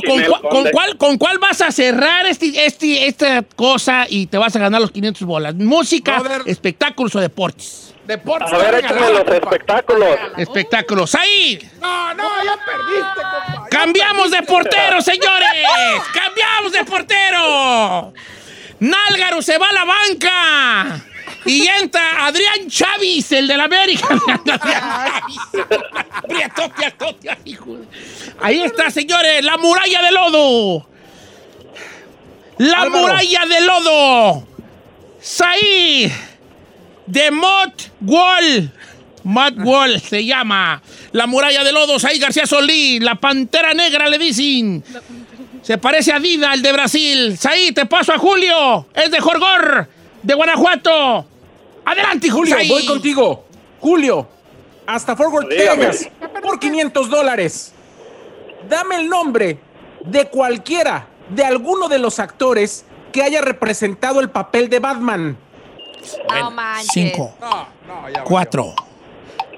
¿con, 0.50 0.64
cuál, 0.72 0.98
¿con 0.98 1.18
cuál 1.20 1.38
vas 1.38 1.62
a 1.62 1.72
cerrar 1.72 2.26
este, 2.26 2.66
este, 2.66 3.06
esta 3.08 3.44
cosa 3.56 4.08
y 4.10 4.26
te 4.26 4.40
vas 4.40 4.56
a 4.56 4.60
ganar 4.60 4.82
los 4.82 4.90
500 4.92 5.28
bolas? 5.28 5.54
¿Música, 5.54 6.24
espectáculos 6.48 7.14
o 7.16 7.20
deportes? 7.20 7.89
Deportes. 8.10 8.52
A 8.52 8.58
ver, 8.58 8.74
échame 8.84 9.02
los 9.02 9.20
compa. 9.20 9.36
espectáculos. 9.36 10.18
Espectáculos. 10.36 11.14
¡Ahí! 11.14 11.70
No, 11.80 12.14
no, 12.16 12.44
ya 12.44 12.58
perdiste, 12.66 13.22
compa. 13.22 13.68
¡Cambiamos 13.70 14.32
de 14.32 14.42
portero, 14.42 15.00
señores! 15.00 15.68
¡Cambiamos 16.12 16.72
de 16.72 16.84
portero! 16.86 18.14
Nálgaro 18.80 19.44
se 19.44 19.60
va 19.60 19.70
a 19.70 19.74
la 19.74 19.86
banca. 19.86 21.06
Y 21.46 21.68
entra 21.68 22.26
Adrián 22.26 22.68
Chávez, 22.68 23.32
el 23.32 23.48
del 23.48 23.62
América. 23.62 24.08
Prietote, 26.28 26.86
atote, 26.88 27.38
hijo 27.46 27.78
de- 27.78 27.86
Ahí 28.42 28.64
está, 28.64 28.90
señores, 28.90 29.44
la 29.46 29.58
muralla 29.58 30.02
de 30.02 30.12
lodo. 30.12 30.90
La 32.58 32.82
Álvaro. 32.82 33.02
muralla 33.04 33.46
de 33.46 33.62
lodo. 33.62 34.48
Saí 35.22 36.12
de 37.10 37.32
Mott 37.32 37.92
Wall. 38.02 38.72
Mott 39.24 39.56
Wall 39.58 40.00
se 40.00 40.24
llama. 40.24 40.82
La 41.12 41.28
muralla 41.28 41.64
de 41.64 41.72
lodo, 41.72 42.00
Saí 42.00 42.20
García 42.20 42.46
Solí. 42.46 43.00
La 43.00 43.16
pantera 43.16 43.74
negra 43.74 44.08
le 44.08 44.18
dicen. 44.18 44.84
Se 45.62 45.78
parece 45.78 46.14
a 46.14 46.20
Dida, 46.20 46.54
el 46.54 46.62
de 46.62 46.72
Brasil. 46.72 47.38
Saí, 47.38 47.72
te 47.72 47.86
paso 47.86 48.14
a 48.14 48.18
Julio. 48.18 48.88
Es 48.94 49.12
de 49.12 49.20
Jorgor, 49.20 49.90
de 50.24 50.34
Guanajuato. 50.34 51.26
Adelante, 51.86 52.30
Julio. 52.30 52.56
Julio, 52.56 52.74
voy 52.74 52.86
contigo. 52.86 53.46
Julio, 53.80 54.30
hasta 54.86 55.16
Fort 55.16 55.34
Worth. 55.34 55.50
Texas, 55.50 56.10
por 56.42 56.60
500 56.60 57.10
dólares. 57.10 57.74
Dame 58.70 58.98
el 58.98 59.10
nombre 59.10 59.58
de 60.06 60.26
cualquiera, 60.28 61.08
de 61.30 61.44
alguno 61.44 61.88
de 61.88 62.00
los 62.00 62.20
actores 62.20 62.86
que 63.12 63.24
haya 63.24 63.42
representado 63.42 64.20
el 64.20 64.30
papel 64.30 64.70
de 64.70 64.80
Batman. 64.80 65.38
No 66.30 66.52
manches. 66.52 66.88
Cinco, 66.94 67.36
No, 67.40 67.68
no, 67.88 68.10
ya. 68.10 68.24
cuatro, 68.24 68.74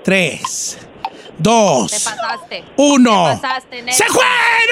tres, 0.04 0.78
Te 0.80 0.88
dos, 1.38 1.92
pasaste. 1.92 2.64
uno. 2.78 3.30
Te 3.36 3.42
pasaste, 3.42 3.82
neta. 3.82 3.98
¡Se 3.98 4.06
fue! 4.06 4.24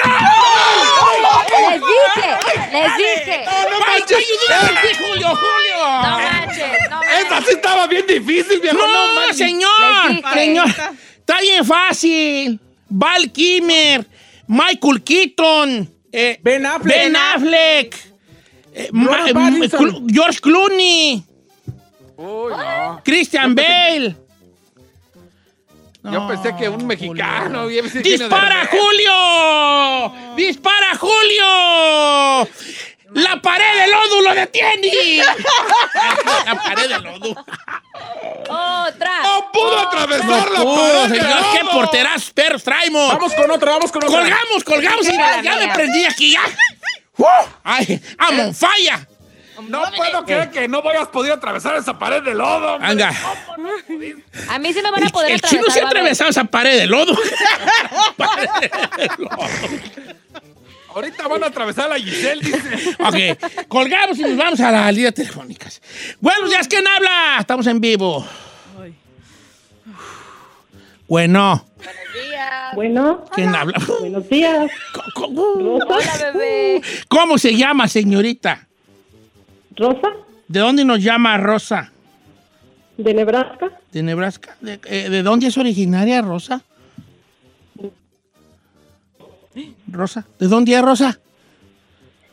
¡No! 0.04 1.70
Les 1.70 1.80
dije, 1.80 2.28
les 2.72 2.96
dije. 2.96 3.44
¡Ay, 3.86 4.02
te 4.06 4.14
ayudé, 4.16 4.80
sí, 4.82 4.96
Julio, 4.98 5.28
Julio! 5.28 6.02
No 6.02 6.18
manches, 6.18 6.90
no 6.90 7.02
Esta 7.02 7.30
manches. 7.30 7.48
sí 7.48 7.54
estaba 7.54 7.86
bien 7.86 8.06
difícil, 8.06 8.60
viejo. 8.60 8.78
No, 8.78 9.14
manches. 9.14 9.36
señor. 9.36 10.32
Señor. 10.34 10.66
Está 11.18 11.40
bien 11.40 11.64
fácil. 11.64 12.60
Val 12.88 13.30
Kimmer, 13.30 14.06
Michael 14.48 15.02
Keaton, 15.04 15.94
eh, 16.12 16.38
Ben 16.42 16.66
Affleck. 16.66 16.96
Ben 16.96 17.16
Affleck, 17.16 17.94
eh. 18.74 18.88
Clu- 18.92 20.06
George 20.12 20.40
Clooney, 20.40 21.24
Uy, 22.22 22.52
no. 22.52 23.00
Christian 23.02 23.54
Bale. 23.54 24.14
Yo 26.02 26.28
pensé 26.28 26.54
que 26.56 26.68
un 26.68 26.86
mexicano. 26.86 27.62
Julio. 27.64 27.82
¡Dispara, 28.02 28.60
de- 28.60 28.66
Julio! 28.78 30.34
¡Dispara, 30.36 30.96
Julio! 30.98 32.48
¡La 33.12 33.40
pared 33.42 33.80
de 33.80 33.86
lodo 33.90 34.20
lo 34.22 34.34
detiene! 34.34 35.22
¡La 36.46 36.54
pared 36.62 36.88
de 36.88 36.98
lodo! 37.00 37.30
Otra. 38.48 39.22
¡No 39.22 39.50
pudo 39.52 39.78
atravesar 39.78 40.28
No 40.28 40.52
la 40.52 40.60
pudo, 40.60 41.02
pared! 41.02 41.20
señor. 41.22 41.44
¡Qué 41.52 41.62
lodo! 41.64 41.72
porterazos 41.72 42.30
perros 42.32 42.62
traemos! 42.62 43.08
Vamos 43.14 43.32
con 43.34 43.50
otra, 43.50 43.70
vamos 43.72 43.92
con 43.92 44.04
otra. 44.04 44.20
¡Colgamos, 44.20 44.64
colgamos! 44.64 45.06
y 45.08 45.16
ya, 45.16 45.42
ya 45.42 45.56
me 45.56 45.68
prendí 45.74 46.04
aquí, 46.04 46.32
ya. 46.32 46.42
¡Ay, 47.64 48.00
I'm 48.18 48.40
on 48.40 48.54
fire! 48.54 49.06
No 49.68 49.82
puedo 49.96 50.24
creer 50.24 50.50
que 50.50 50.68
no 50.68 50.82
vayas 50.82 51.08
podido 51.08 51.34
atravesar 51.34 51.76
esa 51.76 51.98
pared 51.98 52.22
de 52.22 52.34
lodo. 52.34 52.74
hombre. 52.74 52.88
Venga. 52.88 53.10
A 54.48 54.58
mí 54.58 54.72
sí 54.72 54.80
me 54.82 54.90
van 54.90 55.02
a 55.02 55.06
El, 55.06 55.12
poder 55.12 55.32
el 55.32 55.40
chino 55.40 55.62
se 55.64 55.80
ha 55.80 55.86
atravesar, 55.86 55.86
a 55.86 55.88
atravesado 55.88 56.30
esa 56.30 56.44
pared 56.44 56.78
de 56.78 56.86
lodo. 56.86 57.14
Pared 58.16 58.48
de 58.96 59.08
lodo. 59.18 59.36
Ahorita 60.94 61.28
van 61.28 61.44
a 61.44 61.46
atravesar 61.46 61.92
a 61.92 61.96
Giselle, 61.96 62.42
dice. 62.42 62.96
Ok, 62.98 63.66
colgamos 63.68 64.18
y 64.18 64.22
nos 64.22 64.36
vamos 64.36 64.60
a 64.60 64.70
las 64.72 64.92
líneas 64.94 65.14
telefónicas. 65.14 65.80
Buenos 66.20 66.50
días, 66.50 66.66
¿quién 66.66 66.84
habla? 66.86 67.36
Estamos 67.38 67.66
en 67.68 67.80
vivo. 67.80 68.26
Bueno, 71.06 71.66
Bueno, 72.74 73.24
¿quién 73.34 73.54
habla? 73.54 73.78
buenos 74.00 74.28
días. 74.28 74.70
¿Cómo, 75.14 75.42
Hola, 75.88 76.32
bebé. 76.32 76.82
cómo 77.08 77.36
se 77.36 77.56
llama, 77.56 77.88
señorita? 77.88 78.68
Rosa, 79.80 80.08
¿De 80.46 80.60
dónde 80.60 80.84
nos 80.84 81.02
llama 81.02 81.38
Rosa? 81.38 81.90
de 82.98 83.14
Nebraska. 83.14 83.70
¿De 83.90 84.02
Nebraska? 84.02 84.54
¿De, 84.60 84.78
eh, 84.84 85.08
¿de 85.08 85.22
dónde 85.22 85.46
es 85.46 85.56
originaria 85.56 86.20
Rosa? 86.20 86.60
Rosa, 89.90 90.26
¿de 90.38 90.48
dónde 90.48 90.74
es 90.74 90.82
Rosa? 90.82 91.18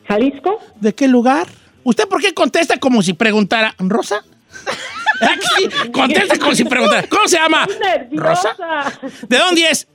Jalisco. 0.06 0.60
¿De 0.78 0.94
qué 0.94 1.08
lugar? 1.08 1.46
¿Usted 1.84 2.06
por 2.06 2.20
qué 2.20 2.34
contesta 2.34 2.76
como 2.76 3.00
si 3.02 3.14
preguntara, 3.14 3.74
¿Rosa? 3.78 4.22
¿Verdad 5.20 5.36
que 5.36 5.46
sí? 5.56 5.90
Contesta 5.90 6.38
como 6.38 6.54
si 6.54 6.64
preguntara, 6.64 7.08
¿cómo 7.08 7.26
se 7.26 7.38
llama? 7.38 7.66
¿Rosa? 8.12 8.54
¿De 9.26 9.38
dónde 9.38 9.70
es? 9.70 9.88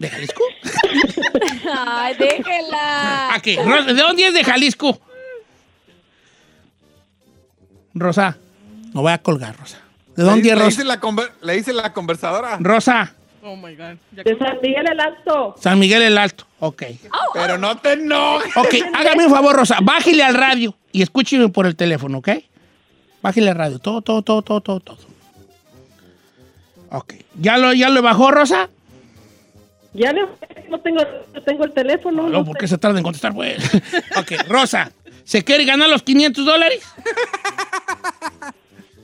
¿De 0.00 0.08
Jalisco? 0.08 0.42
Ay, 1.76 2.16
déjela. 2.16 3.34
Aquí, 3.34 3.56
¿de 3.56 4.02
dónde 4.02 4.26
es 4.26 4.34
de 4.34 4.42
Jalisco? 4.42 5.00
Rosa, 8.00 8.36
no 8.94 9.02
voy 9.02 9.12
a 9.12 9.18
colgar, 9.18 9.56
Rosa. 9.58 9.78
¿De 10.16 10.24
dónde 10.24 10.42
le, 10.44 10.50
es 10.50 10.56
le 10.58 10.64
Rosa? 10.64 10.68
hice 10.80 10.84
la 10.84 11.00
conver- 11.00 11.30
le 11.42 11.56
hice 11.56 11.72
la 11.72 11.92
conversadora. 11.92 12.56
Rosa, 12.60 13.14
De 14.10 14.36
San 14.38 14.58
Miguel 14.62 14.86
el 14.90 15.00
Alto. 15.00 15.54
San 15.60 15.78
Miguel 15.78 16.02
el 16.02 16.18
Alto. 16.18 16.44
Ok. 16.60 16.82
Pero 17.34 17.56
no 17.58 17.76
te 17.78 17.92
enojes. 17.92 18.56
Ok, 18.56 18.74
hágame 18.94 19.26
un 19.26 19.32
favor, 19.32 19.54
Rosa. 19.56 19.78
Bájele 19.80 20.22
al 20.24 20.34
radio 20.34 20.74
y 20.92 21.02
escúcheme 21.02 21.48
por 21.48 21.66
el 21.66 21.76
teléfono, 21.76 22.18
¿ok? 22.18 22.28
Bájele 23.22 23.50
al 23.50 23.56
radio. 23.56 23.78
Todo, 23.78 24.02
todo, 24.02 24.22
todo, 24.22 24.42
todo, 24.42 24.60
todo, 24.60 24.80
todo. 24.80 24.96
Ok. 26.90 27.14
¿Ya 27.40 27.56
lo, 27.58 27.72
ya 27.72 27.88
lo 27.90 28.02
bajó, 28.02 28.30
Rosa? 28.30 28.68
Ya 29.94 30.12
no, 30.12 30.28
no 30.70 30.80
tengo, 30.80 31.00
no 31.34 31.42
tengo 31.42 31.64
el 31.64 31.72
teléfono. 31.72 32.22
No, 32.24 32.28
no 32.28 32.44
¿por 32.44 32.56
qué 32.58 32.68
se 32.68 32.78
tarda 32.78 32.98
en 32.98 33.04
contestar, 33.04 33.32
güey? 33.32 33.56
ok, 34.16 34.32
Rosa, 34.48 34.90
¿se 35.28 35.44
quiere 35.44 35.66
ganar 35.66 35.90
los 35.90 36.02
500 36.02 36.44
dólares? 36.44 36.82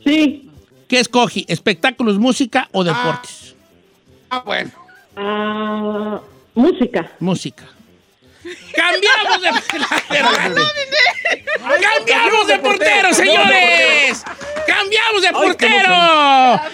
Sí. 0.05 0.51
¿Qué 0.87 1.01
escogí? 1.01 1.47
¿Espectáculos, 1.49 2.19
música 2.19 2.69
o 2.73 2.85
deportes? 2.85 3.55
Ah, 4.29 4.43
bueno. 4.45 4.71
Ah, 5.17 6.21
música. 6.55 7.11
Música. 7.21 7.65
¡Cambiamos 8.75 9.41
de... 9.41 9.49
¡Cambiamos 11.81 12.47
de 12.49 12.59
portero, 12.59 13.15
señores! 13.15 14.23
¡Cambiamos 14.67 15.23
de 15.23 15.33
portero! 15.33 15.95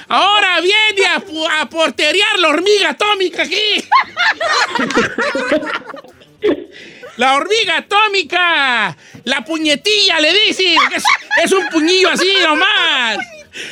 Ahora 0.09 0.61
viene 0.61 1.07
a, 1.07 1.23
a 1.61 1.71
porterear 1.71 2.37
la 2.41 2.49
hormiga 2.49 2.91
atómica 2.91 3.45
aquí. 3.45 3.85
La 7.17 7.35
hormiga 7.35 7.79
atómica. 7.79 8.97
La 9.25 9.45
puñetilla, 9.45 10.21
le 10.21 10.33
dicen. 10.33 10.77
Es, 10.95 11.05
es 11.45 11.53
un 11.53 11.69
puñillo 11.69 12.11
así 12.11 12.29
nomás. 12.43 13.19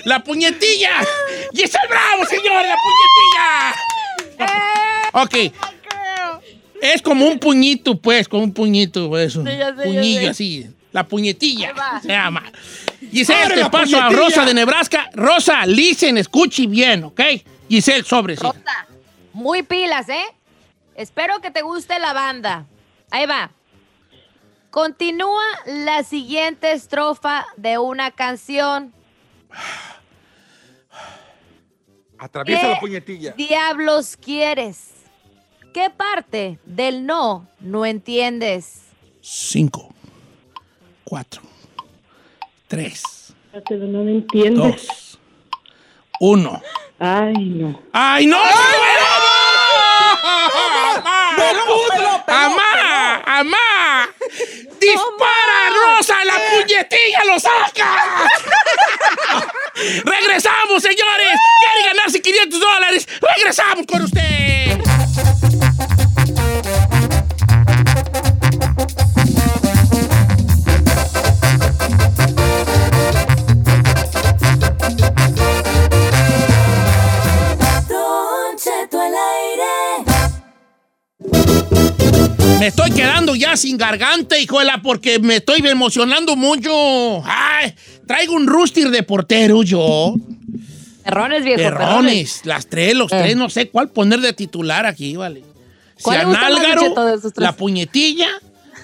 La 0.04 0.22
puñetilla. 0.22 1.00
Y 1.52 1.62
es 1.62 1.74
el 1.74 1.88
bravo, 1.88 2.26
señor, 2.26 2.64
la 2.64 2.76
puñetilla. 2.76 3.74
Ok. 5.12 5.34
Es 6.80 7.02
como 7.02 7.26
un 7.26 7.38
puñito, 7.38 7.98
pues, 7.98 8.28
como 8.28 8.44
un 8.44 8.52
puñito, 8.52 9.08
pues, 9.08 9.34
un 9.36 9.44
puñillo 9.44 10.30
así. 10.30 10.66
La 10.92 11.06
puñetilla 11.06 11.72
se 12.00 12.08
llama. 12.08 12.42
Giselle, 13.10 13.42
¡Abre 13.42 13.64
te 13.64 13.70
paso 13.70 14.00
a! 14.00 14.10
Rosa 14.10 14.44
de 14.44 14.54
Nebraska. 14.54 15.10
Rosa, 15.12 15.66
listen, 15.66 16.18
escuche 16.18 16.66
bien, 16.66 17.04
¿ok? 17.04 17.20
Giselle, 17.68 18.04
sobre, 18.04 18.36
sí. 18.36 18.42
Rosa, 18.42 18.86
muy 19.32 19.62
pilas, 19.62 20.08
¿eh? 20.08 20.24
Espero 20.94 21.40
que 21.40 21.50
te 21.50 21.62
guste 21.62 21.98
la 21.98 22.12
banda. 22.12 22.66
Ahí 23.10 23.26
va. 23.26 23.50
Continúa 24.70 25.42
la 25.66 26.02
siguiente 26.04 26.72
estrofa 26.72 27.46
de 27.56 27.78
una 27.78 28.10
canción. 28.10 28.92
Atraviesa 32.18 32.62
¿Qué 32.62 32.68
la 32.68 32.80
puñetilla. 32.80 33.32
diablos 33.32 34.16
quieres? 34.16 34.90
¿Qué 35.72 35.90
parte 35.90 36.58
del 36.64 37.06
no 37.06 37.46
no 37.60 37.86
entiendes? 37.86 38.82
Cinco, 39.20 39.94
cuatro, 41.04 41.42
tres, 42.66 43.32
Pero 43.68 43.86
no 43.86 44.02
me 44.02 44.12
entiendes. 44.12 44.86
dos, 44.86 45.18
uno. 46.20 46.60
Ay, 46.98 47.34
no. 47.50 47.80
¡Ay, 47.92 48.26
no! 48.26 48.38
¡Amá! 52.26 53.22
¡Amá! 53.24 54.08
¡Dispara, 54.80 55.70
Rosa! 55.70 56.24
¡La 56.24 56.34
puñetilla 56.34 57.24
lo 57.26 57.40
saca! 57.40 58.28
¡Regresamos, 60.04 60.82
señores! 60.82 61.38
¿Quiere 61.60 61.88
ganarse 61.94 62.20
500 62.20 62.60
dólares? 62.60 63.08
¡Regresamos 63.36 63.86
con 63.86 64.02
usted! 64.02 64.78
Me 82.58 82.66
estoy 82.68 82.90
quedando 82.90 83.36
ya 83.36 83.56
sin 83.56 83.76
garganta, 83.78 84.36
hijuela, 84.38 84.80
porque 84.82 85.20
me 85.20 85.36
estoy 85.36 85.64
emocionando 85.66 86.34
mucho. 86.34 86.70
¡Ay! 87.24 87.74
Traigo 88.06 88.34
un 88.34 88.46
rústir 88.48 88.90
de 88.90 89.02
portero 89.04 89.62
yo. 89.62 90.14
Perrones, 91.04 91.44
viejo. 91.44 91.62
Perrones, 91.62 92.40
las 92.44 92.66
tres, 92.66 92.94
los 92.96 93.12
Eh. 93.12 93.18
tres, 93.22 93.36
no 93.36 93.48
sé 93.48 93.68
cuál 93.70 93.90
poner 93.90 94.20
de 94.20 94.32
titular 94.32 94.86
aquí, 94.86 95.16
vale. 95.16 95.44
Si 95.96 96.02
¿Cuál 96.02 96.18
le 96.18 96.24
gusta 96.26 96.40
más, 96.40 96.50
Análgaro, 96.58 97.20
la 97.36 97.52
puñetilla 97.56 98.28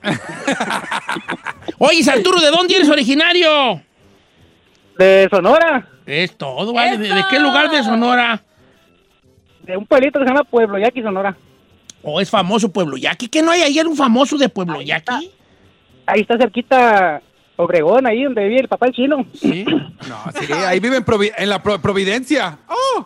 Oye, 1.78 2.08
Arturo, 2.08 2.38
¿de 2.40 2.50
dónde 2.52 2.76
eres 2.76 2.88
originario? 2.88 3.82
De 4.98 5.28
Sonora, 5.30 5.86
Es 6.06 6.36
todo, 6.36 6.72
¿vale? 6.72 6.98
¿De, 6.98 7.08
de 7.14 7.24
qué 7.30 7.38
lugar 7.38 7.70
de 7.70 7.82
Sonora? 7.82 8.42
de 9.62 9.76
un 9.76 9.86
pueblito 9.86 10.18
que 10.18 10.24
se 10.24 10.30
llama 10.30 10.44
Pueblo 10.44 10.78
Yaqui, 10.78 11.02
Sonora. 11.02 11.36
¿O 12.02 12.20
es 12.22 12.30
famoso 12.30 12.72
Pueblo 12.72 12.96
Yaqui? 12.96 13.28
¿Que 13.28 13.42
no 13.42 13.50
hay 13.50 13.60
ayer 13.62 13.86
un 13.86 13.96
famoso 13.96 14.38
de 14.38 14.48
Pueblo 14.48 14.80
Yaqui? 14.80 15.30
Ahí 16.06 16.22
está 16.22 16.38
cerquita 16.38 17.20
Obregón, 17.56 18.06
ahí 18.06 18.24
donde 18.24 18.48
vive 18.48 18.60
el 18.62 18.68
papá 18.68 18.86
el 18.86 18.92
chino. 18.92 19.26
Sí. 19.34 19.64
No, 20.08 20.16
sí, 20.40 20.50
ahí 20.52 20.80
vive 20.80 20.96
en, 20.96 21.04
Provi- 21.04 21.32
en 21.36 21.50
la 21.50 21.62
Pro- 21.62 21.82
Providencia. 21.82 22.58
Oh, 22.68 23.04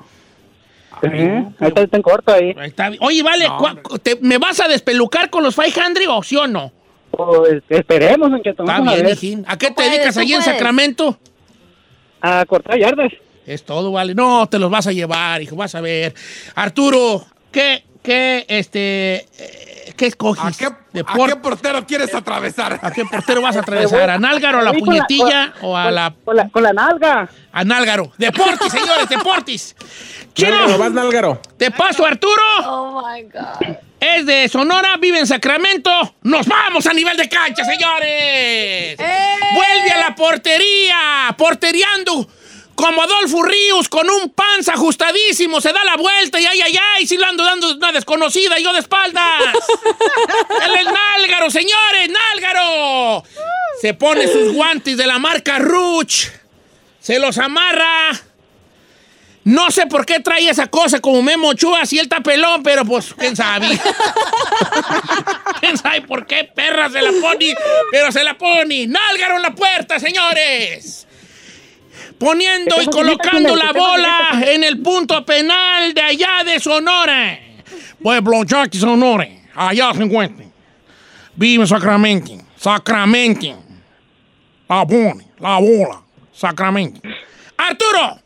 ahí 1.02 1.66
está, 1.66 1.80
está 1.82 1.96
en 1.96 2.02
corto 2.02 2.32
ahí. 2.32 2.54
Ahí 2.56 2.68
está. 2.68 2.92
Oye, 3.00 3.22
vale, 3.24 3.48
No, 3.48 3.58
¿cuá- 3.58 3.74
te- 4.00 4.18
¿me 4.20 4.38
vas 4.38 4.60
a 4.60 4.68
despelucar 4.68 5.30
con 5.30 5.42
los 5.42 5.56
500 5.56 6.04
o 6.10 6.22
sí 6.22 6.36
o 6.36 6.46
no? 6.46 6.70
Pues, 7.10 7.62
esperemos, 7.70 8.30
Don 8.30 8.40
Cheto, 8.42 8.62
Está 8.62 8.76
a 8.76 8.80
bien, 8.82 9.02
ver. 9.04 9.14
hijín. 9.14 9.44
¿A 9.48 9.58
qué 9.58 9.68
te 9.68 9.72
puedes, 9.74 9.90
dedicas 9.92 10.16
allí 10.16 10.34
en. 10.34 10.42
Sacramento? 10.42 11.18
A 12.22 12.44
cortar 12.46 12.78
yardas. 12.78 13.12
Es 13.46 13.64
todo, 13.64 13.90
vale. 13.92 14.14
No, 14.14 14.46
te 14.48 14.58
los 14.58 14.70
vas 14.70 14.86
a 14.86 14.92
llevar, 14.92 15.42
hijo, 15.42 15.56
vas 15.56 15.74
a 15.74 15.80
ver. 15.80 16.14
Arturo, 16.54 17.24
¿qué, 17.50 17.84
qué, 18.02 18.44
este, 18.48 19.26
eh, 19.38 19.92
qué 19.96 20.06
escoges? 20.06 20.44
¿a 20.44 20.52
qué, 20.56 20.66
a 20.66 20.78
Deport- 20.92 21.26
qué 21.28 21.36
portero 21.36 21.84
quieres 21.84 22.14
atravesar? 22.14 22.78
¿A 22.80 22.92
qué 22.92 23.04
portero 23.04 23.42
vas 23.42 23.56
a 23.56 23.60
atravesar? 23.60 24.10
¿A 24.10 24.18
Nálgaro, 24.18 24.60
a 24.60 24.62
la 24.62 24.70
Ahí 24.70 24.80
con 24.80 24.94
la- 24.94 25.04
puñetilla 25.06 25.52
con- 25.60 25.70
o 25.70 25.76
a 25.76 25.84
con- 25.84 25.94
la... 25.96 26.14
Con 26.24 26.36
la, 26.36 26.48
con 26.50 26.62
la 26.62 26.72
nalga. 26.72 27.28
a 27.52 27.64
Nálgaro? 27.64 28.12
Deportis, 28.16 28.70
señores, 28.72 29.08
Deportis. 29.10 29.74
Nálgaro, 30.36 30.66
Chino, 30.66 30.78
vas, 30.78 30.92
Nálgaro. 30.92 31.42
te 31.56 31.70
paso, 31.70 32.04
Arturo. 32.06 32.42
Oh 32.64 33.02
my 33.06 33.22
God. 33.22 33.76
Es 34.00 34.26
de 34.26 34.48
Sonora, 34.48 34.96
vive 34.96 35.18
en 35.20 35.26
Sacramento. 35.26 35.90
¡Nos 36.22 36.46
vamos 36.46 36.86
a 36.86 36.92
nivel 36.92 37.16
de 37.16 37.28
cancha, 37.28 37.64
señores! 37.64 38.96
¡Vuelve 38.96 39.90
a 39.92 39.98
la 40.08 40.14
portería! 40.16 41.34
¡Porteriando! 41.38 42.28
Como 42.74 43.02
Adolfo 43.02 43.42
Ríos, 43.42 43.88
con 43.88 44.08
un 44.10 44.30
panza 44.30 44.72
ajustadísimo, 44.72 45.60
se 45.60 45.72
da 45.72 45.84
la 45.84 45.96
vuelta 45.96 46.40
y 46.40 46.46
ay, 46.46 46.60
ay, 46.62 46.76
ay, 46.96 47.06
si 47.06 47.16
lo 47.16 47.26
ando 47.26 47.44
dando 47.44 47.74
una 47.74 47.92
desconocida 47.92 48.58
y 48.58 48.64
yo 48.64 48.72
de 48.72 48.80
espaldas. 48.80 49.22
Él 50.64 50.74
es 50.80 50.86
Nálgaro, 50.86 51.50
señores, 51.50 52.10
Nálgaro. 52.10 53.22
Se 53.80 53.94
pone 53.94 54.26
sus 54.26 54.52
guantes 54.54 54.96
de 54.96 55.06
la 55.06 55.18
marca 55.20 55.58
Ruch, 55.58 56.26
se 56.98 57.18
los 57.20 57.38
amarra. 57.38 58.10
No 59.44 59.70
sé 59.72 59.86
por 59.86 60.06
qué 60.06 60.20
trae 60.20 60.48
esa 60.48 60.68
cosa 60.68 61.00
como 61.00 61.20
Memo 61.20 61.48
Ochoa 61.48 61.84
si 61.84 61.98
él 61.98 62.04
está 62.04 62.20
pelón, 62.20 62.62
pero 62.62 62.84
pues, 62.84 63.12
quién 63.14 63.34
sabe. 63.34 63.66
quién 65.60 65.76
sabe 65.76 66.02
por 66.02 66.26
qué 66.26 66.44
perra 66.44 66.88
se 66.88 67.02
la 67.02 67.10
pone, 67.10 67.54
pero 67.90 68.12
se 68.12 68.22
la 68.22 68.38
pone. 68.38 68.86
Nálgaro 68.86 69.36
en 69.36 69.42
la 69.42 69.54
puerta, 69.54 69.98
señores. 69.98 71.08
Poniendo 72.18 72.80
y 72.80 72.86
colocando 72.86 73.56
la 73.56 73.72
bola 73.72 74.42
en 74.46 74.62
el 74.62 74.80
punto 74.80 75.26
penal 75.26 75.92
de 75.92 76.00
allá 76.00 76.44
de 76.44 76.60
Sonora. 76.60 77.40
Pueblo 78.00 78.44
Jackie 78.44 78.78
Sonora, 78.78 79.26
allá 79.56 79.92
se 79.92 80.04
encuentra. 80.04 80.46
Vive 81.34 81.66
Sacramento, 81.66 82.32
Sacramento. 82.56 83.60
La 84.68 84.84
bola, 84.84 85.24
la 85.40 85.58
bola, 85.58 86.02
Sacramento. 86.32 87.00
Arturo, 87.56 88.21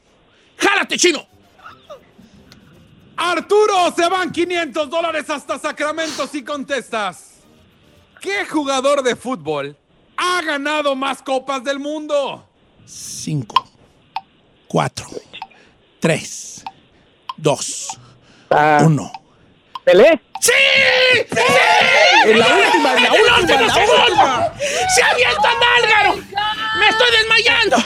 jálate, 0.59 0.96
chino. 0.96 1.26
Arturo, 3.16 3.92
se 3.96 4.07
van 4.09 4.30
500 4.30 4.90
dólares 4.90 5.28
hasta 5.30 5.59
Sacramento 5.59 6.26
si 6.26 6.44
contestas. 6.44 7.38
¿Qué 8.20 8.44
jugador 8.46 9.02
de 9.02 9.16
fútbol 9.16 9.76
ha 10.16 10.42
ganado 10.42 10.94
más 10.94 11.22
copas 11.22 11.62
del 11.64 11.78
mundo? 11.78 12.46
Cinco, 12.84 13.68
cuatro, 14.68 15.07
tres, 16.00 16.62
dos, 17.36 17.98
Ah, 18.50 18.80
uno. 18.84 19.11
¿Pelé? 19.84 20.20
¡Sí! 20.40 20.52
¡Sí! 21.30 21.38
En 22.26 22.38
la 22.38 22.46
última, 22.46 22.94
en 22.96 23.02
la 23.02 23.09
¡El 23.09 23.22
última, 23.40 23.61
en 23.61 23.66
la 23.66 23.74
segundo! 23.74 24.52
¡Se 24.94 25.02
avienta 25.02 25.48
Nálgaro! 25.61 26.16
¡Me 26.78 26.88
estoy 26.88 27.11
desmayando! 27.18 27.76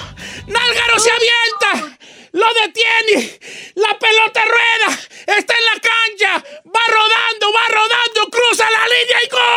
¡Nálgaro 0.46 0.98
se 0.98 1.10
avienta! 1.10 1.89
¡Lo 2.32 2.46
detiene! 2.54 3.38
¡La 3.74 3.98
pelota 3.98 4.44
rueda! 4.44 4.98
¡Está 5.26 5.54
en 5.54 5.64
la 5.64 5.80
cancha! 5.80 6.44
¡Va 6.64 6.80
rodando, 6.88 7.52
va 7.52 7.68
rodando! 7.68 8.30
¡Cruza 8.30 8.64
la 8.70 8.86
línea 8.86 9.18
y 9.24 9.28
gol! 9.30 9.50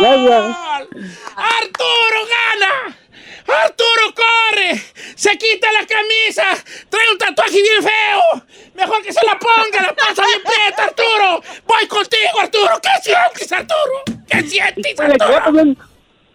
¡Gol! 0.00 0.88
¡Arturo 1.36 2.26
gana! 2.28 2.98
¡Arturo 3.46 4.14
corre! 4.14 4.82
¡Se 5.14 5.38
quita 5.38 5.72
la 5.72 5.86
camisa! 5.86 6.64
¡Trae 6.90 7.10
un 7.10 7.18
tatuaje 7.18 7.62
bien 7.62 7.82
feo! 7.82 8.44
¡Mejor 8.74 9.02
que 9.02 9.12
se 9.12 9.24
la 9.24 9.38
ponga! 9.38 9.82
¡La 9.82 9.94
pasa 9.94 10.22
bien 10.26 10.42
prieta, 10.42 10.84
Arturo! 10.84 11.42
¡Voy 11.64 11.86
contigo, 11.86 12.40
Arturo! 12.40 12.80
¿Qué 12.82 12.90
sientes, 13.02 13.52
Arturo? 13.52 14.02
¿Qué 14.28 14.42
sientes, 14.42 15.00
Arturo? 15.00 15.76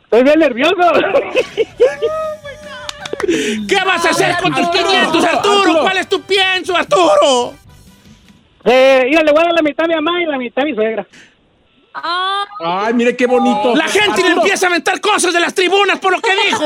Estoy 0.06 0.24
bien 0.24 0.40
nervioso. 0.40 0.76
¿Qué 3.68 3.76
vas 3.86 4.06
a 4.06 4.10
hacer 4.10 4.36
con 4.42 4.54
tus 4.54 4.66
Arturo, 4.66 4.88
500, 4.90 5.24
Arturo? 5.26 5.82
¿Cuál 5.82 5.98
es 5.98 6.10
tu 6.10 6.22
pienso, 6.22 6.76
Arturo? 6.76 7.54
Eh, 8.66 9.06
mira, 9.10 9.24
le 9.24 9.32
voy 9.32 9.42
a 9.42 9.46
dar 9.46 9.54
la 9.54 9.62
mitad 9.62 9.86
a 9.86 9.88
mi 9.88 9.96
mamá 9.96 10.22
y 10.22 10.26
la 10.26 10.38
mitad 10.38 10.64
a 10.64 10.66
mi 10.66 10.76
suegra. 10.76 11.06
Ah, 11.94 12.46
Ay, 12.64 12.94
mire 12.94 13.16
qué 13.16 13.26
bonito. 13.26 13.76
La 13.76 13.88
gente 13.88 14.22
le 14.22 14.30
empieza 14.30 14.68
a 14.68 14.70
aventar 14.70 15.02
cosas 15.02 15.34
de 15.34 15.40
las 15.40 15.54
tribunas 15.54 16.00
por 16.00 16.12
lo 16.14 16.22
que 16.22 16.32
dijo. 16.48 16.64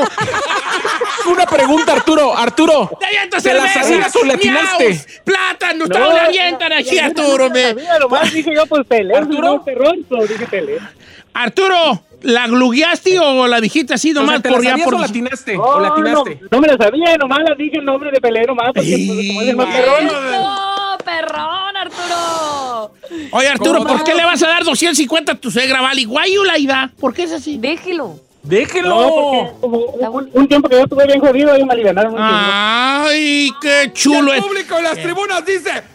Una 1.30 1.46
pregunta, 1.46 1.92
Arturo. 1.92 2.36
Arturo. 2.36 2.90
¡Te 3.00 3.06
avientas 3.06 3.42
¿Te 3.42 3.54
la 3.54 3.62
cerveza! 3.66 3.82
sabías 3.88 4.16
o 4.16 4.24
le 4.24 4.34
atinaste? 4.34 4.88
miaus, 4.88 5.06
¡Plátano! 5.24 5.88
¡Todo 5.88 6.12
le 6.12 6.20
avientan 6.20 6.72
aquí, 6.74 6.98
Arturo! 6.98 7.48
me. 7.50 7.74
Mira, 7.74 7.98
nomás 7.98 8.32
dije 8.32 8.54
yo, 8.54 8.66
pues 8.66 8.86
Pelé. 8.86 9.16
Arturo. 9.16 9.62
Pues 9.64 10.28
dije. 10.28 10.78
Arturo, 11.32 12.02
¿la 12.24 12.46
glugueaste 12.48 13.18
o 13.20 13.46
la 13.46 13.60
dijiste 13.60 13.94
así 13.94 14.10
O 14.10 14.14
nomás 14.14 14.34
sea, 14.36 14.42
¿te 14.42 14.48
por 14.50 14.58
la 14.58 14.64
ya 14.64 14.70
sabías 14.70 14.84
por... 14.84 14.94
o 14.94 14.98
la 14.98 15.06
atinaste? 15.06 15.56
¿O 15.56 15.80
la 15.80 15.88
No, 15.90 15.96
no, 15.98 16.24
no 16.50 16.60
me 16.60 16.68
la 16.68 16.76
sabía, 16.76 17.16
nomás 17.16 17.38
la 17.48 17.54
dije 17.54 17.78
el 17.78 17.84
nombre 17.84 18.10
de 18.10 18.20
Pelé, 18.20 18.44
nomás, 18.46 18.66
porque 18.74 18.90
pues, 19.06 19.26
como 19.28 19.40
es 19.42 19.48
el 19.48 19.56
más 19.56 19.66
perrón. 19.66 20.08
perrón, 21.04 21.76
Arturo. 21.76 22.92
Oye, 23.30 23.48
Arturo, 23.48 23.78
¿Cómo? 23.78 23.86
¿por 23.90 24.04
qué 24.04 24.14
le 24.14 24.24
vas 24.24 24.42
a 24.42 24.48
dar 24.48 24.64
250 24.64 25.32
a 25.32 25.34
tu 25.36 25.50
suegra, 25.50 25.80
Vale? 25.80 26.04
Guayu 26.04 26.42
la 26.44 26.58
ida. 26.58 26.90
¿Por 26.98 27.14
qué 27.14 27.24
es 27.24 27.32
así? 27.32 27.58
Déjelo. 27.58 28.18
Déjelo. 28.42 28.88
No, 28.88 29.54
porque 29.62 30.06
un, 30.08 30.30
un 30.32 30.48
tiempo 30.48 30.68
que 30.68 30.76
yo 30.76 30.82
estuve 30.82 31.06
bien 31.06 31.20
jodido, 31.20 31.54
ellos 31.54 31.66
me 31.66 31.74
chingo. 31.76 32.14
¡Ay, 32.18 33.50
qué 33.60 33.84
Y 33.86 33.92
chulo 33.92 34.32
el 34.32 34.38
es! 34.38 34.44
público 34.44 34.76
en 34.78 34.84
las 34.84 34.94
tribunas 34.94 35.46
dice... 35.46 35.93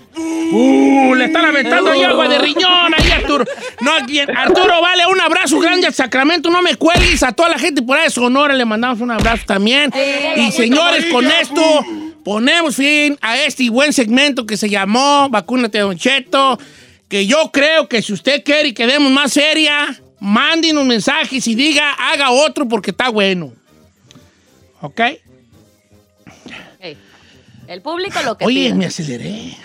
Uh, 0.52 1.14
le 1.16 1.26
están 1.26 1.46
aventando 1.46 1.92
ahí 1.92 2.04
agua 2.04 2.28
de 2.28 2.40
riñón 2.40 2.94
ahí, 2.98 3.12
Arturo. 3.12 3.46
No, 3.82 3.92
Arturo, 4.36 4.82
vale, 4.82 5.06
un 5.06 5.22
abrazo 5.22 5.60
grande 5.60 5.88
a 5.88 5.92
Sacramento. 5.92 6.50
No 6.50 6.62
me 6.62 6.76
cuelgues 6.76 7.22
a 7.24 7.32
toda 7.32 7.50
la 7.50 7.60
gente 7.60 7.82
por 7.82 7.98
ahí 7.98 8.06
de 8.06 8.10
Sonora. 8.10 8.54
Le 8.56 8.66
mandamos 8.66 9.00
un 9.02 9.12
abrazo 9.12 9.44
también. 9.46 9.92
Y 10.38 10.52
señores, 10.52 11.06
con 11.06 11.26
esto 11.26 11.86
ponemos 12.24 12.76
fin 12.76 13.18
a 13.22 13.38
este 13.40 13.70
buen 13.70 13.94
segmento 13.94 14.46
que 14.46 14.58
se 14.58 14.70
llamó 14.70 15.30
Vacúnate, 15.30 15.80
Don 15.80 15.98
Cheto. 15.98 16.60
Que 17.08 17.26
yo 17.26 17.52
creo 17.52 17.88
que 17.88 18.02
si 18.02 18.14
usted 18.14 18.44
quiere 18.44 18.74
que 18.74 18.86
demos 18.86 19.12
más 19.12 19.34
seria, 19.34 20.00
mándenos 20.20 20.86
mensajes 20.86 21.48
y 21.48 21.56
diga, 21.56 21.94
haga 21.94 22.32
otro 22.32 22.68
porque 22.68 22.92
está 22.92 23.10
bueno. 23.10 23.54
¿Ok? 24.82 25.02
El 27.70 27.84
público 27.84 28.20
lo 28.26 28.36
que 28.36 28.46
Oye, 28.46 28.66
pida. 28.66 28.76
me 28.76 28.88
aceleré. 28.88 29.56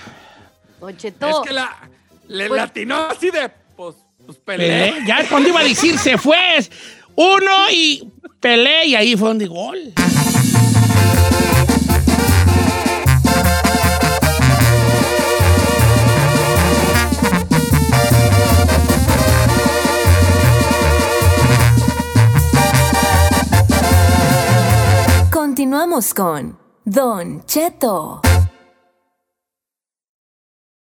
Don 0.85 0.97
Cheto, 0.99 1.27
Es 1.29 1.49
que 1.49 1.55
la, 1.55 1.89
le 2.29 2.47
Pues- 2.49 2.61
latinó 2.61 2.97
así 3.07 3.31
de... 3.31 3.49
Pues, 3.75 3.97
pues 4.27 4.37
Pelé. 4.39 4.93
Pelé. 4.93 5.07
Ya 5.07 5.27
cuando 5.29 5.49
iba 5.49 5.61
a 5.61 5.65
decir 5.65 5.99
se 5.99 6.19
fue. 6.19 6.37
Uno 7.17 7.71
y 7.73 8.13
Pelé 8.39 8.87
y 8.89 8.95
ahí 8.95 9.17
fue 9.17 9.29
donde 9.29 9.47
gol. 9.47 9.95
Continuamos 25.31 26.15
con 26.15 26.59
Don 26.85 27.45
Cheto. 27.47 28.21